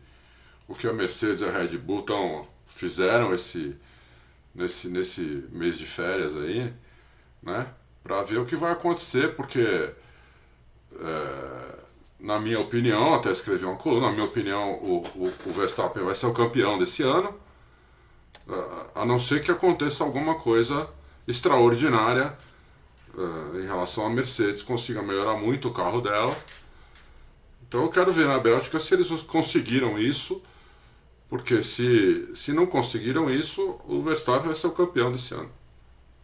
o 0.68 0.74
que 0.74 0.86
a 0.86 0.92
Mercedes 0.92 1.40
e 1.40 1.46
a 1.46 1.50
Red 1.50 1.78
Bull 1.78 2.02
tão, 2.02 2.46
fizeram 2.66 3.32
esse, 3.32 3.74
nesse, 4.54 4.88
nesse 4.88 5.48
mês 5.50 5.78
de 5.78 5.86
férias 5.86 6.36
aí, 6.36 6.70
né? 7.42 7.66
Para 8.02 8.20
ver 8.20 8.40
o 8.40 8.44
que 8.44 8.56
vai 8.56 8.72
acontecer, 8.72 9.34
porque 9.36 9.90
é, 11.00 11.79
na 12.20 12.38
minha 12.38 12.60
opinião, 12.60 13.14
até 13.14 13.30
escrevi 13.30 13.64
uma 13.64 13.76
coluna, 13.76 14.08
na 14.08 14.12
minha 14.12 14.26
opinião, 14.26 14.74
o, 14.74 15.02
o, 15.14 15.32
o 15.46 15.52
Verstappen 15.52 16.02
vai 16.04 16.14
ser 16.14 16.26
o 16.26 16.32
campeão 16.32 16.78
desse 16.78 17.02
ano, 17.02 17.34
a 18.94 19.04
não 19.04 19.18
ser 19.18 19.42
que 19.42 19.50
aconteça 19.50 20.02
alguma 20.02 20.34
coisa 20.34 20.88
extraordinária 21.26 22.32
uh, 23.14 23.58
em 23.58 23.66
relação 23.66 24.06
à 24.06 24.10
Mercedes, 24.10 24.62
consiga 24.62 25.02
melhorar 25.02 25.36
muito 25.36 25.68
o 25.68 25.72
carro 25.72 26.00
dela. 26.00 26.34
Então 27.66 27.82
eu 27.82 27.88
quero 27.88 28.10
ver 28.10 28.26
na 28.26 28.38
Bélgica 28.38 28.78
se 28.78 28.92
eles 28.94 29.08
conseguiram 29.22 29.98
isso, 29.98 30.42
porque 31.28 31.62
se, 31.62 32.28
se 32.34 32.52
não 32.52 32.66
conseguiram 32.66 33.30
isso, 33.30 33.78
o 33.86 34.02
Verstappen 34.02 34.46
vai 34.46 34.54
ser 34.54 34.66
o 34.66 34.72
campeão 34.72 35.12
desse 35.12 35.32
ano. 35.32 35.50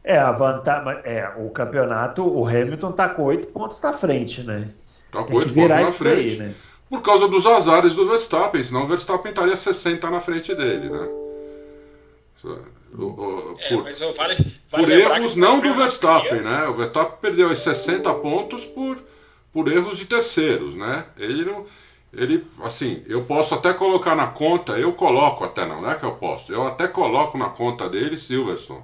É, 0.02 0.18
a 0.18 0.32
vantagem, 0.32 1.00
é, 1.04 1.32
o 1.36 1.50
campeonato, 1.50 2.26
o 2.26 2.46
Hamilton 2.46 2.90
está 2.90 3.08
com 3.08 3.22
oito 3.24 3.48
pontos 3.48 3.80
na 3.80 3.92
frente, 3.92 4.42
né? 4.42 4.70
Tá 5.16 5.24
com 5.24 5.34
oito 5.34 5.54
pontos 5.54 5.68
na 5.68 5.86
frente. 5.86 6.32
Aí, 6.32 6.48
né? 6.48 6.54
Por 6.88 7.02
causa 7.02 7.26
dos 7.26 7.46
azares 7.46 7.94
do 7.94 8.06
Verstappen, 8.06 8.62
senão 8.62 8.84
o 8.84 8.86
Verstappen 8.86 9.30
estaria 9.30 9.56
60 9.56 10.08
na 10.08 10.20
frente 10.20 10.54
dele, 10.54 10.88
né? 10.88 11.08
É, 13.58 13.68
por, 13.68 13.82
vale, 13.82 14.12
vale 14.12 14.56
por 14.70 14.90
erros 14.90 15.34
não 15.34 15.58
do 15.58 15.74
Verstappen, 15.74 16.42
né? 16.42 16.66
O 16.68 16.74
Verstappen 16.74 17.18
perdeu 17.20 17.50
os 17.50 17.58
60 17.58 18.12
pontos 18.14 18.64
por, 18.64 18.98
por 19.52 19.70
erros 19.70 19.98
de 19.98 20.04
terceiros, 20.04 20.76
né? 20.76 21.06
Ele 21.18 21.44
não, 21.44 21.66
ele, 22.12 22.46
assim, 22.62 23.02
eu 23.06 23.22
posso 23.24 23.54
até 23.54 23.72
colocar 23.72 24.14
na 24.14 24.28
conta, 24.28 24.78
eu 24.78 24.92
coloco 24.92 25.44
até, 25.44 25.66
não, 25.66 25.82
não 25.82 25.90
é 25.90 25.96
que 25.96 26.04
eu 26.04 26.12
posso, 26.12 26.52
eu 26.52 26.66
até 26.66 26.86
coloco 26.86 27.36
na 27.36 27.48
conta 27.48 27.88
dele 27.88 28.16
Silverstone. 28.16 28.82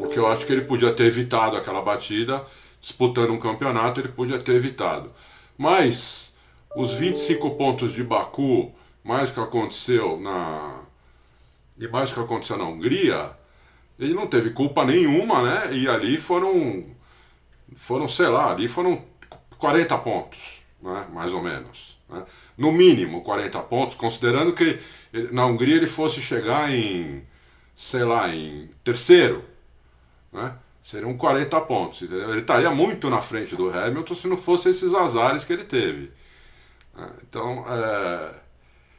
Porque 0.00 0.18
eu 0.18 0.26
acho 0.26 0.44
que 0.44 0.52
ele 0.52 0.62
podia 0.62 0.92
ter 0.92 1.04
evitado 1.04 1.56
aquela 1.56 1.80
batida, 1.80 2.44
disputando 2.86 3.32
um 3.32 3.38
campeonato, 3.38 3.98
ele 4.00 4.10
podia 4.10 4.38
ter 4.38 4.54
evitado. 4.54 5.12
Mas 5.58 6.32
os 6.76 6.92
25 6.92 7.56
pontos 7.56 7.92
de 7.92 8.04
Baku, 8.04 8.72
mais 9.02 9.28
o 9.28 9.34
que 9.34 9.40
aconteceu 9.40 10.20
na. 10.20 10.82
E 11.76 11.88
mais 11.88 12.12
que 12.12 12.20
aconteceu 12.20 12.56
na 12.56 12.64
Hungria, 12.64 13.32
ele 13.98 14.14
não 14.14 14.28
teve 14.28 14.50
culpa 14.50 14.84
nenhuma, 14.84 15.42
né? 15.42 15.74
E 15.74 15.88
ali 15.88 16.16
foram. 16.16 16.84
Foram, 17.74 18.06
sei 18.06 18.28
lá, 18.28 18.52
ali 18.52 18.68
foram 18.68 19.02
40 19.58 19.98
pontos, 19.98 20.62
né? 20.80 21.08
mais 21.12 21.34
ou 21.34 21.42
menos. 21.42 21.98
Né? 22.08 22.24
No 22.56 22.70
mínimo 22.70 23.20
40 23.22 23.60
pontos, 23.62 23.96
considerando 23.96 24.52
que 24.52 24.78
na 25.32 25.44
Hungria 25.44 25.74
ele 25.74 25.88
fosse 25.88 26.22
chegar 26.22 26.72
em, 26.72 27.24
sei 27.74 28.04
lá, 28.04 28.32
em 28.32 28.70
terceiro, 28.84 29.44
né? 30.32 30.56
Seriam 30.86 31.16
40 31.16 31.60
pontos. 31.62 32.02
Entendeu? 32.02 32.30
Ele 32.30 32.42
estaria 32.42 32.70
muito 32.70 33.10
na 33.10 33.20
frente 33.20 33.56
do 33.56 33.68
Hamilton 33.68 34.14
se 34.14 34.28
não 34.28 34.36
fosse 34.36 34.68
esses 34.68 34.94
azares 34.94 35.44
que 35.44 35.52
ele 35.52 35.64
teve. 35.64 36.12
Né? 36.96 37.08
Então, 37.28 37.64
é, 37.68 38.30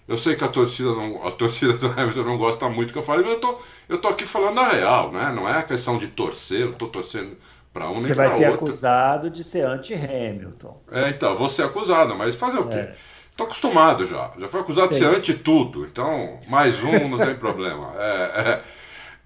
eu 0.05 0.17
sei 0.17 0.35
que 0.35 0.43
a 0.43 0.49
torcida, 0.49 0.89
não, 0.89 1.25
a 1.25 1.31
torcida 1.31 1.71
do 1.73 1.87
Hamilton 1.87 2.23
não 2.23 2.37
gosta 2.37 2.67
muito 2.67 2.91
que 2.91 2.99
eu 2.99 3.03
fale, 3.03 3.23
mas 3.23 3.31
eu 3.31 3.39
tô, 3.39 3.57
eu 3.87 3.97
tô 3.99 4.09
aqui 4.09 4.25
falando 4.25 4.59
a 4.59 4.67
real, 4.67 5.13
né? 5.13 5.31
não 5.33 5.47
é 5.47 5.63
questão 5.63 5.97
de 5.97 6.09
torcer, 6.09 6.59
eu 6.59 6.73
tô 6.73 6.87
torcendo 6.87 7.37
para 7.71 7.89
um 7.89 7.93
nem 7.93 8.03
Você 8.03 8.13
vai 8.13 8.29
ser 8.31 8.49
outro. 8.49 8.65
acusado 8.65 9.29
de 9.29 9.41
ser 9.41 9.65
anti-Hamilton. 9.65 10.81
É, 10.91 11.09
então, 11.09 11.35
vou 11.37 11.47
ser 11.47 11.63
acusado, 11.63 12.17
mas 12.17 12.35
fazer 12.35 12.59
o 12.59 12.67
quê? 12.67 12.79
É. 12.79 12.95
Tô 13.37 13.45
acostumado 13.45 14.03
já. 14.03 14.33
Já 14.37 14.47
fui 14.49 14.59
acusado 14.59 14.89
de 14.89 14.95
ser 14.95 15.05
anti-tudo. 15.05 15.85
Então, 15.85 16.37
mais 16.49 16.83
um 16.83 17.07
não 17.07 17.19
tem 17.19 17.35
problema. 17.35 17.93
É, 17.95 18.01
é, 18.41 18.63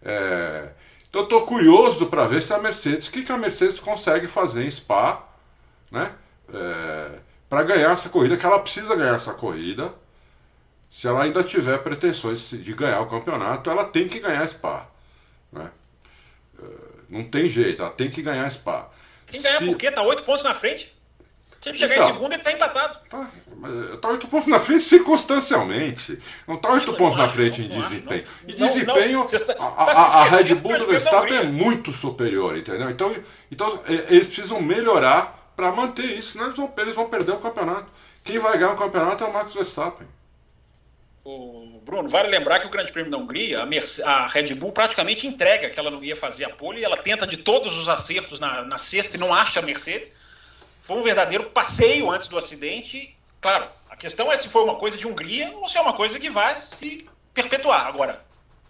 é... 0.03 0.80
Então, 1.11 1.23
estou 1.23 1.45
curioso 1.45 2.07
para 2.07 2.25
ver 2.25 2.41
se 2.41 2.53
a 2.53 2.57
Mercedes, 2.57 3.07
o 3.07 3.11
que, 3.11 3.21
que 3.21 3.31
a 3.33 3.37
Mercedes 3.37 3.81
consegue 3.81 4.27
fazer 4.27 4.63
em 4.63 4.71
Spa, 4.71 5.27
né? 5.91 6.15
É... 6.53 7.19
Para 7.49 7.63
ganhar 7.63 7.91
essa 7.91 8.07
corrida, 8.07 8.37
que 8.37 8.45
ela 8.45 8.59
precisa 8.59 8.95
ganhar 8.95 9.15
essa 9.15 9.33
corrida. 9.33 9.93
Se 10.89 11.05
ela 11.05 11.23
ainda 11.23 11.43
tiver 11.43 11.77
pretensões 11.79 12.49
de 12.49 12.73
ganhar 12.73 13.01
o 13.01 13.07
campeonato, 13.07 13.69
ela 13.69 13.83
tem 13.83 14.07
que 14.07 14.21
ganhar 14.21 14.47
Spa. 14.47 14.89
Né? 15.51 15.69
É, 16.57 16.65
não 17.09 17.25
tem 17.25 17.49
jeito, 17.49 17.81
ela 17.81 17.91
tem 17.91 18.09
que 18.09 18.21
ganhar 18.21 18.49
Spa. 18.49 18.89
Quem 19.25 19.41
ganhar 19.41 19.59
Se... 19.59 19.65
por 19.65 19.77
quê? 19.77 19.91
Tá 19.91 20.01
oito 20.01 20.23
pontos 20.23 20.45
na 20.45 20.55
frente. 20.55 20.95
Se 21.61 21.75
chegar 21.75 21.93
então, 21.93 22.09
em 22.09 22.13
segundo, 22.13 22.33
ele 22.33 22.41
está 22.41 22.51
empatado. 22.51 22.99
Tá, 23.07 23.29
tá 24.01 24.07
oito 24.09 24.27
pontos 24.27 24.47
na 24.47 24.59
frente 24.59 24.81
circunstancialmente. 24.81 26.19
Não 26.47 26.55
está 26.55 26.71
oito 26.71 26.93
pontos 26.93 27.17
na 27.17 27.29
frente 27.29 27.61
em 27.61 27.67
desempenho. 27.67 28.23
Em 28.47 28.55
desempenho, 28.55 29.25
tá, 29.25 29.53
a, 29.53 29.85
tá 29.85 29.91
a, 29.91 30.21
a, 30.21 30.23
Red 30.23 30.55
Bull 30.55 30.79
do 30.79 30.87
Verstappen 30.87 31.37
é 31.37 31.43
muito 31.43 31.91
superior, 31.91 32.57
entendeu? 32.57 32.89
Então, 32.89 33.15
então 33.51 33.79
eles 33.87 34.25
precisam 34.25 34.59
melhorar 34.59 35.53
para 35.55 35.71
manter 35.71 36.05
isso, 36.05 36.31
senão 36.31 36.45
eles 36.45 36.57
vão, 36.57 36.73
eles 36.77 36.95
vão 36.95 37.07
perder 37.07 37.33
o 37.33 37.37
campeonato. 37.37 37.91
Quem 38.23 38.39
vai 38.39 38.57
ganhar 38.57 38.71
o 38.71 38.75
campeonato 38.75 39.23
é 39.23 39.27
o 39.27 39.33
Max 39.33 39.53
Verstappen. 39.53 40.07
O 41.23 41.79
Bruno, 41.85 42.09
vale 42.09 42.29
lembrar 42.29 42.59
que 42.59 42.65
o 42.65 42.69
Grande 42.71 42.91
Prêmio 42.91 43.11
da 43.11 43.17
Hungria, 43.17 43.61
a, 43.61 43.65
Merce, 43.67 44.01
a, 44.01 44.25
Red 44.25 44.55
Bull 44.55 44.71
praticamente 44.71 45.27
entrega 45.27 45.69
que 45.69 45.79
ela 45.79 45.91
não 45.91 46.03
ia 46.03 46.15
fazer 46.15 46.45
a 46.45 46.49
pole, 46.49 46.81
e 46.81 46.83
ela 46.83 46.97
tenta 46.97 47.27
de 47.27 47.37
todos 47.37 47.77
os 47.77 47.87
acertos 47.87 48.39
na, 48.39 48.63
na 48.63 48.79
sexta 48.79 49.17
e 49.17 49.19
não 49.19 49.31
acha 49.31 49.59
a 49.59 49.63
Mercedes. 49.63 50.11
Foi 50.91 50.99
um 50.99 51.03
verdadeiro 51.03 51.45
passeio 51.45 52.11
antes 52.11 52.27
do 52.27 52.37
acidente. 52.37 53.15
Claro, 53.39 53.69
a 53.89 53.95
questão 53.95 54.29
é 54.29 54.35
se 54.35 54.49
foi 54.49 54.61
uma 54.61 54.75
coisa 54.75 54.97
de 54.97 55.07
Hungria 55.07 55.49
ou 55.55 55.69
se 55.69 55.77
é 55.77 55.81
uma 55.81 55.93
coisa 55.93 56.19
que 56.19 56.29
vai 56.29 56.59
se 56.59 57.07
perpetuar. 57.33 57.87
Agora, 57.87 58.21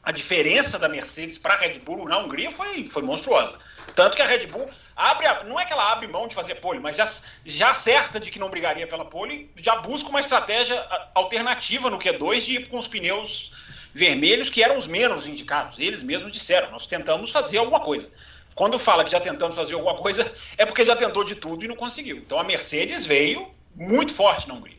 a 0.03 0.11
diferença 0.11 0.78
da 0.78 0.88
Mercedes 0.88 1.39
para 1.39 1.55
a 1.55 1.57
Red 1.57 1.80
Bull 1.80 2.07
na 2.07 2.19
Hungria 2.19 2.51
foi, 2.51 2.86
foi 2.86 3.01
monstruosa. 3.01 3.57
Tanto 3.95 4.15
que 4.15 4.22
a 4.22 4.28
Red 4.28 4.45
Bull 4.45 4.69
abre, 4.95 5.26
não 5.45 5.59
é 5.59 5.65
que 5.65 5.74
ela 5.74 5.91
abre 5.91 6.05
mão 6.05 6.28
de 6.28 6.36
fazer 6.36 6.61
pole, 6.61 6.80
mas 6.80 6.95
já, 6.95 7.11
já 7.43 7.72
acerta 7.72 8.19
de 8.19 8.30
que 8.30 8.38
não 8.38 8.51
brigaria 8.51 8.86
pela 8.86 9.05
pole, 9.05 9.51
já 9.55 9.78
busca 9.78 10.07
uma 10.07 10.19
estratégia 10.19 10.80
alternativa 11.15 11.89
no 11.89 11.97
Q2 11.97 12.39
de 12.41 12.53
ir 12.57 12.69
com 12.69 12.78
os 12.78 12.88
pneus 12.88 13.51
vermelhos, 13.95 14.47
que 14.47 14.63
eram 14.63 14.78
os 14.78 14.86
menos 14.86 15.28
indicados. 15.28 15.80
Eles 15.80 16.03
mesmos 16.03 16.32
disseram: 16.32 16.69
nós 16.69 16.86
tentamos 16.86 17.32
fazer 17.32 17.57
alguma 17.57 17.80
coisa. 17.80 18.11
Quando 18.55 18.77
fala 18.77 19.03
que 19.03 19.11
já 19.11 19.19
tentamos 19.19 19.55
fazer 19.55 19.73
alguma 19.73 19.95
coisa, 19.95 20.31
é 20.57 20.65
porque 20.65 20.85
já 20.85 20.95
tentou 20.95 21.23
de 21.23 21.35
tudo 21.35 21.63
e 21.63 21.67
não 21.67 21.75
conseguiu. 21.75 22.17
Então 22.17 22.39
a 22.39 22.43
Mercedes 22.43 23.05
veio 23.05 23.47
muito 23.75 24.13
forte 24.13 24.47
na 24.47 24.55
Hungria. 24.55 24.77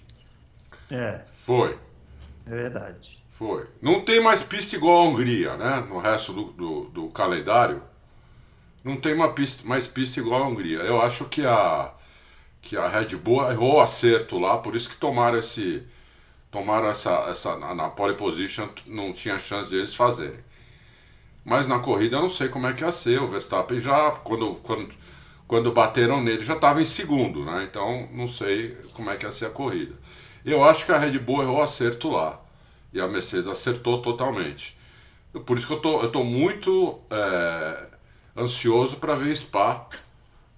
É. 0.91 1.21
Foi. 1.33 1.79
É 2.47 2.51
verdade. 2.51 3.23
Foi. 3.31 3.67
Não 3.81 4.05
tem 4.05 4.21
mais 4.21 4.43
pista 4.43 4.77
igual 4.77 4.99
a 4.99 5.09
Hungria, 5.09 5.57
né? 5.57 5.87
No 5.89 5.99
resto 5.99 6.33
do, 6.33 6.45
do, 6.53 6.85
do 6.85 7.09
calendário. 7.09 7.83
Não 8.85 8.97
tem 8.97 9.15
uma 9.15 9.33
pista, 9.33 9.67
mais 9.67 9.87
pista 9.87 10.21
igual 10.21 10.43
a 10.43 10.47
Hungria. 10.47 10.79
Eu 10.81 11.01
acho 11.01 11.25
que 11.29 11.47
a, 11.47 11.93
que 12.61 12.77
a 12.77 12.89
Red 12.89 13.17
Bull 13.17 13.51
errou 13.51 13.77
o 13.77 13.81
acerto 13.81 14.39
lá, 14.39 14.59
por 14.59 14.77
isso 14.77 14.91
que 14.91 14.97
tomaram 14.97 15.39
esse. 15.39 15.83
Tomaram 16.51 16.89
essa. 16.89 17.11
essa 17.31 17.57
na 17.57 17.89
pole 17.89 18.15
position, 18.15 18.69
não 18.87 19.13
tinha 19.13 19.39
chance 19.39 19.71
de 19.71 19.77
eles 19.77 19.95
fazerem. 19.95 20.41
Mas 21.45 21.67
na 21.67 21.79
corrida 21.81 22.17
eu 22.17 22.23
não 22.23 22.31
sei 22.31 22.49
como 22.49 22.67
é 22.67 22.73
que 22.73 22.85
ia 22.85 22.93
ser. 22.93 23.21
O 23.21 23.29
Verstappen 23.29 23.81
já, 23.81 24.13
quando, 24.13 24.55
quando, 24.57 24.89
quando 25.47 25.73
bateram 25.73 26.23
nele, 26.23 26.43
já 26.43 26.55
estava 26.55 26.81
em 26.81 26.85
segundo, 26.85 27.45
né? 27.45 27.67
Então 27.69 28.09
não 28.13 28.29
sei 28.29 28.77
como 28.95 29.11
é 29.11 29.17
que 29.17 29.25
ia 29.25 29.31
ser 29.31 29.47
a 29.47 29.51
corrida. 29.51 29.95
Eu 30.45 30.65
acho 30.65 30.85
que 30.87 30.93
a 30.93 30.99
Red 30.99 31.19
Bull 31.19 31.43
errou 31.43 31.63
acerto 31.63 32.11
lá. 32.11 32.41
E 32.93 33.01
a 33.01 33.09
Mercedes 33.09 33.47
acertou 33.47 34.03
totalmente. 34.03 34.79
Por 35.47 35.57
isso 35.57 35.67
que 35.67 35.73
eu 35.73 35.81
tô, 35.81 36.03
eu 36.03 36.13
tô 36.13 36.25
muito 36.25 37.01
é, 37.11 37.89
ansioso 38.37 38.97
para 38.97 39.15
ver 39.15 39.35
Spa 39.35 39.89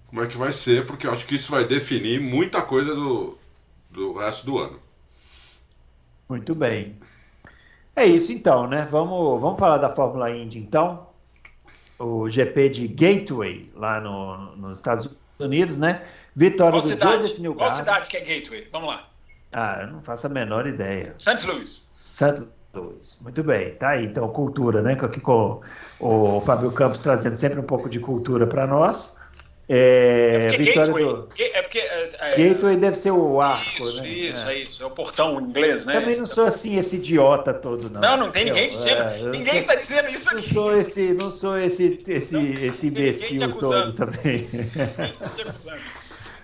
como 0.07 0.21
é 0.23 0.27
que 0.27 0.37
vai 0.37 0.51
ser, 0.51 0.85
porque 0.85 1.07
eu 1.07 1.11
acho 1.11 1.25
que 1.25 1.35
isso 1.35 1.51
vai 1.51 1.65
definir 1.65 2.21
muita 2.21 2.61
coisa 2.61 2.93
do, 2.95 3.37
do 3.89 4.13
resto 4.13 4.45
do 4.45 4.57
ano. 4.57 4.79
Muito 6.29 6.55
bem. 6.55 6.99
É 7.95 8.05
isso 8.05 8.31
então, 8.33 8.67
né? 8.67 8.85
Vamos, 8.89 9.39
vamos 9.39 9.59
falar 9.59 9.77
da 9.77 9.89
Fórmula 9.89 10.29
Indy 10.29 10.59
então. 10.59 11.07
O 11.97 12.29
GP 12.29 12.69
de 12.69 12.87
Gateway, 12.89 13.71
lá 13.73 14.01
no, 14.01 14.55
nos 14.57 14.77
Estados 14.77 15.09
Unidos, 15.39 15.77
né? 15.77 16.01
Vitória 16.35 16.73
Qual 16.73 16.81
do 16.81 16.87
cidade? 16.87 17.21
Joseph 17.21 17.39
Newgarden. 17.39 17.67
Qual 17.67 17.69
cidade 17.69 18.09
que 18.09 18.17
é 18.17 18.19
Gateway? 18.19 18.67
Vamos 18.71 18.89
lá. 18.89 19.07
Ah, 19.53 19.79
eu 19.81 19.87
não 19.87 20.01
faço 20.01 20.27
a 20.27 20.29
menor 20.29 20.67
ideia. 20.67 21.15
St. 21.17 21.47
Louis. 21.47 21.89
St. 22.03 22.43
Louis. 22.73 23.19
Muito 23.23 23.41
bem, 23.41 23.73
tá 23.75 23.91
aí. 23.91 24.03
Então, 24.05 24.27
cultura, 24.27 24.81
né? 24.81 24.97
Aqui 25.01 25.21
com 25.21 25.61
o 25.97 26.41
Fábio 26.41 26.69
Campos 26.73 26.99
trazendo 26.99 27.37
sempre 27.37 27.59
um 27.59 27.63
pouco 27.63 27.89
de 27.89 28.01
cultura 28.01 28.45
para 28.45 28.67
nós. 28.67 29.17
É, 29.67 30.51
é 30.53 30.57
Vitória 30.57 30.93
Gateway, 30.93 31.03
do... 31.03 31.27
é 31.39 31.61
porque, 31.63 31.79
é, 31.79 32.09
é, 32.19 32.49
Gateway 32.53 32.77
deve 32.77 32.95
ser 32.95 33.09
o 33.09 33.41
arco, 33.41 33.83
isso, 33.83 34.01
né? 34.01 34.07
Isso, 34.07 34.45
é. 34.45 34.53
é 34.53 34.57
isso. 34.59 34.83
É 34.83 34.85
o 34.85 34.91
portão 34.91 35.41
inglês, 35.41 35.85
né? 35.85 35.99
Também 35.99 36.15
não 36.15 36.25
sou 36.25 36.45
assim 36.45 36.77
esse 36.77 36.97
idiota 36.97 37.51
todo, 37.51 37.89
não. 37.89 37.99
Não, 37.99 38.17
não 38.17 38.31
tem 38.31 38.45
ninguém 38.45 38.69
dizendo. 38.69 39.01
É, 39.01 39.17
ninguém 39.31 39.53
sou, 39.53 39.61
está 39.61 39.75
dizendo 39.75 40.09
isso 40.09 40.29
aqui. 40.29 40.53
Não 40.53 40.53
sou 40.53 40.77
esse, 40.77 41.13
não 41.19 41.31
sou 41.31 41.57
esse, 41.57 41.99
esse, 42.07 42.35
não, 42.35 42.43
esse 42.43 42.87
imbecil 42.87 43.57
todo 43.57 43.93
também. 43.93 44.47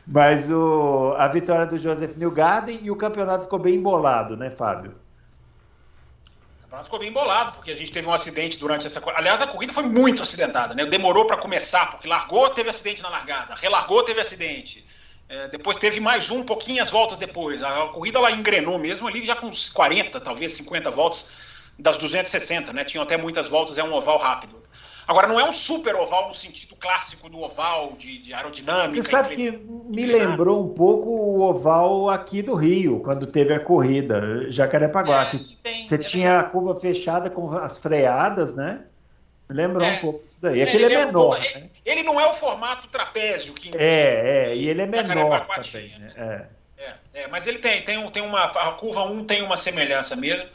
Mas 0.08 0.50
o, 0.50 1.14
a 1.16 1.28
vitória 1.28 1.68
do 1.68 1.78
Joseph 1.78 2.18
Newgarden 2.18 2.80
e 2.82 2.90
o 2.90 2.96
campeonato 2.96 3.44
ficou 3.44 3.60
bem 3.60 3.76
embolado, 3.76 4.36
né, 4.36 4.50
Fábio? 4.50 4.94
Campeonato 6.72 6.86
ficou 6.86 7.00
bem 7.00 7.10
embolado, 7.10 7.52
porque 7.54 7.72
a 7.72 7.76
gente 7.76 7.92
teve 7.92 8.08
um 8.08 8.14
acidente 8.14 8.58
durante 8.58 8.88
essa. 8.88 9.02
Aliás, 9.16 9.42
a 9.42 9.48
corrida 9.48 9.74
foi 9.74 9.84
muito 9.84 10.24
acidentada, 10.24 10.74
né? 10.74 10.86
Demorou 10.86 11.26
para 11.26 11.36
começar, 11.38 11.90
porque 11.90 12.08
largou, 12.08 12.50
teve 12.50 12.70
acidente 12.70 13.02
na 13.02 13.10
largada, 13.10 13.56
relargou, 13.56 14.04
teve 14.04 14.22
acidente. 14.22 14.86
É, 15.28 15.48
depois 15.50 15.78
teve 15.78 16.00
mais 16.00 16.32
um, 16.32 16.44
pouquinhas 16.44 16.90
voltas 16.90 17.18
depois. 17.18 17.62
A, 17.62 17.84
a 17.84 17.88
corrida 17.90 18.20
ela 18.20 18.32
engrenou 18.32 18.78
mesmo 18.80 19.08
ali, 19.08 19.26
já 19.26 19.36
com 19.36 19.48
uns 19.48 19.70
40, 19.70 20.20
talvez 20.22 20.54
50 20.54 20.90
voltas 20.92 21.28
das 21.78 21.98
260, 21.98 22.72
né? 22.72 22.86
Tinham 22.86 23.04
até 23.04 23.18
muitas 23.18 23.48
voltas, 23.50 23.78
é 23.78 23.84
um 23.84 23.94
oval 23.94 24.18
rápido. 24.18 24.62
Agora, 25.12 25.28
não 25.28 25.38
é 25.38 25.44
um 25.44 25.52
super 25.52 25.94
oval 25.94 26.30
no 26.30 26.34
sentido 26.34 26.74
clássico 26.74 27.28
do 27.28 27.42
oval, 27.42 27.96
de, 27.98 28.18
de 28.18 28.34
aerodinâmica. 28.34 29.04
Você 29.04 29.10
sabe 29.10 29.36
que 29.36 29.52
me 29.52 30.06
lembrou 30.06 30.64
um 30.64 30.74
pouco 30.74 31.10
o 31.10 31.42
oval 31.42 32.10
aqui 32.10 32.42
do 32.42 32.56
Rio, 32.56 33.02
quando 33.02 33.28
teve 33.28 33.54
a 33.54 33.60
corrida, 33.60 34.50
Jacarepaguá. 34.50 35.24
É, 35.24 35.40
tem, 35.62 35.86
você 35.86 35.96
é 35.96 35.98
tinha 35.98 36.40
a 36.40 36.44
curva 36.46 36.80
fechada 36.80 37.30
com 37.30 37.54
as 37.58 37.78
freadas, 37.78 38.56
né? 38.56 38.84
Me 39.50 39.58
lembrou 39.58 39.86
é, 39.86 39.92
um 39.92 40.00
pouco 40.00 40.24
isso 40.26 40.42
daí. 40.42 40.64
Aquele 40.64 40.86
é, 40.86 40.94
é 40.94 41.06
menor. 41.06 41.38
Um 41.38 41.60
né? 41.60 41.70
ele, 41.86 42.04
não 42.04 42.18
é 42.18 42.26
o 42.26 42.34
formato 42.34 42.88
trapézio 42.88 43.54
que. 43.54 43.70
É, 43.78 44.52
é, 44.54 44.56
e 44.56 44.70
ele 44.70 44.84
é 44.84 44.86
menor 44.86 45.46
também. 45.46 45.90
Né? 46.00 46.14
É. 46.16 46.62
É, 46.78 47.24
é, 47.24 47.28
mas 47.28 47.46
ele 47.48 47.60
tem, 47.60 47.82
tem, 47.82 48.10
tem 48.12 48.24
uma. 48.24 48.46
A 48.46 48.72
curva 48.72 49.04
1 49.04 49.26
tem 49.26 49.42
uma 49.42 49.58
semelhança 49.58 50.16
mesmo 50.16 50.48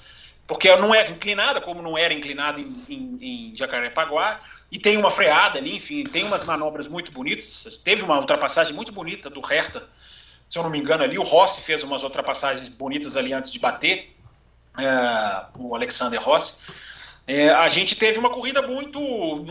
porque 0.46 0.74
não 0.76 0.94
é 0.94 1.10
inclinada, 1.10 1.60
como 1.60 1.82
não 1.82 1.96
era 1.96 2.14
inclinada 2.14 2.60
em, 2.60 2.84
em, 2.88 3.18
em 3.20 3.56
Jacarepaguá, 3.56 4.40
e 4.70 4.78
tem 4.78 4.96
uma 4.96 5.10
freada 5.10 5.58
ali, 5.58 5.76
enfim, 5.76 6.04
tem 6.04 6.24
umas 6.24 6.44
manobras 6.44 6.88
muito 6.88 7.12
bonitas. 7.12 7.80
Teve 7.84 8.02
uma 8.02 8.18
ultrapassagem 8.18 8.74
muito 8.74 8.92
bonita 8.92 9.30
do 9.30 9.40
Hertha 9.40 9.88
se 10.48 10.58
eu 10.58 10.62
não 10.62 10.70
me 10.70 10.78
engano, 10.78 11.04
ali. 11.04 11.18
O 11.18 11.22
Rossi 11.22 11.60
fez 11.60 11.82
umas 11.82 12.02
ultrapassagens 12.02 12.68
bonitas 12.68 13.16
ali 13.16 13.32
antes 13.32 13.50
de 13.50 13.58
bater 13.58 14.14
é, 14.78 15.46
o 15.58 15.74
Alexander 15.74 16.22
Rossi. 16.22 16.58
É, 17.26 17.48
a 17.50 17.68
gente 17.68 17.96
teve 17.96 18.18
uma 18.18 18.30
corrida 18.30 18.62
muito. 18.62 19.44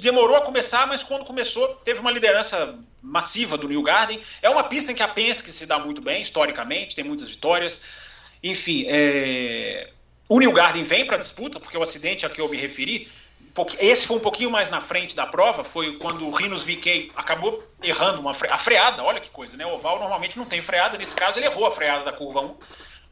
Demorou 0.00 0.36
a 0.36 0.42
começar, 0.42 0.86
mas 0.86 1.02
quando 1.02 1.24
começou, 1.24 1.68
teve 1.76 2.00
uma 2.00 2.10
liderança 2.10 2.78
massiva 3.02 3.56
do 3.56 3.66
New 3.66 3.82
Garden. 3.82 4.20
É 4.42 4.50
uma 4.50 4.64
pista 4.64 4.92
em 4.92 4.94
que 4.94 5.02
a 5.02 5.08
Penske 5.08 5.50
se 5.50 5.64
dá 5.64 5.78
muito 5.78 6.02
bem, 6.02 6.20
historicamente, 6.20 6.94
tem 6.94 7.04
muitas 7.04 7.30
vitórias. 7.30 7.80
Enfim, 8.42 8.84
é, 8.86 9.90
o 10.28 10.38
New 10.38 10.52
Garden 10.52 10.82
vem 10.82 11.06
para 11.06 11.16
a 11.16 11.20
disputa, 11.20 11.60
porque 11.60 11.76
o 11.76 11.82
acidente 11.82 12.26
a 12.26 12.30
que 12.30 12.40
eu 12.40 12.48
me 12.48 12.56
referi, 12.56 13.08
esse 13.78 14.06
foi 14.06 14.16
um 14.16 14.20
pouquinho 14.20 14.50
mais 14.50 14.68
na 14.68 14.80
frente 14.80 15.14
da 15.14 15.26
prova, 15.26 15.64
foi 15.64 15.96
quando 15.98 16.26
o 16.26 16.30
Rinos 16.30 16.64
VK 16.64 17.12
acabou 17.16 17.62
errando 17.82 18.20
uma 18.20 18.34
fre... 18.34 18.48
a 18.48 18.58
freada, 18.58 19.02
olha 19.02 19.20
que 19.20 19.30
coisa, 19.30 19.56
né? 19.56 19.64
O 19.64 19.74
oval 19.74 19.98
normalmente 19.98 20.36
não 20.36 20.44
tem 20.44 20.60
freada, 20.60 20.98
nesse 20.98 21.14
caso 21.14 21.38
ele 21.38 21.46
errou 21.46 21.66
a 21.66 21.70
freada 21.70 22.04
da 22.04 22.12
curva 22.12 22.40
1 22.40 22.56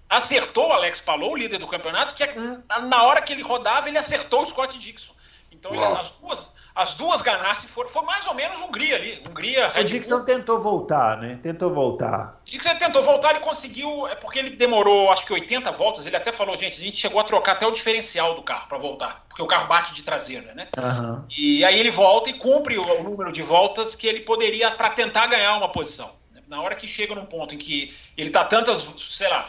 acertou 0.09 0.69
o 0.69 0.73
Alex 0.73 1.01
Palou, 1.01 1.33
o 1.33 1.37
líder 1.37 1.59
do 1.59 1.67
campeonato, 1.67 2.15
que 2.15 2.23
é, 2.23 2.35
na 2.83 3.03
hora 3.03 3.23
que 3.23 3.33
ele 3.33 3.43
rodava, 3.43 3.89
ele 3.89 3.99
acertou 3.99 4.43
o 4.43 4.47
Scott 4.47 4.79
Dixon. 4.79 5.12
Então 5.51 5.75
ele, 5.75 5.85
as 5.85 6.11
duas, 6.11 6.54
as 6.75 6.95
duas 6.95 7.22
Ganassi 7.22 7.68
foram, 7.68 7.89
foi 7.89 8.03
mais 8.03 8.27
ou 8.27 8.35
menos 8.35 8.61
Hungria 8.61 8.97
ali. 8.97 9.22
Hungria, 9.29 9.70
o 9.79 9.85
Dixon 9.85 10.16
Bull. 10.16 10.25
tentou 10.25 10.59
voltar, 10.59 11.18
né? 11.18 11.39
Tentou 11.41 11.72
voltar. 11.72 12.41
Dixon 12.45 12.75
tentou 12.77 13.01
voltar, 13.01 13.31
ele 13.31 13.41
conseguiu, 13.41 14.09
é 14.09 14.16
porque 14.16 14.41
ele 14.41 14.51
demorou 14.51 15.12
acho 15.12 15.25
que 15.25 15.33
80 15.33 15.70
voltas, 15.70 16.05
ele 16.05 16.16
até 16.16 16.33
falou, 16.33 16.57
gente, 16.57 16.81
a 16.81 16.85
gente 16.85 16.97
chegou 16.97 17.20
a 17.20 17.25
trocar 17.25 17.53
até 17.53 17.66
o 17.66 17.70
diferencial 17.70 18.35
do 18.35 18.43
carro 18.43 18.66
para 18.68 18.79
voltar, 18.79 19.25
porque 19.29 19.43
o 19.43 19.47
carro 19.47 19.68
bate 19.68 19.95
de 19.95 20.03
traseira, 20.03 20.53
né? 20.55 20.68
Uhum. 20.77 21.25
E 21.37 21.64
aí 21.64 21.79
ele 21.79 21.91
volta 21.91 22.31
e 22.31 22.33
cumpre 22.33 22.77
o, 22.77 22.83
o 22.83 23.03
número 23.05 23.31
de 23.31 23.43
voltas 23.43 23.95
que 23.95 24.09
ele 24.09 24.20
poderia 24.20 24.70
para 24.72 24.91
tentar 24.91 25.29
ganhar 25.29 25.57
uma 25.57 25.70
posição. 25.70 26.11
Na 26.49 26.61
hora 26.61 26.75
que 26.75 26.87
chega 26.87 27.14
num 27.14 27.25
ponto 27.25 27.55
em 27.55 27.59
que 27.59 27.95
ele 28.16 28.31
tá 28.31 28.45
tantas, 28.45 28.81
sei 28.99 29.29
lá, 29.29 29.45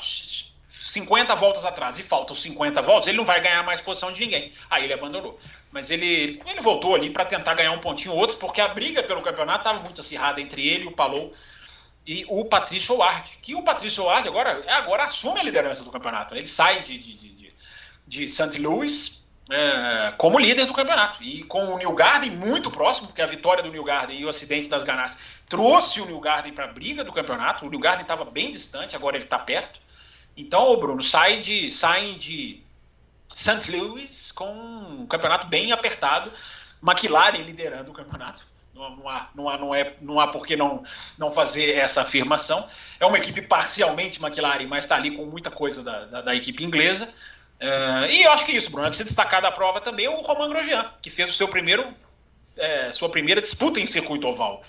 50 0.85 1.33
voltas 1.33 1.65
atrás 1.65 1.97
e 1.97 2.03
faltam 2.03 2.35
50 2.35 2.79
voltas, 2.83 3.07
ele 3.07 3.17
não 3.17 3.25
vai 3.25 3.41
ganhar 3.41 3.63
mais 3.63 3.81
posição 3.81 4.11
de 4.11 4.19
ninguém. 4.19 4.53
Aí 4.69 4.83
ele 4.83 4.93
abandonou. 4.93 5.39
Mas 5.71 5.89
ele, 5.89 6.39
ele 6.45 6.61
voltou 6.61 6.93
ali 6.93 7.09
para 7.09 7.25
tentar 7.25 7.55
ganhar 7.55 7.71
um 7.71 7.79
pontinho 7.79 8.13
ou 8.13 8.19
outro, 8.19 8.37
porque 8.37 8.61
a 8.61 8.67
briga 8.67 9.01
pelo 9.01 9.23
campeonato 9.23 9.59
estava 9.61 9.79
muito 9.79 9.99
acirrada 10.01 10.39
entre 10.39 10.65
ele, 10.67 10.85
o 10.85 10.91
Palou 10.91 11.33
e 12.05 12.23
o 12.29 12.45
Patrício 12.45 12.97
Ward. 12.97 13.31
Que 13.41 13.55
o 13.55 13.63
Patrício 13.63 14.03
Ward 14.03 14.27
agora, 14.27 14.63
agora 14.67 15.05
assume 15.05 15.39
a 15.39 15.43
liderança 15.43 15.83
do 15.83 15.89
campeonato. 15.89 16.35
Né? 16.35 16.41
Ele 16.41 16.47
sai 16.47 16.81
de, 16.81 16.99
de, 16.99 17.15
de, 17.15 17.53
de 18.05 18.27
St. 18.27 18.59
Louis 18.59 19.25
é, 19.49 20.13
como 20.19 20.37
líder 20.37 20.65
do 20.65 20.73
campeonato. 20.73 21.23
E 21.23 21.41
com 21.45 21.73
o 21.73 21.79
New 21.79 21.93
Garden 21.93 22.29
muito 22.29 22.69
próximo, 22.69 23.07
porque 23.07 23.23
a 23.23 23.27
vitória 23.27 23.63
do 23.63 23.71
New 23.71 23.83
Garden 23.83 24.19
e 24.19 24.23
o 24.23 24.29
acidente 24.29 24.69
das 24.69 24.83
Ganassi 24.83 25.17
trouxe 25.49 25.99
o 25.99 26.05
New 26.05 26.19
Garden 26.19 26.53
para 26.53 26.65
a 26.65 26.71
briga 26.71 27.03
do 27.03 27.11
campeonato. 27.11 27.65
O 27.65 27.69
New 27.71 27.79
Garden 27.79 28.03
estava 28.03 28.23
bem 28.23 28.51
distante, 28.51 28.95
agora 28.95 29.17
ele 29.17 29.25
está 29.25 29.39
perto. 29.39 29.83
Então, 30.37 30.77
Bruno, 30.77 31.01
sai 31.01 31.41
de, 31.41 31.71
saem 31.71 32.17
de 32.17 32.61
St. 33.33 33.71
Louis 33.71 34.31
com 34.31 34.51
um 34.51 35.07
campeonato 35.07 35.47
bem 35.47 35.71
apertado, 35.71 36.31
McLaren 36.81 37.41
liderando 37.41 37.91
o 37.91 37.93
campeonato. 37.93 38.45
Não, 38.73 39.07
há, 39.07 39.29
não, 39.33 39.49
há, 39.49 39.57
não, 39.57 39.75
é, 39.75 39.93
não 40.01 40.19
há 40.19 40.27
por 40.27 40.45
que 40.45 40.57
não, 40.57 40.83
não 41.17 41.31
fazer 41.31 41.75
essa 41.75 42.01
afirmação. 42.01 42.67
É 42.99 43.05
uma 43.05 43.17
equipe 43.17 43.41
parcialmente 43.41 44.23
McLaren, 44.23 44.67
mas 44.67 44.83
está 44.83 44.95
ali 44.95 45.11
com 45.11 45.25
muita 45.25 45.49
coisa 45.49 45.81
da, 45.81 46.05
da, 46.05 46.21
da 46.21 46.35
equipe 46.35 46.63
inglesa. 46.63 47.13
Uh, 47.61 48.11
e 48.11 48.23
eu 48.23 48.31
acho 48.31 48.45
que 48.45 48.51
isso, 48.51 48.69
Bruno, 48.69 48.89
de 48.89 48.97
se 48.97 49.05
destacar 49.05 49.41
da 49.41 49.49
prova 49.49 49.79
também 49.79 50.09
o 50.09 50.19
Romain 50.21 50.49
Grosjean, 50.49 50.91
que 51.01 51.09
fez 51.09 51.29
o 51.29 51.33
seu 51.33 51.47
primeiro, 51.47 51.87
é, 52.57 52.91
sua 52.91 53.07
primeira 53.07 53.41
disputa 53.41 53.79
em 53.79 53.87
circuito 53.87 54.27
oval. 54.27 54.61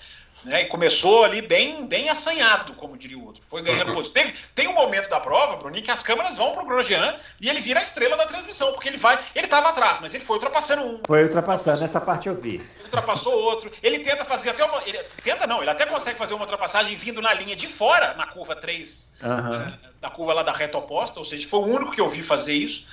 Né, 0.45 0.61
e 0.61 0.65
começou 0.65 1.23
ali 1.23 1.41
bem, 1.41 1.85
bem 1.85 2.09
assanhado, 2.09 2.73
como 2.73 2.95
diria 2.95 3.17
o 3.17 3.25
outro. 3.25 3.41
Foi 3.45 3.61
ganhando 3.61 3.91
posição. 3.93 4.21
Teve, 4.21 4.35
tem 4.53 4.67
um 4.67 4.73
momento 4.73 5.09
da 5.09 5.19
prova, 5.19 5.55
Bruninho, 5.55 5.83
que 5.83 5.91
as 5.91 6.03
câmeras 6.03 6.37
vão 6.37 6.51
pro 6.51 6.65
Grosjean 6.65 7.15
e 7.41 7.49
ele 7.49 7.59
vira 7.59 7.79
a 7.79 7.83
estrela 7.83 8.15
da 8.15 8.25
transmissão, 8.25 8.71
porque 8.71 8.87
ele 8.87 8.97
vai. 8.97 9.19
Ele 9.35 9.45
estava 9.45 9.69
atrás, 9.69 9.99
mas 9.99 10.13
ele 10.13 10.23
foi 10.23 10.35
ultrapassando 10.35 10.83
um. 10.83 11.01
Foi 11.05 11.23
ultrapassando, 11.23 11.83
essa 11.83 11.99
parte 11.99 12.27
eu 12.27 12.35
vi. 12.35 12.61
Ultrapassou 12.83 13.33
outro. 13.33 13.71
Ele 13.81 13.99
tenta 13.99 14.23
fazer 14.23 14.51
até 14.51 14.63
uma. 14.63 14.81
Ele, 14.85 14.99
tenta 15.23 15.47
não, 15.47 15.61
ele 15.61 15.71
até 15.71 15.85
consegue 15.85 16.17
fazer 16.17 16.33
uma 16.33 16.43
ultrapassagem 16.43 16.95
vindo 16.95 17.21
na 17.21 17.33
linha 17.33 17.55
de 17.55 17.67
fora, 17.67 18.13
na 18.13 18.27
curva 18.27 18.55
3, 18.55 19.13
uhum. 19.21 19.55
é, 19.55 19.79
da 19.99 20.09
curva 20.09 20.33
lá 20.33 20.43
da 20.43 20.51
reta 20.51 20.77
oposta, 20.77 21.19
ou 21.19 21.25
seja, 21.25 21.47
foi 21.47 21.59
o 21.59 21.65
único 21.65 21.91
que 21.91 22.01
eu 22.01 22.07
vi 22.07 22.21
fazer 22.21 22.53
isso. 22.53 22.85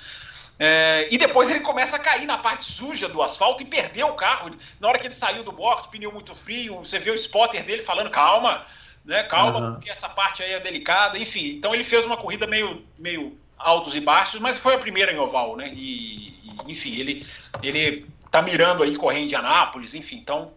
É, 0.57 1.07
e 1.11 1.17
depois 1.17 1.49
ele 1.49 1.59
começa 1.59 1.97
a 1.97 1.99
cair 1.99 2.25
na 2.25 2.37
parte 2.37 2.63
suja 2.63 3.09
do 3.09 3.21
asfalto 3.21 3.61
e 3.61 3.65
perdeu 3.65 4.07
o 4.07 4.13
carro. 4.13 4.49
Na 4.79 4.87
hora 4.87 4.97
que 4.97 5.07
ele 5.07 5.13
saiu 5.13 5.43
do 5.43 5.51
box, 5.51 5.87
pneu 5.87 6.11
muito 6.11 6.33
frio, 6.33 6.77
você 6.77 6.97
vê 6.97 7.11
o 7.11 7.15
spotter 7.15 7.63
dele 7.63 7.83
falando, 7.83 8.09
calma, 8.09 8.65
né? 9.03 9.23
Calma, 9.23 9.59
uhum. 9.59 9.73
porque 9.73 9.89
essa 9.89 10.07
parte 10.07 10.41
aí 10.41 10.53
é 10.53 10.59
delicada. 10.59 11.17
Enfim, 11.17 11.47
então 11.57 11.73
ele 11.73 11.83
fez 11.83 12.05
uma 12.05 12.17
corrida 12.17 12.47
meio, 12.47 12.85
meio 12.97 13.37
altos 13.57 13.95
e 13.95 13.99
baixos, 13.99 14.39
mas 14.39 14.57
foi 14.57 14.75
a 14.75 14.79
primeira 14.79 15.11
em 15.11 15.19
oval, 15.19 15.57
né? 15.57 15.71
E, 15.73 16.39
e 16.43 16.71
enfim, 16.71 16.95
ele, 16.95 17.25
ele 17.61 18.05
tá 18.31 18.41
mirando 18.41 18.83
aí 18.83 18.95
correr 18.95 19.19
em 19.19 19.23
Indianápolis, 19.23 19.93
enfim, 19.93 20.17
então 20.17 20.53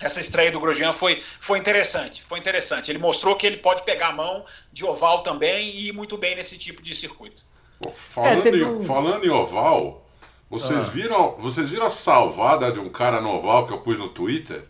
essa 0.00 0.20
estreia 0.20 0.50
do 0.50 0.58
Grosjean 0.58 0.92
foi, 0.92 1.22
foi 1.40 1.58
interessante, 1.58 2.22
foi 2.22 2.38
interessante. 2.38 2.90
Ele 2.90 2.98
mostrou 2.98 3.36
que 3.36 3.46
ele 3.46 3.58
pode 3.58 3.82
pegar 3.84 4.08
a 4.08 4.12
mão 4.12 4.44
de 4.72 4.84
oval 4.84 5.22
também 5.22 5.68
e 5.68 5.88
ir 5.88 5.92
muito 5.92 6.16
bem 6.16 6.34
nesse 6.34 6.58
tipo 6.58 6.82
de 6.82 6.94
circuito. 6.94 7.44
Falando, 7.90 8.46
é, 8.46 8.50
em, 8.50 8.82
falando 8.84 9.24
em 9.24 9.30
oval, 9.30 10.06
vocês, 10.50 10.84
ah. 10.84 10.90
viram, 10.90 11.34
vocês 11.38 11.70
viram 11.70 11.86
a 11.86 11.90
salvada 11.90 12.70
de 12.70 12.78
um 12.78 12.88
cara 12.88 13.20
no 13.20 13.30
oval 13.30 13.66
que 13.66 13.72
eu 13.72 13.78
pus 13.78 13.98
no 13.98 14.08
Twitter? 14.08 14.64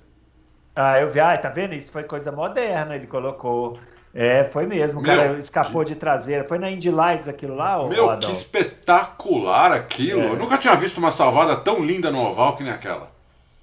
Ah, 0.75 0.99
eu 0.99 1.09
vi. 1.09 1.21
Ah, 1.21 1.37
tá 1.37 1.49
vendo? 1.49 1.75
Isso 1.75 1.93
foi 1.93 2.05
coisa 2.05 2.33
moderna, 2.33 2.95
ele 2.95 3.07
colocou. 3.07 3.79
É, 4.15 4.45
foi 4.45 4.67
mesmo. 4.67 5.01
O 5.01 5.03
cara 5.03 5.39
escapou 5.39 5.83
que... 5.83 5.89
de 5.89 5.95
traseira. 5.97 6.45
Foi 6.47 6.59
na 6.59 6.71
Indy 6.71 6.91
Lights 6.91 7.29
aquilo 7.29 7.55
lá, 7.55 7.87
Meu, 7.89 8.11
Adão? 8.11 8.29
que 8.29 8.35
espetacular 8.35 9.73
aquilo. 9.73 10.21
É. 10.21 10.27
Eu 10.31 10.37
nunca 10.37 10.59
tinha 10.59 10.75
visto 10.77 10.99
uma 10.99 11.11
salvada 11.11 11.57
tão 11.57 11.83
linda 11.83 12.11
no 12.11 12.23
oval 12.23 12.55
que 12.55 12.63
nem 12.63 12.73
aquela. 12.73 13.11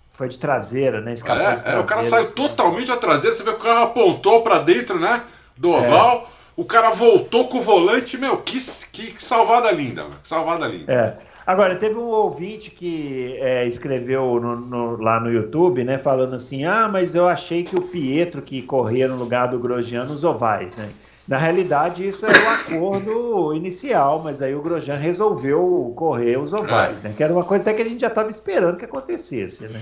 Foi 0.09 0.27
de 0.27 0.37
traseira, 0.37 0.99
né? 1.01 1.13
Escapou 1.13 1.41
é, 1.41 1.55
de 1.55 1.61
traseira, 1.61 1.79
é, 1.79 1.81
o 1.81 1.85
cara 1.85 2.05
saiu 2.05 2.31
totalmente 2.31 2.87
da 2.87 2.97
traseira. 2.97 3.35
Você 3.35 3.43
vê 3.43 3.51
que 3.51 3.59
o 3.59 3.63
carro 3.63 3.83
apontou 3.83 4.41
para 4.43 4.59
dentro, 4.59 4.99
né? 4.99 5.23
Do 5.55 5.73
é. 5.73 5.77
oval. 5.77 6.27
É. 6.35 6.38
O 6.59 6.65
cara 6.65 6.89
voltou 6.89 7.47
com 7.47 7.59
o 7.59 7.61
volante, 7.61 8.17
meu, 8.17 8.35
que, 8.35 8.57
que 8.91 9.13
salvada 9.13 9.71
linda, 9.71 10.03
que 10.21 10.27
salvada 10.27 10.67
linda. 10.67 10.91
É. 10.91 11.17
Agora, 11.47 11.77
teve 11.77 11.95
um 11.95 12.09
ouvinte 12.09 12.69
que 12.69 13.37
é, 13.39 13.65
escreveu 13.65 14.41
no, 14.41 14.57
no, 14.57 15.01
lá 15.01 15.21
no 15.21 15.31
YouTube, 15.31 15.85
né, 15.85 15.97
falando 15.97 16.35
assim, 16.35 16.65
ah, 16.65 16.89
mas 16.91 17.15
eu 17.15 17.29
achei 17.29 17.63
que 17.63 17.77
o 17.77 17.81
Pietro 17.81 18.41
que 18.41 18.61
corria 18.61 19.07
no 19.07 19.15
lugar 19.15 19.47
do 19.47 19.57
Grosjean 19.57 20.03
nos 20.03 20.25
ovais, 20.25 20.75
né? 20.75 20.89
Na 21.25 21.37
realidade, 21.37 22.05
isso 22.05 22.25
era 22.25 22.43
o 22.43 22.49
acordo 22.49 23.53
inicial, 23.53 24.21
mas 24.21 24.41
aí 24.41 24.53
o 24.53 24.61
Grosjean 24.61 24.97
resolveu 24.97 25.93
correr 25.95 26.37
os 26.37 26.51
ovais, 26.51 27.05
é. 27.05 27.07
né? 27.07 27.13
Que 27.15 27.23
era 27.23 27.31
uma 27.31 27.45
coisa 27.45 27.61
até 27.61 27.73
que 27.73 27.83
a 27.83 27.87
gente 27.87 28.01
já 28.01 28.07
estava 28.07 28.29
esperando 28.29 28.75
que 28.75 28.83
acontecesse, 28.83 29.63
né? 29.63 29.81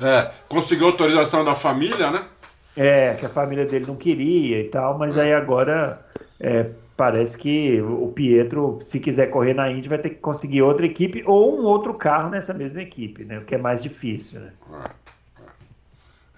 É, 0.00 0.30
conseguiu 0.48 0.88
autorização 0.88 1.44
da 1.44 1.54
família, 1.54 2.10
né? 2.10 2.24
É, 2.76 3.14
que 3.14 3.24
a 3.24 3.30
família 3.30 3.64
dele 3.64 3.86
não 3.86 3.96
queria 3.96 4.60
e 4.60 4.68
tal, 4.68 4.98
mas 4.98 5.16
aí 5.16 5.32
agora 5.32 6.04
é, 6.38 6.70
parece 6.96 7.36
que 7.36 7.80
o 7.82 8.08
Pietro, 8.08 8.78
se 8.80 8.98
quiser 8.98 9.30
correr 9.30 9.54
na 9.54 9.70
Indy, 9.70 9.88
vai 9.88 9.98
ter 9.98 10.10
que 10.10 10.16
conseguir 10.16 10.62
outra 10.62 10.86
equipe 10.86 11.22
ou 11.26 11.60
um 11.60 11.64
outro 11.64 11.94
carro 11.94 12.30
nessa 12.30 12.54
mesma 12.54 12.80
equipe, 12.80 13.24
né? 13.24 13.38
O 13.38 13.44
que 13.44 13.54
é 13.54 13.58
mais 13.58 13.82
difícil, 13.82 14.40
né? 14.40 14.52
É, 14.72 15.42
é. 15.42 15.44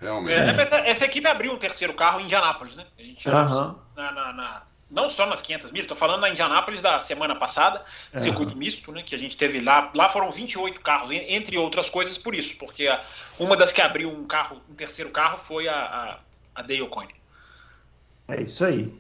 Realmente. 0.01 0.35
É, 0.35 0.49
essa, 0.49 0.79
essa, 0.79 1.05
equipe 1.05 1.27
abriu 1.29 1.53
um 1.53 1.59
terceiro 1.59 1.95
carro 1.95 2.21
em 2.21 2.25
Indianápolis, 2.25 2.75
né? 2.75 2.87
A 2.99 3.03
gente 3.03 3.29
uhum. 3.29 3.75
na, 3.97 4.13
na, 4.13 4.33
na, 4.33 4.63
não 4.91 5.09
só 5.09 5.27
nas 5.27 5.41
500 5.41 5.71
mil, 5.71 5.83
estou 5.83 5.97
falando 5.97 6.23
na 6.23 6.31
Indianápolis 6.31 6.83
da 6.83 6.99
semana 6.99 7.37
passada, 7.37 7.85
uhum. 8.13 8.19
circuito 8.19 8.57
misto, 8.57 8.91
né? 8.91 9.03
Que 9.05 9.15
a 9.15 9.19
gente 9.19 9.37
teve 9.37 9.61
lá. 9.61 9.91
Lá 9.95 10.09
foram 10.09 10.29
28 10.29 10.81
carros, 10.81 11.11
entre 11.13 11.57
outras 11.57 11.89
coisas 11.89 12.19
por 12.19 12.35
isso, 12.35 12.57
porque 12.59 12.89
a, 12.89 13.01
uma 13.39 13.57
das 13.57 13.71
que 13.71 13.81
abriu 13.81 14.11
um 14.11 14.25
carro, 14.25 14.61
um 14.69 14.75
terceiro 14.75 15.11
carro 15.11 15.39
foi 15.39 15.69
a, 15.69 15.77
a 15.77 16.19
a 16.59 16.63
Dale 16.63 16.87
Coyne. 16.89 17.15
É 18.27 18.43
isso 18.43 18.65
aí. 18.65 18.93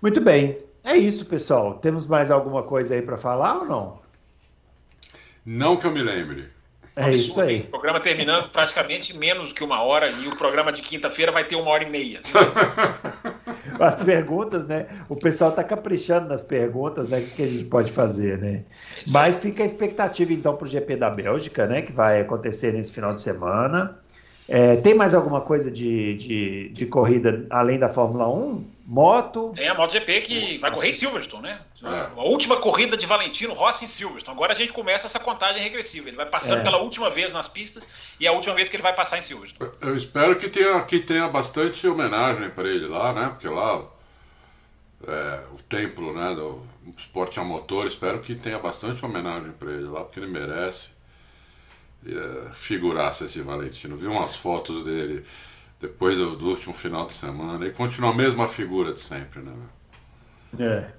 Muito 0.00 0.20
bem. 0.20 0.58
É 0.84 0.96
isso, 0.96 1.24
pessoal. 1.24 1.74
Temos 1.74 2.06
mais 2.06 2.30
alguma 2.30 2.62
coisa 2.62 2.94
aí 2.94 3.02
para 3.02 3.16
falar 3.16 3.58
ou 3.58 3.64
não? 3.64 4.00
Não 5.44 5.76
que 5.76 5.86
eu 5.86 5.90
me 5.90 6.02
lembre. 6.02 6.50
É 6.94 7.04
Absurdo, 7.04 7.20
isso 7.20 7.40
aí. 7.40 7.60
O 7.60 7.70
programa 7.70 8.00
terminando 8.00 8.50
praticamente 8.50 9.16
menos 9.16 9.52
que 9.52 9.64
uma 9.64 9.82
hora 9.82 10.10
e 10.10 10.28
o 10.28 10.36
programa 10.36 10.72
de 10.72 10.82
quinta-feira 10.82 11.32
vai 11.32 11.44
ter 11.44 11.56
uma 11.56 11.70
hora 11.70 11.84
e 11.84 11.90
meia. 11.90 12.20
As 13.80 13.96
perguntas, 13.96 14.66
né? 14.66 14.86
O 15.08 15.16
pessoal 15.16 15.50
está 15.50 15.62
caprichando 15.62 16.28
nas 16.28 16.42
perguntas, 16.42 17.08
né? 17.08 17.20
O 17.20 17.26
que 17.30 17.42
a 17.42 17.46
gente 17.46 17.64
pode 17.64 17.92
fazer, 17.92 18.38
né? 18.38 18.64
É 18.98 19.10
Mas 19.10 19.38
fica 19.38 19.62
a 19.62 19.66
expectativa, 19.66 20.32
então, 20.32 20.56
para 20.56 20.66
o 20.66 20.68
GP 20.68 20.96
da 20.96 21.08
Bélgica, 21.08 21.66
né? 21.66 21.82
Que 21.82 21.92
vai 21.92 22.20
acontecer 22.20 22.72
nesse 22.72 22.92
final 22.92 23.14
de 23.14 23.22
semana. 23.22 23.98
É, 24.48 24.76
tem 24.76 24.94
mais 24.94 25.12
alguma 25.12 25.42
coisa 25.42 25.70
de, 25.70 26.14
de, 26.14 26.68
de, 26.70 26.86
corrida 26.86 27.46
além 27.50 27.78
da 27.78 27.86
Fórmula 27.86 28.26
1? 28.26 28.64
Moto? 28.86 29.52
Tem 29.54 29.68
a 29.68 29.74
MotoGP 29.74 30.22
que 30.22 30.56
vai 30.56 30.72
correr 30.72 30.88
em 30.88 30.92
Silverstone, 30.94 31.42
né? 31.42 31.60
É. 31.84 31.88
A 32.16 32.22
última 32.22 32.56
corrida 32.56 32.96
de 32.96 33.06
Valentino 33.06 33.52
Rossi 33.52 33.84
em 33.84 33.88
Silverstone. 33.88 34.34
Agora 34.34 34.54
a 34.54 34.56
gente 34.56 34.72
começa 34.72 35.06
essa 35.06 35.18
contagem 35.18 35.62
regressiva. 35.62 36.08
Ele 36.08 36.16
vai 36.16 36.24
passando 36.24 36.60
é. 36.60 36.62
pela 36.62 36.78
última 36.78 37.10
vez 37.10 37.30
nas 37.30 37.46
pistas 37.46 37.86
e 38.18 38.24
é 38.24 38.30
a 38.30 38.32
última 38.32 38.54
vez 38.54 38.70
que 38.70 38.76
ele 38.76 38.82
vai 38.82 38.94
passar 38.94 39.18
em 39.18 39.22
Silverstone. 39.22 39.70
Eu 39.82 39.94
espero 39.94 40.34
que 40.34 40.48
tenha, 40.48 40.80
que 40.80 41.00
tenha 41.00 41.28
bastante 41.28 41.86
homenagem 41.86 42.48
para 42.48 42.66
ele 42.66 42.86
lá, 42.86 43.12
né? 43.12 43.28
Porque 43.28 43.48
lá 43.48 43.84
é, 45.06 45.44
o 45.52 45.62
templo 45.64 46.14
né, 46.14 46.34
do 46.34 46.62
esporte 46.96 47.38
a 47.38 47.44
motor. 47.44 47.86
Espero 47.86 48.20
que 48.20 48.34
tenha 48.34 48.58
bastante 48.58 49.04
homenagem 49.04 49.52
para 49.52 49.70
ele 49.70 49.88
lá, 49.88 50.04
porque 50.04 50.18
ele 50.18 50.28
merece 50.28 50.96
é, 52.06 52.50
figurasse 52.52 53.24
esse 53.24 53.40
Valentino. 53.42 53.96
Vi 53.96 54.06
umas 54.06 54.36
fotos 54.36 54.84
dele 54.84 55.24
depois 55.80 56.16
do, 56.16 56.36
do, 56.36 56.48
último 56.48 56.74
final 56.74 57.06
de 57.06 57.12
semana 57.12 57.66
e 57.66 57.70
continua 57.70 58.10
a 58.10 58.14
mesma 58.14 58.46
figura 58.46 58.92
de 58.92 59.00
sempre, 59.00 59.40
né? 59.40 59.52
É. 60.58 60.90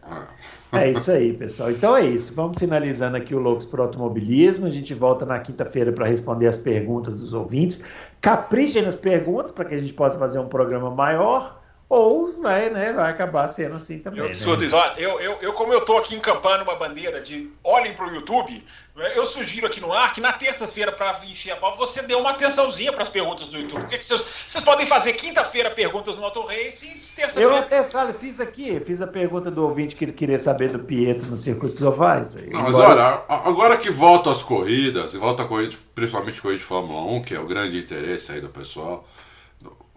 É. 0.72 0.84
é 0.84 0.92
isso 0.92 1.12
aí, 1.12 1.34
pessoal. 1.34 1.72
Então 1.72 1.98
é 1.98 2.06
isso. 2.06 2.34
Vamos 2.34 2.58
finalizando 2.58 3.18
aqui 3.18 3.34
o 3.34 3.40
Loucos 3.40 3.66
para 3.66 3.82
Automobilismo. 3.82 4.68
A 4.68 4.70
gente 4.70 4.94
volta 4.94 5.26
na 5.26 5.40
quinta-feira 5.40 5.92
para 5.92 6.06
responder 6.06 6.48
as 6.48 6.58
perguntas 6.58 7.20
dos 7.20 7.34
ouvintes. 7.34 7.84
Caprichem 8.22 8.84
nas 8.84 8.96
perguntas 8.96 9.52
para 9.52 9.66
que 9.66 9.76
a 9.76 9.80
gente 9.80 9.94
possa 9.94 10.20
fazer 10.20 10.40
um 10.40 10.48
programa 10.48 10.92
maior 10.92 11.59
ou 11.90 12.40
vai, 12.40 12.70
né, 12.70 12.94
vai 12.94 13.10
acabar 13.10 13.48
sendo 13.48 13.76
assim 13.76 13.98
também. 13.98 14.20
Eu, 14.20 14.28
né? 14.28 14.70
olha, 14.72 14.94
eu, 15.00 15.20
eu, 15.20 15.38
eu, 15.42 15.54
como 15.54 15.74
eu 15.74 15.80
estou 15.80 15.98
aqui 15.98 16.16
encampando 16.16 16.64
uma 16.64 16.76
bandeira 16.76 17.20
de 17.20 17.52
olhem 17.64 17.94
para 17.94 18.08
o 18.08 18.14
YouTube, 18.14 18.64
né, 18.96 19.12
eu 19.16 19.26
sugiro 19.26 19.66
aqui 19.66 19.82
no 19.82 19.92
ar 19.92 20.14
que 20.14 20.22
na 20.22 20.32
terça-feira, 20.32 20.92
para 20.92 21.20
encher 21.26 21.54
a 21.54 21.56
pau, 21.56 21.76
você 21.76 22.04
dê 22.04 22.14
uma 22.14 22.30
atençãozinha 22.30 22.94
para 22.94 23.02
as 23.02 23.10
perguntas 23.10 23.48
do 23.48 23.58
YouTube. 23.58 23.82
Porque 23.82 23.98
que 23.98 24.06
vocês, 24.06 24.24
vocês 24.48 24.64
podem 24.64 24.86
fazer 24.86 25.14
quinta-feira 25.14 25.72
perguntas 25.72 26.16
no 26.16 26.24
Auto 26.24 26.44
Race 26.44 26.86
e 26.86 27.16
terça-feira. 27.16 27.54
Eu 27.54 27.58
até 27.58 27.84
falo, 27.84 28.14
fiz 28.14 28.40
aqui, 28.40 28.80
fiz 28.82 29.02
a 29.02 29.08
pergunta 29.08 29.50
do 29.50 29.64
ouvinte 29.64 29.96
que 29.96 30.06
ele 30.06 30.14
queria 30.14 30.38
saber 30.38 30.70
do 30.70 30.78
Pietro 30.78 31.26
no 31.26 31.40
circuito 31.40 31.74
dos 31.74 31.82
ovais. 31.82 32.36
Não, 32.52 32.62
mas 32.62 32.76
olha, 32.78 33.24
agora 33.28 33.76
que 33.76 33.90
voltam 33.90 34.32
as 34.32 34.44
corridas, 34.44 35.16
e 35.16 35.18
volta 35.18 35.42
a 35.42 35.46
corrida, 35.48 35.76
principalmente 35.96 36.40
corrida 36.40 36.60
de 36.60 36.66
Fórmula 36.66 37.02
1, 37.14 37.24
que 37.24 37.34
é 37.34 37.40
o 37.40 37.48
grande 37.48 37.80
interesse 37.80 38.32
aí 38.32 38.40
do 38.40 38.50
pessoal 38.50 39.08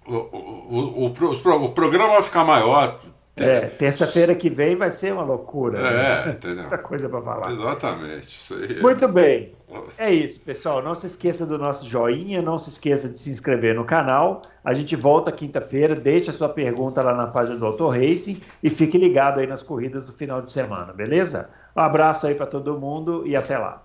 o, 0.07 0.15
o, 0.15 1.07
o, 1.07 1.65
o, 1.65 1.69
programa 1.71 2.15
vai 2.15 2.23
ficar 2.23 2.45
maior. 2.45 2.99
É, 3.37 3.61
terça-feira 3.61 4.35
que 4.35 4.51
vem 4.51 4.77
vai 4.77 4.91
ser 4.91 5.13
uma 5.13 5.23
loucura. 5.23 5.79
É, 5.79 6.27
né? 6.27 6.33
entendeu? 6.33 6.59
Muita 6.59 6.79
coisa 6.79 7.09
para 7.09 7.23
falar. 7.23 7.51
Exatamente. 7.51 8.29
Isso 8.29 8.55
aí. 8.55 8.81
Muito 8.81 9.09
bem. 9.09 9.55
É 9.97 10.13
isso, 10.13 10.39
pessoal. 10.41 10.83
Não 10.83 10.95
se 10.95 11.07
esqueça 11.07 11.47
do 11.47 11.57
nosso 11.57 11.89
joinha, 11.89 12.43
não 12.43 12.59
se 12.59 12.69
esqueça 12.69 13.09
de 13.09 13.19
se 13.19 13.31
inscrever 13.31 13.75
no 13.75 13.85
canal. 13.85 14.43
A 14.63 14.75
gente 14.75 14.95
volta 14.95 15.33
quinta-feira. 15.33 15.95
Deixe 15.95 16.29
a 16.29 16.33
sua 16.33 16.49
pergunta 16.49 17.01
lá 17.01 17.15
na 17.15 17.27
página 17.27 17.57
do 17.57 17.65
Auto 17.65 17.89
Racing 17.89 18.41
e 18.63 18.69
fique 18.69 18.99
ligado 18.99 19.41
aí 19.41 19.47
nas 19.47 19.63
corridas 19.63 20.05
do 20.05 20.13
final 20.13 20.43
de 20.43 20.53
semana, 20.53 20.93
beleza? 20.93 21.49
Um 21.75 21.81
abraço 21.81 22.27
aí 22.27 22.35
para 22.35 22.47
todo 22.47 22.79
mundo 22.79 23.27
e 23.27 23.35
até 23.35 23.57
lá. 23.57 23.83